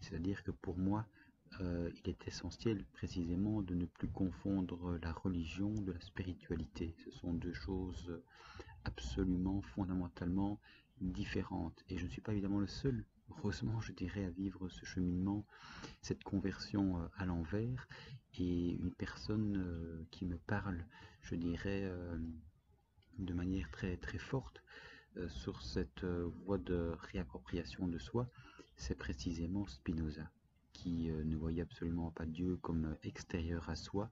C'est-à-dire 0.00 0.42
que 0.42 0.50
pour 0.50 0.76
moi, 0.76 1.06
euh, 1.60 1.90
il 1.94 2.10
est 2.10 2.28
essentiel 2.28 2.84
précisément 2.92 3.62
de 3.62 3.74
ne 3.74 3.86
plus 3.86 4.08
confondre 4.08 4.98
la 5.02 5.12
religion 5.12 5.72
de 5.72 5.92
la 5.92 6.00
spiritualité. 6.00 6.94
Ce 7.04 7.10
sont 7.10 7.32
deux 7.32 7.54
choses 7.54 8.20
absolument 8.84 9.62
fondamentalement 9.62 10.60
différentes. 11.00 11.82
Et 11.88 11.98
je 11.98 12.04
ne 12.04 12.10
suis 12.10 12.20
pas 12.20 12.32
évidemment 12.32 12.60
le 12.60 12.66
seul, 12.66 13.04
heureusement 13.30 13.80
je 13.80 13.92
dirais, 13.92 14.24
à 14.24 14.30
vivre 14.30 14.68
ce 14.68 14.84
cheminement, 14.84 15.46
cette 16.02 16.24
conversion 16.24 17.00
euh, 17.00 17.06
à 17.16 17.24
l'envers. 17.24 17.88
Et 18.38 18.72
une 18.74 18.92
personne 18.92 19.56
euh, 19.56 20.06
qui 20.10 20.26
me 20.26 20.36
parle, 20.36 20.84
je 21.22 21.36
dirais, 21.36 21.90
de 23.18 23.32
manière 23.32 23.70
très 23.70 23.96
très 23.96 24.18
forte 24.18 24.62
sur 25.28 25.62
cette 25.62 26.04
voie 26.04 26.58
de 26.58 26.92
réappropriation 26.98 27.88
de 27.88 27.98
soi, 27.98 28.28
c'est 28.76 28.94
précisément 28.94 29.66
Spinoza 29.66 30.30
qui 30.86 31.10
euh, 31.10 31.24
ne 31.24 31.34
voyait 31.34 31.62
absolument 31.62 32.12
pas 32.12 32.26
Dieu 32.26 32.58
comme 32.62 32.84
euh, 32.84 32.94
extérieur 33.02 33.68
à 33.68 33.74
soi, 33.74 34.08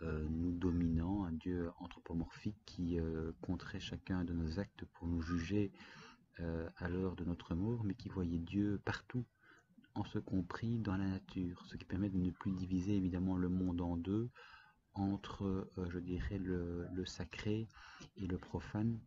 euh, 0.00 0.26
nous 0.30 0.52
dominant, 0.52 1.24
un 1.24 1.32
Dieu 1.32 1.70
anthropomorphique 1.80 2.56
qui 2.64 2.98
compterait 3.42 3.80
chacun 3.80 4.24
de 4.24 4.32
nos 4.32 4.58
actes 4.58 4.84
pour 4.86 5.06
nous 5.06 5.20
juger 5.20 5.70
à 6.76 6.88
l'heure 6.88 7.16
de 7.16 7.24
notre 7.24 7.56
mort, 7.56 7.82
mais 7.82 7.94
qui 7.94 8.08
voyait 8.08 8.38
Dieu 8.38 8.80
partout, 8.84 9.24
en 9.94 10.04
ce 10.04 10.20
compris 10.20 10.78
dans 10.78 10.96
la 10.96 11.08
nature, 11.08 11.64
ce 11.66 11.76
qui 11.76 11.84
permet 11.84 12.10
de 12.10 12.16
ne 12.16 12.30
plus 12.30 12.52
diviser 12.52 12.96
évidemment 12.96 13.36
le 13.36 13.48
monde 13.48 13.80
en 13.80 13.96
deux, 13.96 14.30
entre, 14.94 15.68
je 15.90 15.98
dirais, 15.98 16.38
le, 16.38 17.04
sacré 17.06 17.66
et 18.16 18.28
le 18.28 18.38
profane, 18.38 19.00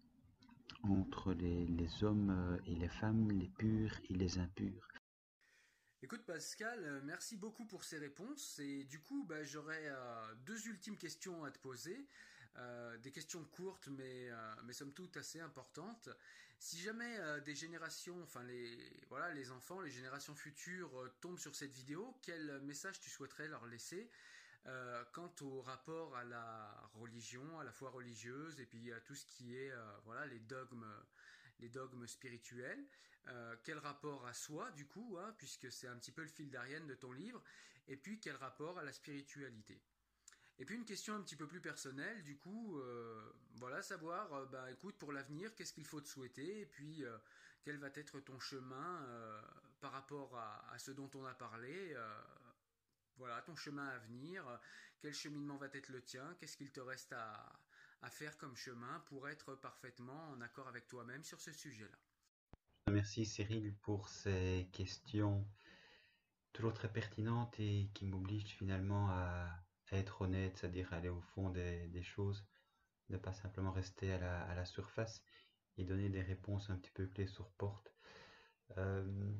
entre 0.84 1.34
les, 1.34 1.68
les 1.68 2.04
hommes 2.04 2.60
et 2.66 2.76
les 2.76 2.90
femmes, 2.90 3.32
les 3.32 3.48
purs 3.48 3.94
et 4.10 4.14
les 4.14 4.40
impurs. 4.40 4.91
Écoute 6.04 6.26
Pascal, 6.26 6.84
euh, 6.84 7.00
merci 7.04 7.38
beaucoup 7.38 7.66
pour 7.66 7.84
ces 7.84 8.00
réponses 8.00 8.58
et 8.58 8.86
du 8.86 9.00
coup 9.00 9.24
bah, 9.24 9.44
j'aurais 9.44 9.86
euh, 9.86 10.34
deux 10.48 10.68
ultimes 10.68 10.98
questions 10.98 11.44
à 11.44 11.52
te 11.52 11.60
poser, 11.60 12.08
euh, 12.58 12.98
des 12.98 13.12
questions 13.12 13.44
courtes 13.46 13.88
mais, 13.88 14.32
mais 14.66 14.74
somme 14.74 14.94
toute 14.94 15.16
assez 15.18 15.40
importantes. 15.40 16.10
Si 16.58 16.80
jamais 16.80 17.20
des 17.46 17.54
générations, 17.54 18.20
enfin 18.24 18.44
les, 18.44 18.78
voilà, 19.10 19.32
les 19.32 19.52
enfants, 19.52 19.80
les 19.82 19.92
générations 19.92 20.34
futures 20.34 20.92
tombent 21.20 21.40
sur 21.40 21.56
cette 21.56 21.72
vidéo, 21.72 22.18
quel 22.24 22.60
message 22.62 23.00
tu 23.00 23.10
souhaiterais 23.12 23.48
leur 23.48 23.66
laisser 23.68 24.10
quant 25.12 25.34
au 25.42 25.62
rapport 25.62 26.16
à 26.16 26.24
la 26.24 26.90
religion, 26.94 27.60
à 27.60 27.64
la 27.64 27.72
foi 27.72 27.90
religieuse 27.90 28.60
et 28.60 28.66
puis 28.68 28.92
à 28.92 29.00
tout 29.02 29.16
ce 29.16 29.26
qui 29.26 29.56
est 29.56 29.72
voilà, 30.06 30.28
les 30.28 30.40
dogmes 30.40 30.86
les 31.62 31.70
dogmes 31.70 32.08
spirituels, 32.08 32.86
euh, 33.28 33.56
quel 33.64 33.78
rapport 33.78 34.26
à 34.26 34.34
soi 34.34 34.72
du 34.72 34.86
coup, 34.88 35.18
hein, 35.20 35.34
puisque 35.38 35.72
c'est 35.72 35.88
un 35.88 35.96
petit 35.98 36.12
peu 36.12 36.24
le 36.24 36.28
fil 36.28 36.50
d'Ariane 36.50 36.88
de 36.88 36.96
ton 36.96 37.12
livre, 37.12 37.42
et 37.88 37.96
puis 37.96 38.20
quel 38.20 38.36
rapport 38.36 38.80
à 38.80 38.84
la 38.84 38.92
spiritualité. 38.92 39.80
Et 40.58 40.66
puis 40.66 40.76
une 40.76 40.86
question 40.86 41.16
un 41.16 41.22
petit 41.22 41.36
peu 41.36 41.48
plus 41.48 41.62
personnelle, 41.62 42.24
du 42.24 42.38
coup, 42.38 42.80
euh, 42.80 43.32
voilà, 43.56 43.82
savoir, 43.82 44.34
euh, 44.34 44.46
bah 44.48 44.70
écoute, 44.72 44.98
pour 44.98 45.12
l'avenir, 45.12 45.56
qu'est-ce 45.56 45.74
qu'il 45.74 45.86
faut 45.86 46.02
te 46.02 46.08
souhaiter, 46.08 46.62
et 46.62 46.66
puis 46.66 47.04
quel 47.64 47.78
va 47.78 47.90
être 47.94 48.20
ton 48.20 48.40
chemin 48.40 49.06
par 49.80 49.92
rapport 49.92 50.36
à, 50.38 50.78
ce 50.80 50.92
dont 50.92 51.10
on 51.14 51.26
a 51.26 51.34
parlé, 51.34 51.96
voilà, 53.18 53.42
ton 53.44 53.56
chemin 53.56 53.88
à 53.88 54.00
venir, 54.00 54.44
quel 55.00 55.14
cheminement 55.14 55.58
va 55.58 55.68
être 55.74 55.90
le 55.90 56.02
tien, 56.02 56.36
qu'est-ce 56.40 56.58
qu'il 56.58 56.72
te 56.72 56.80
reste 56.80 57.14
à, 57.14 57.60
à 58.02 58.10
faire 58.10 58.38
comme 58.38 58.56
chemin 58.56 59.00
pour 59.08 59.30
être 59.30 59.56
parfaitement 59.56 60.30
en 60.30 60.42
accord 60.42 60.68
avec 60.68 60.88
toi-même 60.88 61.24
sur 61.24 61.40
ce 61.40 61.52
sujet-là. 61.52 61.98
Merci 62.92 63.26
Cyril 63.26 63.76
pour 63.82 64.10
ces 64.10 64.70
questions 64.74 65.46
toujours 66.54 66.74
très 66.74 66.92
pertinentes 66.92 67.60
et 67.60 67.90
qui 67.94 68.06
m'obligent 68.06 68.56
finalement 68.56 69.10
à, 69.10 69.48
être 69.92 70.22
honnête, 70.22 70.58
c'est-à-dire 70.58 70.94
aller 70.94 71.10
au 71.10 71.20
fond 71.20 71.50
des, 71.50 72.02
choses, 72.02 72.46
ne 73.10 73.18
pas 73.18 73.34
simplement 73.34 73.74
rester 73.74 74.14
à 74.14 74.56
la, 74.56 74.66
surface 74.66 75.22
et 75.78 75.84
donner 75.84 76.08
des 76.08 76.22
réponses 76.22 76.70
un 76.70 76.78
petit 76.78 76.92
peu 76.92 77.08
clés 77.08 77.28
sur 77.28 77.52
porte. 77.52 77.94
Euh, 78.78 79.34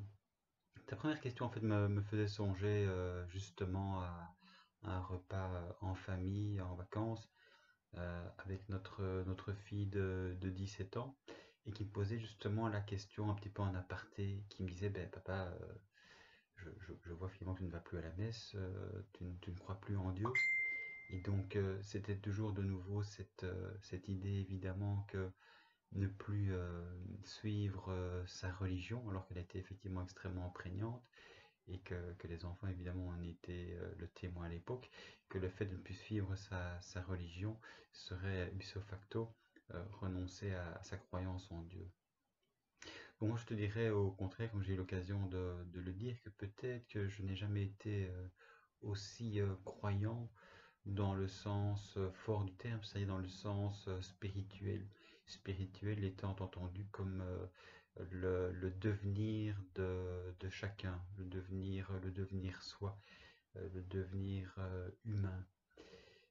ta 0.86 0.94
première 0.96 1.22
question 1.22 1.46
en 1.46 1.48
fait 1.48 1.62
me, 1.62 2.02
faisait 2.02 2.28
songer 2.28 2.84
euh, 2.86 3.26
justement 3.28 4.02
à, 4.02 4.34
un 4.82 5.00
repas 5.00 5.76
en 5.80 5.94
famille, 5.94 6.60
en 6.60 6.74
vacances, 6.74 7.30
euh, 7.98 8.28
avec 8.38 8.68
notre, 8.68 9.02
notre 9.26 9.52
fille 9.52 9.86
de, 9.86 10.34
de 10.40 10.48
17 10.48 10.96
ans 10.96 11.14
et 11.66 11.72
qui 11.72 11.84
me 11.84 11.90
posait 11.90 12.18
justement 12.18 12.68
la 12.68 12.80
question 12.80 13.30
un 13.30 13.34
petit 13.34 13.50
peu 13.50 13.62
en 13.62 13.74
aparté, 13.74 14.42
qui 14.48 14.62
me 14.62 14.68
disait, 14.68 14.88
ben 14.88 15.08
papa, 15.10 15.52
euh, 15.60 16.70
je, 17.04 17.12
vois 17.12 17.28
finalement 17.28 17.54
que 17.54 17.60
tu 17.60 17.66
ne 17.66 17.70
vas 17.70 17.80
plus 17.80 17.98
à 17.98 18.00
la 18.00 18.12
messe, 18.12 18.52
euh, 18.54 19.02
tu, 19.12 19.24
tu, 19.42 19.50
ne 19.50 19.58
crois 19.58 19.78
plus 19.80 19.96
en 19.96 20.10
Dieu. 20.12 20.26
Et 21.10 21.18
donc 21.18 21.58
c'était 21.82 22.16
toujours 22.16 22.52
de 22.52 22.62
nouveau 22.62 23.02
cette, 23.02 23.44
cette 23.82 24.08
idée 24.08 24.40
évidemment 24.40 25.04
que 25.08 25.30
ne 25.92 26.06
plus 26.06 26.54
suivre 27.24 28.24
sa 28.26 28.50
religion 28.50 29.06
alors 29.10 29.26
qu'elle 29.26 29.36
était 29.36 29.58
effectivement 29.58 30.02
extrêmement 30.02 30.48
prégnante 30.48 31.02
et 31.68 31.78
que, 31.80 31.94
les 32.24 32.44
enfants 32.44 32.66
évidemment 32.66 33.08
en 33.08 33.22
étaient 33.22 33.76
le 33.98 34.08
témoin 34.08 34.46
à 34.46 34.48
l'époque, 34.48 34.90
que 35.28 35.38
le 35.38 35.48
fait 35.48 35.66
de 35.66 35.74
ne 35.74 35.80
plus 35.80 35.94
suivre 35.94 36.34
sa, 36.36 37.02
religion 37.02 37.58
serait 37.92 38.52
ipso 38.54 38.80
facto 38.80 39.34
renoncer 40.00 40.52
à, 40.52 40.80
sa 40.82 40.96
croyance 40.96 41.50
en 41.50 41.62
Dieu. 41.62 41.88
moi 43.20 43.38
je 43.38 43.46
te 43.46 43.54
dirais 43.54 43.90
au 43.90 44.10
contraire, 44.10 44.50
comme 44.50 44.62
j'ai 44.62 44.74
eu 44.74 44.76
l'occasion 44.76 45.26
de, 45.26 45.64
le 45.74 45.92
dire, 45.92 46.20
que 46.22 46.30
peut-être 46.30 46.86
que 46.88 47.08
je 47.08 47.22
n'ai 47.22 47.36
jamais 47.36 47.64
été 47.64 48.10
aussi 48.82 49.40
croyant 49.64 50.30
dans 50.84 51.14
le 51.14 51.28
sens 51.28 51.96
fort 52.12 52.44
du 52.44 52.54
terme, 52.54 52.82
c'est-à-dire 52.82 53.08
dans 53.08 53.18
le 53.18 53.28
sens 53.28 53.88
spirituel. 54.00 54.86
Spirituel 55.26 56.04
étant 56.04 56.36
entendu 56.40 56.86
comme 56.90 57.22
le, 58.10 58.70
devenir 58.80 59.56
de, 59.74 60.48
chacun, 60.50 61.00
le 61.18 61.24
devenir, 61.24 61.90
le 62.02 62.10
devenir 62.10 62.62
soi, 62.62 62.98
le 63.54 63.82
devenir 63.82 64.58
humain. 65.04 65.46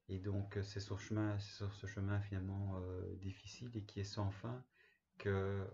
Et 0.10 0.20
donc 0.20 0.58
c'est 0.64 0.80
sur, 0.80 1.00
sur 1.00 1.76
ce 1.76 1.88
chemin 1.88 2.20
finalement 2.22 2.82
difficile 3.22 3.72
et 3.76 3.84
qui 3.84 4.00
est 4.02 4.06
sans 4.06 4.32
fin 4.32 4.64
que, 5.18 5.66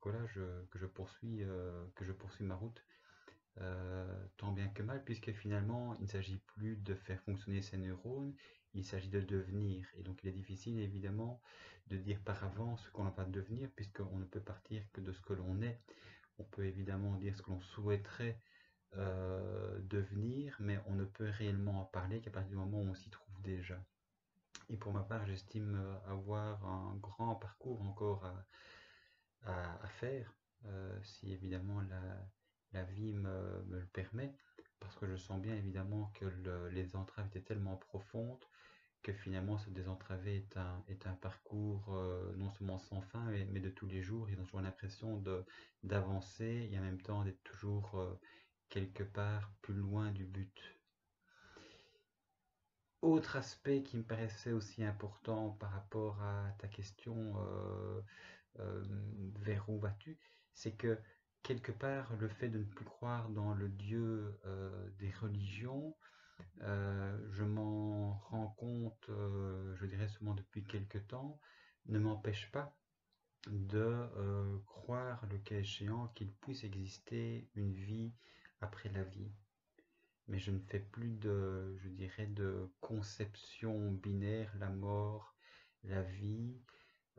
que 0.00 0.10
je 0.78 0.86
poursuis, 0.86 1.44
que 1.94 2.04
je 2.04 2.12
poursuis 2.12 2.44
ma 2.44 2.56
route 2.56 2.82
euh, 3.60 4.26
tant 4.38 4.52
bien 4.52 4.68
que 4.68 4.82
mal, 4.82 5.02
puisque 5.04 5.32
finalement, 5.32 5.94
il 5.96 6.02
ne 6.02 6.06
s'agit 6.08 6.38
plus 6.38 6.76
de 6.76 6.94
faire 6.94 7.20
fonctionner 7.22 7.60
ces 7.62 7.76
neurones, 7.76 8.34
il 8.74 8.84
s'agit 8.84 9.08
de 9.08 9.20
devenir. 9.20 9.86
Et 9.96 10.02
donc, 10.02 10.22
il 10.22 10.28
est 10.28 10.32
difficile, 10.32 10.78
évidemment, 10.78 11.40
de 11.88 11.96
dire 11.96 12.20
par 12.20 12.42
avance 12.44 12.84
ce 12.84 12.90
qu'on 12.90 13.04
va 13.04 13.24
devenir, 13.24 13.68
puisqu'on 13.74 14.18
ne 14.18 14.24
peut 14.24 14.40
partir 14.40 14.82
que 14.92 15.00
de 15.00 15.12
ce 15.12 15.20
que 15.20 15.32
l'on 15.32 15.60
est. 15.62 15.80
On 16.38 16.44
peut 16.44 16.64
évidemment 16.64 17.14
dire 17.16 17.36
ce 17.36 17.42
que 17.42 17.50
l'on 17.50 17.60
souhaiterait 17.60 18.40
euh, 18.96 19.78
devenir, 19.82 20.56
mais 20.60 20.78
on 20.86 20.94
ne 20.94 21.04
peut 21.04 21.28
réellement 21.28 21.82
en 21.82 21.84
parler 21.84 22.20
qu'à 22.20 22.30
partir 22.30 22.50
du 22.50 22.56
moment 22.56 22.80
où 22.80 22.90
on 22.90 22.94
s'y 22.94 23.10
trouve 23.10 23.42
déjà. 23.42 23.78
Et 24.68 24.76
pour 24.76 24.92
ma 24.92 25.02
part, 25.02 25.26
j'estime 25.26 25.76
euh, 25.76 26.12
avoir 26.12 26.64
un 26.64 26.96
grand 26.96 27.34
parcours 27.34 27.82
encore 27.82 28.24
à, 29.44 29.88
faire, 29.88 30.34
si 31.02 31.32
évidemment 31.32 31.80
la 32.72 32.84
vie 32.84 33.14
me, 33.14 33.64
le 33.70 33.86
permet, 33.86 34.34
parce 34.78 34.94
que 34.96 35.06
je 35.06 35.16
sens 35.16 35.40
bien 35.40 35.54
évidemment 35.54 36.12
que 36.14 36.26
les 36.70 36.94
entraves 36.94 37.26
étaient 37.28 37.40
tellement 37.40 37.76
profondes 37.76 38.44
que 39.02 39.12
finalement 39.12 39.58
se 39.58 39.70
désentraver 39.70 40.46
est 40.88 41.06
un, 41.06 41.14
parcours 41.14 41.94
euh, 41.94 42.34
non 42.36 42.50
seulement 42.50 42.78
sans 42.78 43.00
fin, 43.00 43.24
mais, 43.50 43.60
de 43.60 43.70
tous 43.70 43.86
les 43.86 44.02
jours. 44.02 44.28
Ils 44.28 44.38
ont 44.38 44.44
toujours 44.44 44.60
l'impression 44.60 45.22
d'avancer 45.82 46.68
et 46.70 46.78
en 46.78 46.82
même 46.82 47.00
temps 47.00 47.24
d'être 47.24 47.42
toujours 47.42 47.98
euh, 47.98 48.18
quelque 48.68 49.02
part 49.02 49.52
plus 49.62 49.74
loin 49.74 50.10
du 50.10 50.24
but. 50.24 50.76
Autre 53.00 53.36
aspect 53.36 53.82
qui 53.82 53.96
me 53.96 54.02
paraissait 54.02 54.52
aussi 54.52 54.84
important 54.84 55.52
par 55.52 55.70
rapport 55.70 56.20
à 56.22 56.54
ta 56.58 56.68
question, 56.68 57.34
euh, 58.58 58.82
vers 59.38 59.66
où 59.70 59.78
vas-tu, 59.78 60.18
c'est 60.52 60.72
que 60.72 60.98
quelque 61.42 61.72
part, 61.72 62.14
le 62.16 62.28
fait 62.28 62.50
de 62.50 62.58
ne 62.58 62.64
plus 62.64 62.84
croire 62.84 63.30
dans 63.30 63.54
le 63.54 63.70
Dieu 63.70 64.38
des 64.98 65.10
religions, 65.12 65.96
euh, 66.62 67.18
je 67.32 67.44
m'en 67.44 68.14
rends 68.30 68.54
compte, 68.58 69.08
euh, 69.08 69.74
je 69.76 69.86
dirais 69.86 70.08
seulement 70.08 70.34
depuis 70.34 70.64
quelque 70.64 70.98
temps, 70.98 71.40
ne 71.86 71.98
m'empêche 71.98 72.50
pas 72.50 72.76
de 73.48 74.06
croire, 74.66 75.24
le 75.30 75.38
cas 75.38 75.56
échéant, 75.56 76.08
qu'il 76.08 76.30
puisse 76.30 76.62
exister 76.64 77.48
une 77.54 77.72
vie 77.72 78.12
après 78.60 78.90
la 78.90 79.02
vie. 79.02 79.32
Mais 80.28 80.38
je 80.38 80.50
ne 80.50 80.60
fais 80.60 80.78
plus 80.78 81.10
de, 81.10 81.76
je 81.78 81.88
dirais, 81.88 82.26
de 82.26 82.70
conception 82.80 83.92
binaire, 83.92 84.52
la 84.58 84.68
mort, 84.68 85.34
la 85.84 86.02
vie, 86.02 86.60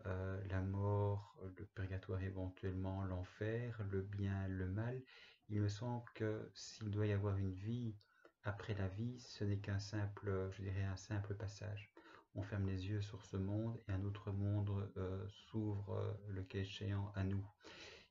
euh, 0.05 0.41
la 0.49 0.61
mort, 0.61 1.35
le 1.57 1.65
purgatoire 1.65 2.21
éventuellement, 2.23 3.03
l'enfer, 3.05 3.83
le 3.91 4.01
bien, 4.01 4.47
le 4.47 4.67
mal, 4.67 5.01
il 5.49 5.61
me 5.61 5.67
semble 5.67 6.05
que 6.15 6.49
s'il 6.53 6.89
doit 6.89 7.05
y 7.05 7.11
avoir 7.11 7.37
une 7.37 7.53
vie 7.53 7.95
après 8.43 8.73
la 8.73 8.87
vie, 8.87 9.19
ce 9.19 9.43
n'est 9.43 9.57
qu'un 9.57 9.79
simple, 9.79 10.49
je 10.51 10.61
dirais, 10.61 10.83
un 10.83 10.95
simple 10.95 11.35
passage. 11.35 11.91
On 12.35 12.41
ferme 12.41 12.67
les 12.67 12.87
yeux 12.87 13.01
sur 13.01 13.23
ce 13.25 13.37
monde 13.37 13.77
et 13.87 13.91
un 13.91 14.03
autre 14.03 14.31
monde 14.31 14.89
euh, 14.97 15.27
s'ouvre, 15.29 15.95
euh, 15.95 16.13
le 16.29 16.43
cas 16.43 16.59
échéant, 16.59 17.11
à 17.15 17.23
nous. 17.23 17.45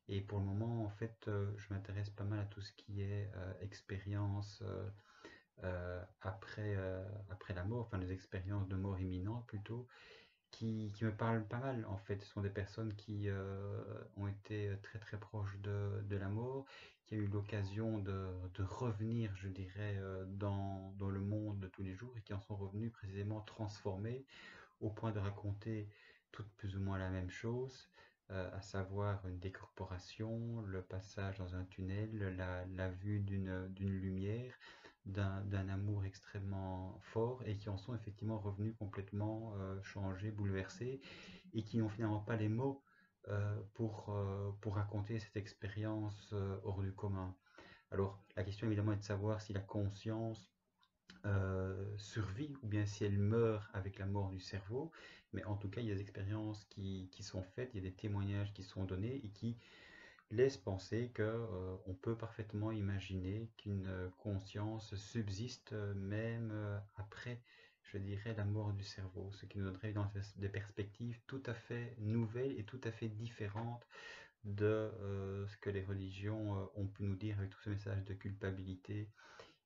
Et 0.08 0.20
pour 0.20 0.38
le 0.38 0.44
moment, 0.44 0.84
en 0.84 0.90
fait, 0.90 1.30
je 1.56 1.72
m'intéresse 1.72 2.10
pas 2.10 2.24
mal 2.24 2.40
à 2.40 2.44
tout 2.44 2.60
ce 2.60 2.72
qui 2.72 3.00
est 3.00 3.30
expérience 3.60 4.60
après, 6.20 6.76
après 7.30 7.54
la 7.54 7.62
mort, 7.62 7.82
enfin 7.82 7.98
les 7.98 8.10
expériences 8.10 8.66
de 8.66 8.74
mort 8.74 8.98
imminente 8.98 9.46
plutôt, 9.46 9.86
qui, 10.50 10.92
me 11.02 11.12
parlent 11.12 11.46
pas 11.46 11.58
mal 11.58 11.84
en 11.86 11.96
fait. 11.96 12.20
Ce 12.22 12.26
sont 12.32 12.40
des 12.40 12.50
personnes 12.50 12.94
qui 12.94 13.28
euh, 13.28 13.82
ont 14.16 14.28
été 14.28 14.72
très 14.82 14.98
très 14.98 15.18
proches 15.18 15.58
de, 15.60 16.02
de 16.04 16.16
la 16.16 16.28
mort, 16.28 16.64
qui 17.10 17.16
ont 17.16 17.22
eu 17.22 17.26
l'occasion 17.26 17.98
de, 17.98 18.62
revenir, 18.62 19.34
je 19.34 19.48
dirais, 19.48 19.96
euh, 19.98 20.24
dans, 20.28 20.94
le 21.00 21.20
monde 21.20 21.58
de 21.58 21.66
tous 21.66 21.82
les 21.82 21.94
jours 21.94 22.14
et 22.16 22.20
qui 22.20 22.32
en 22.32 22.40
sont 22.40 22.54
revenus 22.54 22.92
précisément 22.92 23.40
transformés 23.40 24.24
au 24.80 24.90
point 24.90 25.10
de 25.10 25.18
raconter 25.18 25.88
toutes 26.30 26.48
plus 26.56 26.76
ou 26.76 26.80
moins 26.80 26.98
la 26.98 27.10
même 27.10 27.30
chose. 27.30 27.88
Euh, 28.30 28.48
à 28.56 28.62
savoir 28.62 29.26
une 29.26 29.40
décorporation, 29.40 30.62
le 30.68 30.82
passage 30.82 31.38
dans 31.38 31.56
un 31.56 31.64
tunnel, 31.64 32.36
la, 32.76 32.88
vue 32.90 33.18
d'une 33.18 33.74
lumière, 33.76 34.54
d'un 35.04 35.68
amour 35.68 36.04
extrêmement 36.04 36.96
fort 37.00 37.42
et 37.44 37.56
qui 37.56 37.68
en 37.70 37.76
sont 37.76 37.92
effectivement 37.92 38.38
revenus 38.38 38.76
complètement 38.78 39.54
euh, 39.56 39.82
changés, 39.82 40.30
bouleversés 40.30 41.00
et 41.54 41.64
qui 41.64 41.78
n'ont 41.78 41.88
finalement 41.88 42.20
pas 42.20 42.36
les 42.36 42.48
mots 42.48 42.80
pour, 43.74 44.10
euh, 44.10 44.50
pour 44.60 44.76
raconter 44.76 45.18
cette 45.18 45.36
expérience 45.36 46.34
hors 46.64 46.82
du 46.82 46.92
commun. 46.92 47.34
Alors 47.90 48.22
la 48.36 48.44
question 48.44 48.66
évidemment 48.66 48.92
est 48.92 48.98
de 48.98 49.04
savoir 49.04 49.40
si 49.40 49.52
la 49.52 49.60
conscience 49.60 50.50
survit 51.96 52.54
ou 52.62 52.66
bien 52.66 52.86
si 52.86 53.04
elle 53.04 53.18
meurt 53.18 53.68
avec 53.74 53.98
la 53.98 54.06
mort 54.06 54.30
du 54.30 54.40
cerveau, 54.40 54.90
mais 55.32 55.44
en 55.44 55.56
tout 55.56 55.68
cas 55.68 55.80
il 55.80 55.88
y 55.88 55.90
a 55.90 55.94
des 55.94 56.00
expériences 56.00 56.64
qui, 56.70 57.08
qui 57.12 57.22
sont 57.22 57.42
faites, 57.42 57.70
il 57.74 57.84
y 57.84 57.86
a 57.86 57.90
des 57.90 57.94
témoignages 57.94 58.52
qui 58.54 58.62
sont 58.62 58.84
donnés 58.84 59.20
et 59.24 59.28
qui 59.28 59.58
laisse 60.30 60.56
penser 60.56 61.10
que 61.14 61.22
euh, 61.22 61.76
on 61.86 61.94
peut 61.94 62.16
parfaitement 62.16 62.70
imaginer 62.70 63.50
qu'une 63.56 63.86
euh, 63.86 64.08
conscience 64.18 64.94
subsiste 64.94 65.72
euh, 65.72 65.92
même 65.94 66.52
après, 66.96 67.40
je 67.84 67.98
dirais, 67.98 68.34
la 68.36 68.44
mort 68.44 68.72
du 68.72 68.84
cerveau, 68.84 69.30
ce 69.32 69.46
qui 69.46 69.58
nous 69.58 69.64
donnerait 69.64 69.94
des 70.36 70.48
perspectives 70.48 71.18
tout 71.26 71.42
à 71.46 71.54
fait 71.54 71.94
nouvelles 71.98 72.58
et 72.58 72.64
tout 72.64 72.80
à 72.84 72.92
fait 72.92 73.08
différentes 73.08 73.86
de 74.44 74.90
ce 75.46 75.56
que 75.58 75.70
les 75.70 75.82
religions 75.84 76.70
ont 76.74 76.86
pu 76.86 77.02
nous 77.02 77.16
dire 77.16 77.38
avec 77.38 77.50
tout 77.50 77.60
ce 77.62 77.70
message 77.70 78.04
de 78.04 78.14
culpabilité 78.14 79.08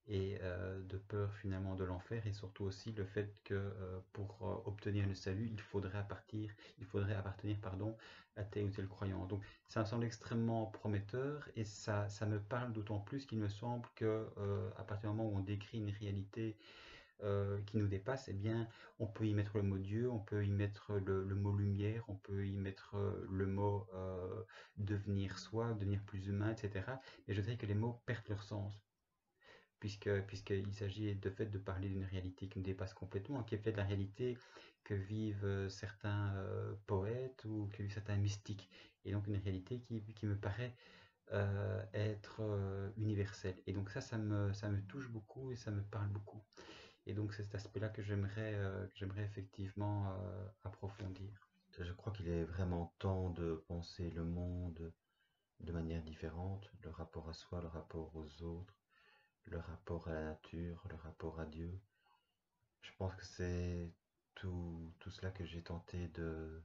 et 0.07 0.39
euh, 0.43 0.81
de 0.83 0.99
peur 0.99 1.33
finalement 1.41 1.75
de 1.77 1.85
l'enfer 1.85 2.27
et 2.27 2.33
surtout 2.33 2.65
aussi 2.65 2.93
le 2.93 3.05
fait 3.05 3.35
que 3.45 3.55
euh, 3.55 3.99
pour 4.13 4.39
euh, 4.43 4.69
obtenir 4.69 5.07
le 5.07 5.15
salut 5.15 5.49
il 5.51 5.61
faudrait 5.61 5.99
appartenir 5.99 6.53
il 6.79 6.85
faudrait 6.85 7.15
appartenir 7.15 7.57
pardon 7.63 7.97
à 8.37 8.43
tel 8.43 8.65
ou 8.65 8.71
tel 8.71 8.89
croyant. 8.89 9.25
Donc 9.27 9.43
ça 9.69 9.81
me 9.81 9.85
semble 9.87 10.05
extrêmement 10.05 10.67
prometteur 10.67 11.49
et 11.57 11.65
ça 11.65 12.09
ça 12.09 12.27
me 12.27 12.39
parle 12.39 12.73
d'autant 12.73 12.99
plus 12.99 13.27
qu'il 13.27 13.39
me 13.39 13.49
semble 13.49 13.89
que 13.95 14.27
à 14.77 14.83
partir 14.83 15.11
du 15.11 15.17
moment 15.17 15.31
où 15.31 15.39
on 15.39 15.41
décrit 15.43 15.79
une 15.79 15.91
réalité 15.91 16.57
qui 17.67 17.79
nous 17.79 17.87
dépasse, 17.87 18.29
eh 18.29 18.35
bien, 18.35 18.69
on 18.99 19.07
peut 19.07 19.27
y 19.27 19.33
mettre 19.33 19.57
le 19.57 19.63
mot 19.63 19.79
Dieu, 19.79 20.11
on 20.11 20.19
peut 20.19 20.45
y 20.45 20.51
mettre 20.51 20.95
le, 20.95 21.25
mot 21.35 21.57
lumière, 21.57 22.05
on 22.09 22.17
peut 22.17 22.47
y 22.47 22.57
mettre 22.57 22.97
le 23.31 23.47
mot 23.47 23.87
devenir 24.77 25.39
soi, 25.39 25.73
devenir 25.75 26.03
plus 26.05 26.27
humain, 26.27 26.51
etc. 26.51 26.85
Et 27.29 27.35
je 27.35 27.41
dirais 27.41 27.57
que 27.57 27.67
les 27.67 27.75
mots 27.75 28.03
perdent 28.05 28.29
leur 28.29 28.43
sens 28.43 28.85
puisqu'il 29.85 30.73
s'agit 30.73 31.15
de 31.15 31.31
fait 31.31 31.47
de 31.47 31.59
parler 31.59 31.89
d'une 31.89 32.05
réalité 32.05 32.49
qui 32.49 32.59
nous 32.59 32.65
dépasse 32.65 32.95
complètement, 32.95 33.43
qui 33.43 33.55
est 33.55 33.59
peut-être 33.59 33.77
la 33.77 33.85
réalité 33.85 34.39
que 34.83 34.95
vivent 34.95 35.45
euh, 35.45 35.69
certains 35.69 36.35
euh, 36.37 36.75
poètes 36.87 37.45
ou 37.45 37.69
que 37.73 37.83
vivent 37.83 37.93
certains 37.93 38.17
mystiques, 38.17 38.71
et 39.05 39.13
donc 39.13 39.27
une 39.27 39.37
réalité 39.37 39.81
qui, 39.81 40.27
me 40.27 40.37
paraît 40.37 40.75
euh, 41.33 41.83
être 41.93 42.41
universelle. 42.97 43.57
Et 43.67 43.73
donc 43.73 43.91
ça, 43.91 44.01
ça 44.01 44.17
me, 44.17 44.53
ça 44.55 44.71
me 44.71 44.81
touche 44.87 45.11
beaucoup 45.11 45.53
et 45.53 45.57
ça 45.57 45.71
me 45.71 45.83
parle 45.83 46.09
beaucoup. 46.09 46.43
Et 47.07 47.15
donc 47.15 47.35
c'est 47.35 47.45
cet 47.45 47.55
aspect-là 47.55 47.89
que 47.91 48.03
j'aimerais 48.03 48.59
j'aimerais 48.95 49.25
effectivement 49.25 50.17
approfondir. 50.65 51.49
Je 51.79 51.93
crois 51.93 52.13
qu'il 52.13 52.29
est 52.29 52.45
vraiment 52.45 52.95
temps 52.99 53.31
de 53.31 53.65
penser 53.69 54.11
le 54.11 54.25
monde 54.25 54.93
de 55.61 55.73
manière 55.73 56.03
différente, 56.03 56.71
le 56.83 56.91
rapport 56.91 57.29
à 57.29 57.35
soi, 57.35 57.61
le 57.61 57.69
rapport 57.69 58.15
aux 58.15 58.43
autres, 58.43 58.79
le 59.45 59.59
rapport 59.59 60.09
à 60.09 60.13
la 60.13 60.25
nature, 60.25 60.83
le 60.89 60.97
rapport 60.97 61.41
à 61.41 61.47
Dieu. 61.47 61.81
Je 62.83 62.91
pense 62.99 63.15
que 63.15 63.25
c'est 63.25 63.93
tout, 64.35 64.93
tout 65.01 65.11
cela 65.11 65.31
que 65.31 65.45
j'ai 65.45 65.63
tenté 65.63 66.09
de, 66.09 66.63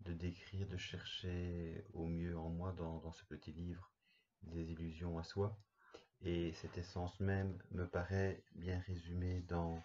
de 0.00 0.12
décrire, 0.12 0.66
de 0.68 0.76
chercher 0.76 1.84
au 1.92 2.06
mieux 2.06 2.38
en 2.38 2.48
moi 2.50 2.72
dans, 2.72 3.12
ce 3.12 3.24
petit 3.24 3.52
livre 3.52 3.90
des 4.42 4.70
illusions 4.72 5.18
à 5.18 5.24
soi. 5.24 5.58
Et 6.22 6.52
cette 6.54 6.76
essence 6.78 7.18
même 7.20 7.56
me 7.70 7.86
paraît 7.86 8.42
bien 8.54 8.80
résumée 8.80 9.40
dans, 9.42 9.82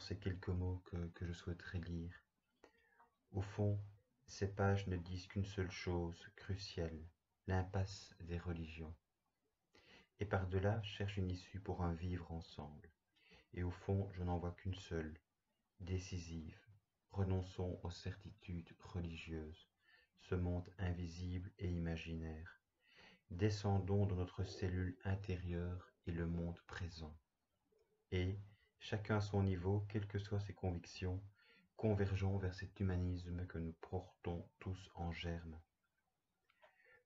ces 0.00 0.18
quelques 0.18 0.48
mots 0.48 0.82
que, 0.86 0.96
que 1.08 1.26
je 1.26 1.32
souhaiterais 1.32 1.80
lire. 1.80 2.24
Au 3.32 3.42
fond, 3.42 3.78
ces 4.26 4.48
pages 4.48 4.86
ne 4.86 4.96
disent 4.96 5.26
qu'une 5.26 5.44
seule 5.44 5.70
chose 5.70 6.18
cruciale, 6.36 7.04
l'impasse 7.46 8.14
des 8.20 8.38
religions. 8.38 8.94
Et 10.20 10.24
par-delà 10.24 10.82
cherche 10.82 11.16
une 11.16 11.30
issue 11.30 11.60
pour 11.60 11.82
un 11.82 11.94
vivre 11.94 12.30
ensemble. 12.32 12.90
Et 13.52 13.62
au 13.62 13.70
fond, 13.70 14.10
je 14.12 14.22
n'en 14.22 14.38
vois 14.38 14.52
qu'une 14.52 14.74
seule, 14.74 15.18
décisive, 15.80 16.58
renonçons 17.10 17.78
aux 17.82 17.90
certitudes 17.90 18.74
religieuses, 18.80 19.68
ce 20.20 20.34
monde 20.34 20.68
invisible 20.78 21.52
et 21.58 21.68
imaginaire. 21.68 22.63
Descendons 23.30 24.06
dans 24.06 24.16
notre 24.16 24.44
cellule 24.44 24.96
intérieure 25.04 25.92
et 26.06 26.12
le 26.12 26.26
monde 26.26 26.60
présent. 26.66 27.16
Et, 28.12 28.38
chacun 28.78 29.16
à 29.16 29.20
son 29.20 29.42
niveau, 29.42 29.86
quelles 29.88 30.06
que 30.06 30.18
soient 30.18 30.40
ses 30.40 30.54
convictions, 30.54 31.22
convergeons 31.76 32.38
vers 32.38 32.54
cet 32.54 32.78
humanisme 32.80 33.46
que 33.46 33.58
nous 33.58 33.74
portons 33.80 34.48
tous 34.60 34.90
en 34.94 35.12
germe. 35.12 35.58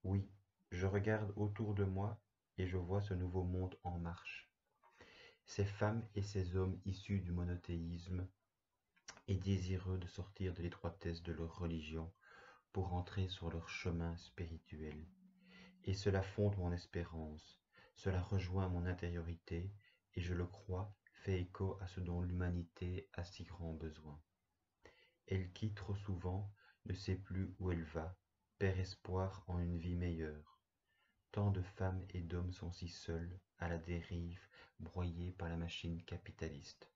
Oui, 0.05 0.29
je 0.71 0.87
regarde 0.87 1.33
autour 1.37 1.75
de 1.75 1.85
moi 1.85 2.21
et 2.59 2.67
je 2.67 2.77
vois 2.77 3.01
ce 3.01 3.15
nouveau 3.15 3.45
monde 3.45 3.79
en 3.83 3.99
marche. 3.99 4.51
Ces 5.47 5.65
femmes 5.65 6.07
et 6.15 6.23
ces 6.23 6.57
hommes 6.57 6.79
issus 6.85 7.21
du 7.21 7.33
monothéisme 7.33 8.29
et 9.29 9.37
désireux 9.37 9.99
de 9.99 10.07
sortir 10.07 10.53
de 10.53 10.63
l'étroitesse 10.63 11.23
de 11.23 11.33
leur 11.33 11.59
religion 11.59 12.13
pour 12.73 12.93
entrer 12.93 13.29
sur 13.29 13.51
leur 13.51 13.69
chemin 13.69 14.17
spirituel. 14.19 15.07
Et 15.85 15.95
cela 15.95 16.23
fonde 16.23 16.57
mon 16.59 16.73
espérance, 16.73 17.61
cela 17.95 18.21
rejoint 18.21 18.69
mon 18.69 18.87
intériorité, 18.87 19.73
et 20.15 20.21
je 20.21 20.35
le 20.35 20.47
crois, 20.47 20.95
fait 21.13 21.41
écho 21.41 21.79
à 21.81 21.87
ce 21.87 22.01
dont 22.01 22.23
l'humanité 22.23 23.09
a 23.15 23.25
si 23.25 23.45
grand 23.45 23.73
besoin. 23.73 24.21
Elle 25.27 25.53
qui 25.53 25.73
trop 25.75 25.95
souvent 25.95 26.53
ne 26.87 26.95
sait 26.95 27.17
plus 27.17 27.55
où 27.59 27.71
elle 27.71 27.85
va, 27.85 28.17
perd 28.59 28.79
espoir 28.79 29.45
en 29.47 29.59
une 29.59 29.79
vie 29.79 29.97
meilleure. 29.97 30.59
Tant 31.33 31.51
de 31.51 31.63
femmes 31.63 32.05
et 32.11 32.21
d'hommes 32.21 32.53
sont 32.53 32.73
si 32.73 32.89
seuls, 32.89 33.39
à 33.59 33.69
la 33.69 33.79
dérive, 33.79 34.41
broyés 34.81 35.33
par 35.33 35.49
la 35.49 35.57
machine 35.57 36.03
capitaliste 36.05 36.91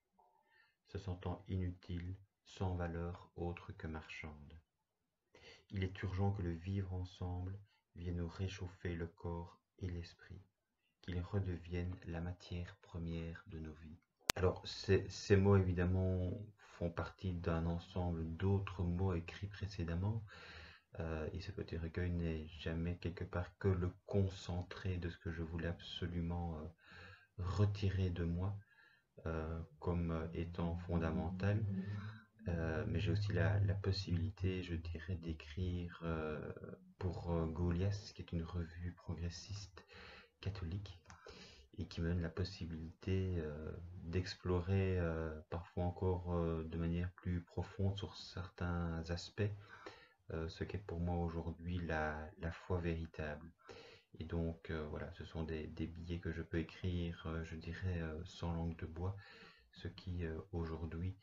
se 0.92 0.98
sentant 0.98 1.42
inutile, 1.48 2.14
sans 2.44 2.74
valeur 2.74 3.30
autre 3.36 3.72
que 3.72 3.86
marchande. 3.86 4.60
Il 5.70 5.84
est 5.84 6.02
urgent 6.02 6.32
que 6.32 6.42
le 6.42 6.52
vivre 6.52 6.92
ensemble 6.92 7.58
vienne 7.96 8.16
nous 8.16 8.28
réchauffer 8.28 8.94
le 8.94 9.06
corps 9.06 9.60
et 9.78 9.88
l'esprit, 9.88 10.40
qu'il 11.00 11.20
redevienne 11.20 11.94
la 12.06 12.20
matière 12.20 12.76
première 12.82 13.44
de 13.48 13.58
nos 13.58 13.72
vies. 13.74 13.98
Alors, 14.36 14.66
ces, 14.66 15.06
ces 15.08 15.36
mots, 15.36 15.56
évidemment, 15.56 16.32
font 16.58 16.90
partie 16.90 17.32
d'un 17.32 17.66
ensemble 17.66 18.24
d'autres 18.36 18.82
mots 18.82 19.14
écrits 19.14 19.48
précédemment, 19.48 20.24
euh, 21.00 21.28
et 21.32 21.40
ce 21.40 21.52
petit 21.52 21.76
recueil 21.76 22.10
n'est 22.10 22.46
jamais 22.60 22.96
quelque 22.96 23.24
part 23.24 23.56
que 23.58 23.68
le 23.68 23.90
concentré 24.06 24.96
de 24.96 25.08
ce 25.08 25.18
que 25.18 25.32
je 25.32 25.42
voulais 25.42 25.68
absolument 25.68 26.58
euh, 26.58 26.64
retirer 27.38 28.10
de 28.10 28.24
moi. 28.24 28.56
Euh, 29.26 29.60
comme 29.78 30.28
étant 30.34 30.74
fondamental. 30.86 31.62
Euh, 32.48 32.84
mais 32.88 33.00
j'ai 33.00 33.12
aussi 33.12 33.32
la, 33.32 33.58
possibilité, 33.74 34.62
je 34.62 34.74
dirais, 34.74 35.16
d'écrire 35.16 36.00
euh, 36.04 36.52
pour 36.98 37.32
Goliath, 37.46 38.12
qui 38.14 38.22
est 38.22 38.32
une 38.32 38.42
revue 38.42 38.92
progressiste 38.92 39.84
catholique, 40.40 40.98
et 41.78 41.86
qui 41.86 42.00
me 42.00 42.08
donne 42.08 42.20
la 42.20 42.28
possibilité 42.28 43.42
d'explorer 44.02 44.98
parfois 45.48 45.84
encore 45.84 46.36
de 46.64 46.76
manière 46.76 47.10
plus 47.12 47.40
profonde 47.40 47.96
sur 47.96 48.14
certains 48.16 49.02
aspects 49.08 49.50
ce 50.48 50.64
qu'est 50.64 50.78
pour 50.78 51.00
moi 51.00 51.16
aujourd'hui 51.16 51.78
la, 51.78 52.30
foi 52.52 52.78
véritable. 52.78 53.50
Et 54.18 54.24
donc, 54.24 54.70
euh, 54.70 54.86
voilà, 54.90 55.10
ce 55.12 55.24
sont 55.24 55.42
des, 55.42 55.66
billets 55.66 56.20
que 56.20 56.32
je 56.32 56.42
peux 56.42 56.58
écrire, 56.58 57.24
euh, 57.26 57.44
je 57.44 57.56
dirais, 57.56 58.00
euh, 58.00 58.22
sans 58.24 58.52
langue 58.52 58.76
de 58.76 58.86
bois, 58.86 59.16
ce 59.72 59.88
qui 59.88 60.24
aujourd'hui, 60.52 61.16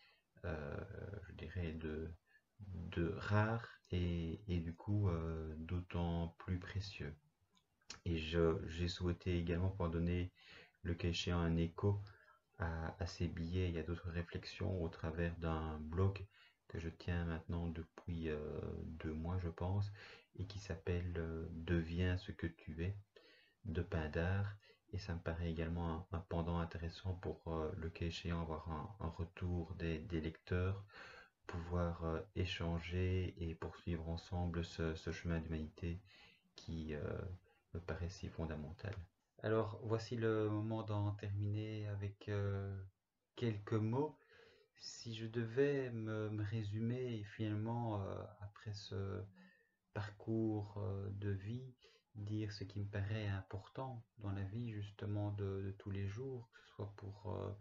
je 0.44 1.34
dirais, 1.34 1.74
de, 1.74 2.12
de 2.60 3.14
rare 3.18 3.68
et, 3.92 4.40
du 4.48 4.74
coup 4.74 5.10
d'autant 5.58 6.36
plus 6.40 6.60
précieux. 6.60 7.16
Et 8.06 8.18
j'ai 8.18 8.88
souhaité 8.88 9.38
également 9.38 9.70
pouvoir 9.70 9.90
donner 9.90 10.32
le 10.84 10.94
cas 10.94 11.10
échéant 11.10 11.40
un 11.40 11.58
écho 11.58 12.02
à, 12.58 12.96
à, 13.02 13.08
ces 13.08 13.28
billets. 13.28 13.70
Il 13.70 13.76
y 13.76 13.80
a 13.80 13.84
d'autres 13.84 14.10
réflexions 14.10 14.84
au 14.84 14.90
travers 14.90 15.36
d'un 15.38 15.78
blog 15.80 16.26
que 16.68 16.80
je 16.80 16.90
tiens 16.90 17.26
maintenant 17.26 17.68
depuis 17.68 18.30
deux 18.86 19.14
mois, 19.14 19.40
je 19.40 19.50
pense, 19.50 19.92
et 20.40 20.46
qui 20.46 20.60
s'appelle 20.60 21.14
euh, 21.18 21.46
Deviens 21.52 22.18
ce 22.18 22.32
que 22.32 22.48
tu 22.48 22.84
es 22.84 22.96
de 23.66 23.82
Pindar. 23.82 24.56
Et 24.92 24.98
ça 24.98 25.14
me 25.14 25.20
paraît 25.20 25.52
également 25.52 26.08
un, 26.12 26.20
pendant 26.30 26.60
intéressant 26.60 27.14
pour 27.16 27.42
euh, 27.48 27.72
le 27.78 27.90
cas 27.90 28.06
échéant 28.06 28.42
avoir 28.42 28.70
un, 29.00 29.10
retour 29.10 29.76
des, 29.76 30.00
lecteurs, 30.10 30.84
pouvoir 31.46 32.04
euh, 32.06 32.20
échanger 32.36 33.36
et 33.38 33.56
poursuivre 33.56 34.10
ensemble 34.10 34.64
ce, 34.64 34.96
chemin 35.12 35.40
d'humanité 35.40 36.00
qui 36.56 36.94
me 37.74 37.80
paraît 37.80 38.10
si 38.10 38.28
fondamental. 38.28 38.94
Alors 39.44 39.80
voici 39.84 40.18
le 40.18 40.50
moment 40.50 40.84
d'en 40.84 41.12
terminer 41.12 41.88
avec 41.88 42.30
quelques 43.38 43.74
mots. 43.74 44.18
Si 44.76 45.16
je 45.16 45.26
devais 45.26 45.90
me, 45.92 46.30
me 46.30 46.44
résumer 46.44 47.24
finalement 47.24 48.04
après 48.42 48.74
ce, 48.74 49.24
parcours 49.94 50.78
euh, 50.78 51.10
de 51.12 51.30
vie, 51.30 51.74
dire 52.20 52.52
ce 52.52 52.64
qui 52.64 52.80
me 52.80 52.86
paraît 52.86 53.28
important 53.28 54.04
dans 54.20 54.32
la 54.32 54.44
vie 54.44 54.72
justement 54.72 55.32
de, 55.32 55.76
tous 55.80 55.92
les 55.92 56.08
jours, 56.08 56.50
que 56.54 56.60
ce 56.62 56.68
soit 56.76 56.94
pour 56.98 57.34
euh, 57.34 57.52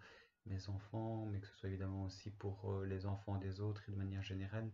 mes 0.47 0.69
enfants, 0.69 1.27
mais 1.27 1.41
que 1.41 1.47
ce 1.47 1.55
soit 1.57 1.69
évidemment 1.69 2.05
aussi 2.05 2.31
pour 2.31 2.71
euh, 2.71 2.87
les 2.87 3.07
enfants 3.07 3.37
des 3.37 3.61
autres 3.61 3.83
et 3.89 3.93
de 3.93 3.97
manière 3.97 4.23
générale, 4.23 4.71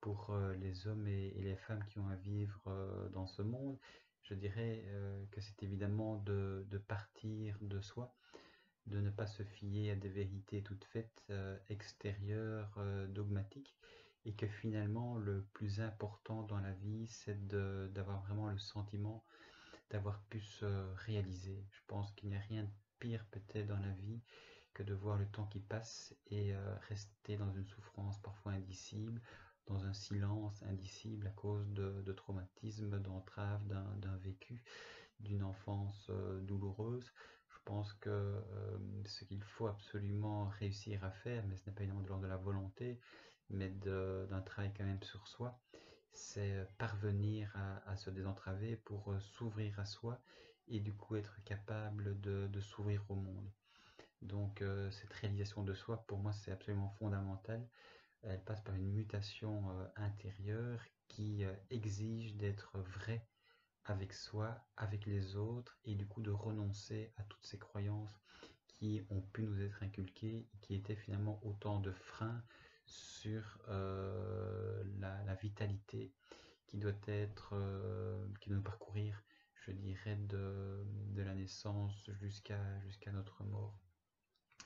pour 0.00 0.36
les 0.60 0.86
hommes 0.86 1.08
et, 1.08 1.30
les 1.40 1.56
femmes 1.56 1.82
qui 1.86 1.98
ont 1.98 2.08
à 2.10 2.16
vivre 2.16 3.08
dans 3.14 3.26
ce 3.26 3.40
monde. 3.40 3.78
Je 4.22 4.34
dirais 4.34 4.84
que 5.30 5.40
c'est 5.40 5.62
évidemment 5.62 6.16
de, 6.16 6.66
de, 6.68 6.76
partir 6.76 7.56
de 7.62 7.80
soi, 7.80 8.14
de 8.84 9.00
ne 9.00 9.08
pas 9.08 9.26
se 9.26 9.42
fier 9.42 9.92
à 9.92 9.96
des 9.96 10.10
vérités 10.10 10.62
toutes 10.62 10.84
faites, 10.84 11.24
extérieures, 11.70 12.78
dogmatiques, 13.08 13.74
et 14.24 14.34
que 14.34 14.46
finalement 14.46 15.18
le 15.18 15.44
plus 15.52 15.80
important 15.80 16.42
dans 16.42 16.60
la 16.60 16.72
vie 16.72 17.06
c'est 17.06 17.46
d'avoir 17.92 18.22
vraiment 18.22 18.48
le 18.48 18.58
sentiment 18.58 19.24
d'avoir 19.90 20.20
pu 20.24 20.40
se 20.40 20.66
réaliser. 21.06 21.64
Je 21.70 21.80
pense 21.86 22.10
qu'il 22.12 22.30
n'y 22.30 22.36
a 22.36 22.40
rien 22.40 22.64
de 22.64 22.70
pire 22.98 23.24
peut-être 23.30 23.66
dans 23.66 23.78
la 23.78 23.92
vie 23.92 24.20
que 24.72 24.82
de 24.82 24.94
voir 24.94 25.16
le 25.18 25.26
temps 25.26 25.46
qui 25.46 25.60
passe 25.60 26.14
et 26.30 26.52
euh, 26.52 26.74
rester 26.88 27.36
dans 27.36 27.52
une 27.52 27.66
souffrance 27.66 28.18
parfois 28.20 28.52
indicible, 28.52 29.20
dans 29.66 29.86
un 29.86 29.92
silence 29.92 30.62
indicible 30.64 31.26
à 31.28 31.30
cause 31.30 31.66
de, 31.72 32.12
traumatismes, 32.12 32.98
d'entraves, 32.98 33.64
d'un 33.66 34.16
vécu, 34.16 34.62
d'une 35.20 35.44
enfance 35.44 36.08
euh, 36.10 36.40
douloureuse. 36.40 37.12
Je 37.48 37.58
pense 37.64 37.92
que 37.94 38.10
euh, 38.10 38.78
ce 39.06 39.24
qu'il 39.24 39.42
faut 39.42 39.68
absolument 39.68 40.46
réussir 40.58 41.04
à 41.04 41.10
faire, 41.10 41.46
mais 41.46 41.56
ce 41.56 41.66
n'est 41.66 41.74
pas 41.74 41.82
évidemment 41.82 42.02
de 42.02 42.08
l'ordre 42.08 42.24
de 42.24 42.28
la 42.28 42.36
volonté, 42.36 42.98
mais 43.50 43.70
d'un 43.70 44.40
travail 44.42 44.72
quand 44.76 44.84
même 44.84 45.02
sur 45.02 45.26
soi, 45.26 45.60
c'est 46.14 46.66
parvenir 46.78 47.52
à, 47.86 47.96
se 47.96 48.10
désentraver 48.10 48.76
pour 48.76 49.12
euh, 49.12 49.20
s'ouvrir 49.20 49.78
à 49.80 49.84
soi 49.84 50.20
et 50.68 50.80
du 50.80 50.94
coup 50.94 51.16
être 51.16 51.42
capable 51.44 52.20
de, 52.20 52.60
s'ouvrir 52.60 53.04
au 53.08 53.16
monde. 53.16 53.50
Donc 54.22 54.62
euh, 54.62 54.90
cette 54.90 55.12
réalisation 55.12 55.62
de 55.62 55.74
soi, 55.74 56.04
pour 56.06 56.18
moi, 56.18 56.32
c'est 56.32 56.52
absolument 56.52 56.88
fondamental. 56.98 57.66
Elle 58.22 58.42
passe 58.42 58.62
par 58.62 58.74
une 58.74 58.90
mutation 58.92 59.70
euh, 59.70 59.86
intérieure 59.96 60.80
qui 61.08 61.44
exige 61.70 62.34
d'être 62.36 62.78
vrai 62.78 63.26
avec 63.84 64.14
soi, 64.14 64.66
avec 64.76 65.04
les 65.04 65.36
autres, 65.36 65.78
et 65.84 65.94
du 65.94 66.06
coup 66.06 66.22
de 66.22 66.30
renoncer 66.30 67.12
à 67.18 67.22
toutes 67.24 67.44
ces 67.44 67.58
croyances 67.58 68.18
qui 68.66 69.02
ont 69.10 69.20
pu 69.20 69.42
nous 69.42 69.60
être 69.60 69.82
inculquées, 69.82 70.48
qui 70.62 70.74
étaient 70.74 70.96
finalement 70.96 71.38
autant 71.44 71.78
de 71.80 71.92
freins 71.92 72.42
sur 72.86 73.58
euh, 73.68 74.82
la, 74.98 75.34
vitalité 75.34 76.12
qui 76.66 76.78
doit 76.78 76.92
être, 77.06 77.50
euh, 77.52 78.26
qui 78.40 78.48
doit 78.48 78.58
nous 78.58 78.64
parcourir, 78.64 79.22
je 79.66 79.72
dirais, 79.72 80.16
de, 80.16 80.84
la 81.16 81.34
naissance 81.34 82.10
jusqu'à 82.20 82.80
jusqu'à 82.80 83.12
notre 83.12 83.44
mort. 83.44 83.78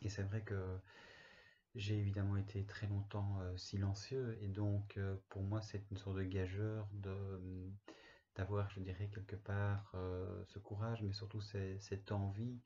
Et 0.02 0.08
c'est 0.08 0.22
vrai 0.22 0.42
que 0.42 0.78
J'ai 1.74 1.98
évidemment 1.98 2.36
été 2.36 2.64
très 2.64 2.86
longtemps 2.88 3.40
silencieux 3.56 4.38
et 4.40 4.48
donc 4.48 4.98
pour 5.28 5.42
moi 5.42 5.60
c'est 5.60 5.90
une 5.90 5.96
sorte 5.98 6.16
de 6.16 6.24
gageur 6.24 6.88
de 6.92 7.70
d'avoir, 8.36 8.70
je 8.70 8.80
dirais, 8.80 9.08
quelque 9.08 9.36
part 9.36 9.92
ce 10.46 10.58
courage, 10.58 11.02
mais 11.02 11.12
surtout 11.12 11.40
cette 11.40 12.12
envie 12.12 12.60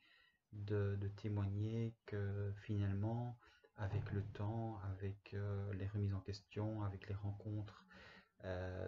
de, 0.53 1.11
témoigner 1.17 1.95
que 2.07 2.53
finalement, 2.63 3.39
avec 3.77 4.13
le 4.13 4.23
temps, 4.23 4.79
avec 4.93 5.35
les 5.73 5.87
remises 5.89 6.15
en 6.15 6.21
question, 6.21 6.83
avec 6.83 7.09
les 7.09 7.15
rencontres 7.15 7.85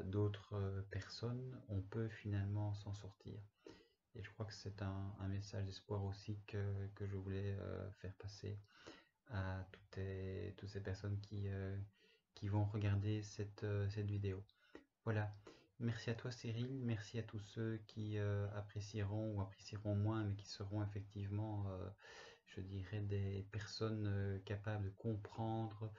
d'autres 0.05 0.85
personnes, 0.91 1.61
on 1.69 1.81
peut 1.81 2.09
finalement 2.09 2.75
s'en 2.75 2.93
sortir. 2.93 3.41
Et 4.17 4.23
je 4.23 4.31
crois 4.31 4.47
que 4.47 4.55
c'est 4.55 4.83
un, 4.83 5.15
message 5.29 5.65
d'espoir 5.65 6.05
aussi 6.05 6.39
que, 6.47 6.63
je 7.01 7.17
voulais 7.17 7.57
faire 8.01 8.13
passer 8.15 8.59
à 9.31 9.67
toutes, 10.57 10.69
ces 10.69 10.81
personnes 10.81 11.19
qui, 11.21 11.49
euh, 11.49 11.77
qui 12.35 12.49
vont 12.49 12.65
regarder 12.65 13.23
cette, 13.23 13.65
euh, 13.65 13.89
cette 13.91 14.07
vidéo. 14.07 14.43
Voilà. 15.05 15.33
Merci 15.81 16.11
à 16.11 16.15
toi 16.15 16.31
Cyril, 16.31 16.81
merci 16.85 17.19
à 17.19 17.23
tous 17.25 17.41
ceux 17.41 17.81
qui 17.89 18.17
euh, 18.17 18.47
apprécieront 18.57 19.35
ou 19.35 19.41
apprécieront 19.41 19.97
moins, 19.97 20.23
mais 20.23 20.37
qui 20.37 20.49
seront 20.49 20.83
effectivement, 20.85 21.67
je 22.47 22.61
dirais, 22.61 23.01
des 23.01 23.47
personnes 23.51 24.41
capables 24.45 24.85
de 24.85 24.91
comprendre 24.91 25.93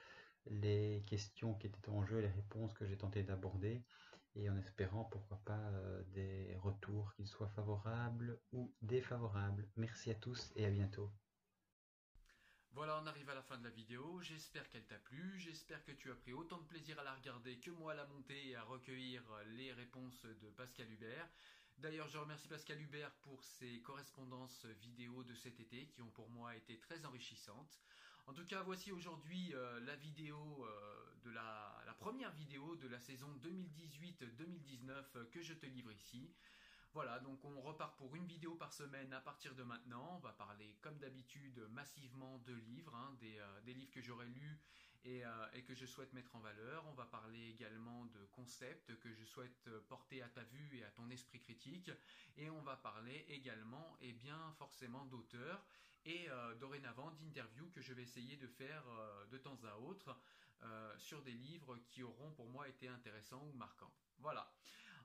les 0.46 1.02
questions 1.06 1.54
qui 1.54 1.66
étaient 1.66 1.88
en 1.88 2.04
jeu, 2.04 2.20
les 2.20 2.28
réponses 2.28 2.72
que 2.74 2.86
j'ai 2.86 2.96
tenté 2.96 3.22
d'aborder, 3.22 3.82
et 4.36 4.50
en 4.50 4.56
espérant, 4.58 5.04
pourquoi 5.04 5.38
pas, 5.44 5.72
des 6.12 6.54
retours, 6.56 7.14
qu'ils 7.14 7.26
soient 7.26 7.48
favorables 7.48 8.38
ou 8.52 8.72
défavorables. 8.82 9.66
Merci 9.76 10.10
à 10.10 10.14
tous 10.14 10.52
et 10.56 10.66
à 10.66 10.70
bientôt. 10.70 11.10
Voilà, 12.72 13.00
on 13.02 13.06
arrive 13.06 13.30
à 13.30 13.34
la 13.34 13.42
fin 13.42 13.56
de 13.56 13.64
la 13.64 13.70
vidéo. 13.70 14.20
J'espère 14.20 14.68
qu'elle 14.68 14.84
t'a 14.84 14.98
plu. 14.98 15.38
J'espère 15.38 15.82
que 15.82 15.92
tu 15.92 16.10
as 16.10 16.14
pris 16.14 16.34
autant 16.34 16.58
de 16.58 16.66
plaisir 16.66 16.98
à 16.98 17.04
la 17.04 17.14
regarder 17.14 17.58
que 17.58 17.70
moi 17.70 17.92
à 17.92 17.94
la 17.94 18.04
monter 18.04 18.48
et 18.48 18.54
à 18.54 18.62
recueillir 18.64 19.22
les 19.56 19.72
réponses 19.72 20.20
de 20.26 20.50
Pascal 20.50 20.92
Hubert. 20.92 21.30
D'ailleurs, 21.78 22.08
je 22.08 22.16
remercie 22.16 22.48
Pascal 22.48 22.80
Hubert 22.80 23.12
pour 23.20 23.44
ses 23.44 23.82
correspondances 23.82 24.64
vidéo 24.80 25.22
de 25.24 25.34
cet 25.34 25.60
été 25.60 25.86
qui 25.88 26.00
ont 26.00 26.10
pour 26.10 26.30
moi 26.30 26.56
été 26.56 26.78
très 26.78 27.04
enrichissantes. 27.04 27.80
En 28.26 28.32
tout 28.32 28.46
cas, 28.46 28.62
voici 28.62 28.92
aujourd'hui 28.92 29.52
euh, 29.54 29.78
la 29.80 29.92
euh, 29.92 29.96
de 31.24 31.30
la, 31.30 31.94
première 31.98 32.32
vidéo 32.32 32.76
de 32.76 32.88
la 32.88 32.98
saison 32.98 33.28
2018-2019 33.42 35.28
que 35.30 35.42
je 35.42 35.52
te 35.52 35.66
livre 35.66 35.92
ici. 35.92 36.32
Voilà, 36.94 37.18
donc 37.18 37.44
on 37.44 37.60
repart 37.60 37.94
pour 37.98 38.16
une 38.16 38.26
vidéo 38.26 38.54
par 38.54 38.72
semaine 38.72 39.12
à 39.12 39.20
partir 39.20 39.54
de 39.54 39.62
maintenant. 39.62 40.16
On 40.16 40.20
va 40.20 40.32
parler 40.32 40.78
comme 40.80 40.98
d'habitude 40.98 41.58
massivement 41.72 42.38
de 42.46 42.54
livres, 42.54 42.94
hein, 42.94 43.14
euh, 43.22 43.60
des, 43.66 43.74
livres 43.74 43.90
que 43.92 44.00
j'aurais 44.00 44.26
lus 44.26 44.58
euh, 45.06 45.48
et, 45.54 45.62
que 45.62 45.74
je 45.74 45.86
souhaite 45.86 46.12
mettre 46.12 46.34
en 46.36 46.40
valeur. 46.40 46.84
On 46.86 46.94
va 46.94 47.06
parler 47.06 47.48
également 47.48 48.06
de 48.06 48.24
concepts 48.32 48.98
que 48.98 49.12
je 49.12 49.24
souhaite 49.24 49.68
porter 49.88 50.22
à 50.22 50.28
ta 50.28 50.42
vue 50.44 50.78
et 50.78 50.84
à 50.84 50.90
ton 50.90 51.08
esprit 51.10 51.40
critique. 51.40 51.90
Et 52.36 52.50
on 52.50 52.62
va 52.62 52.76
parler 52.76 53.24
également, 53.28 53.96
et 54.00 54.12
bien 54.12 54.52
forcément, 54.58 55.04
d'auteurs 55.06 55.64
et 56.04 56.28
euh, 56.30 56.54
dorénavant 56.56 57.10
d'interviews 57.12 57.70
que 57.70 57.80
je 57.80 57.92
vais 57.92 58.02
essayer 58.02 58.36
de 58.36 58.46
faire 58.46 58.84
de 59.30 59.38
temps 59.38 59.58
à 59.64 59.78
autre 59.78 60.16
sur 60.98 61.22
des 61.22 61.32
livres 61.32 61.76
qui 61.90 62.02
auront 62.02 62.32
pour 62.32 62.48
moi 62.48 62.66
été 62.68 62.88
intéressants 62.88 63.44
ou 63.46 63.52
marquants. 63.52 63.92
Voilà. 64.18 64.50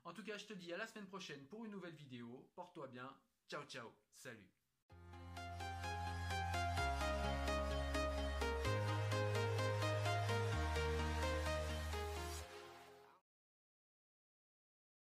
En 0.04 0.12
tout 0.12 0.24
cas, 0.24 0.38
je 0.38 0.46
te 0.46 0.54
dis 0.54 0.72
à 0.72 0.76
la 0.76 0.86
semaine 0.86 1.06
prochaine 1.06 1.46
pour 1.46 1.64
une 1.64 1.70
nouvelle 1.70 1.94
vidéo. 1.94 2.50
Porte-toi 2.54 2.88
bien. 2.88 3.14
Ciao, 3.48 3.64
ciao. 3.64 3.92
Salut. 4.14 4.61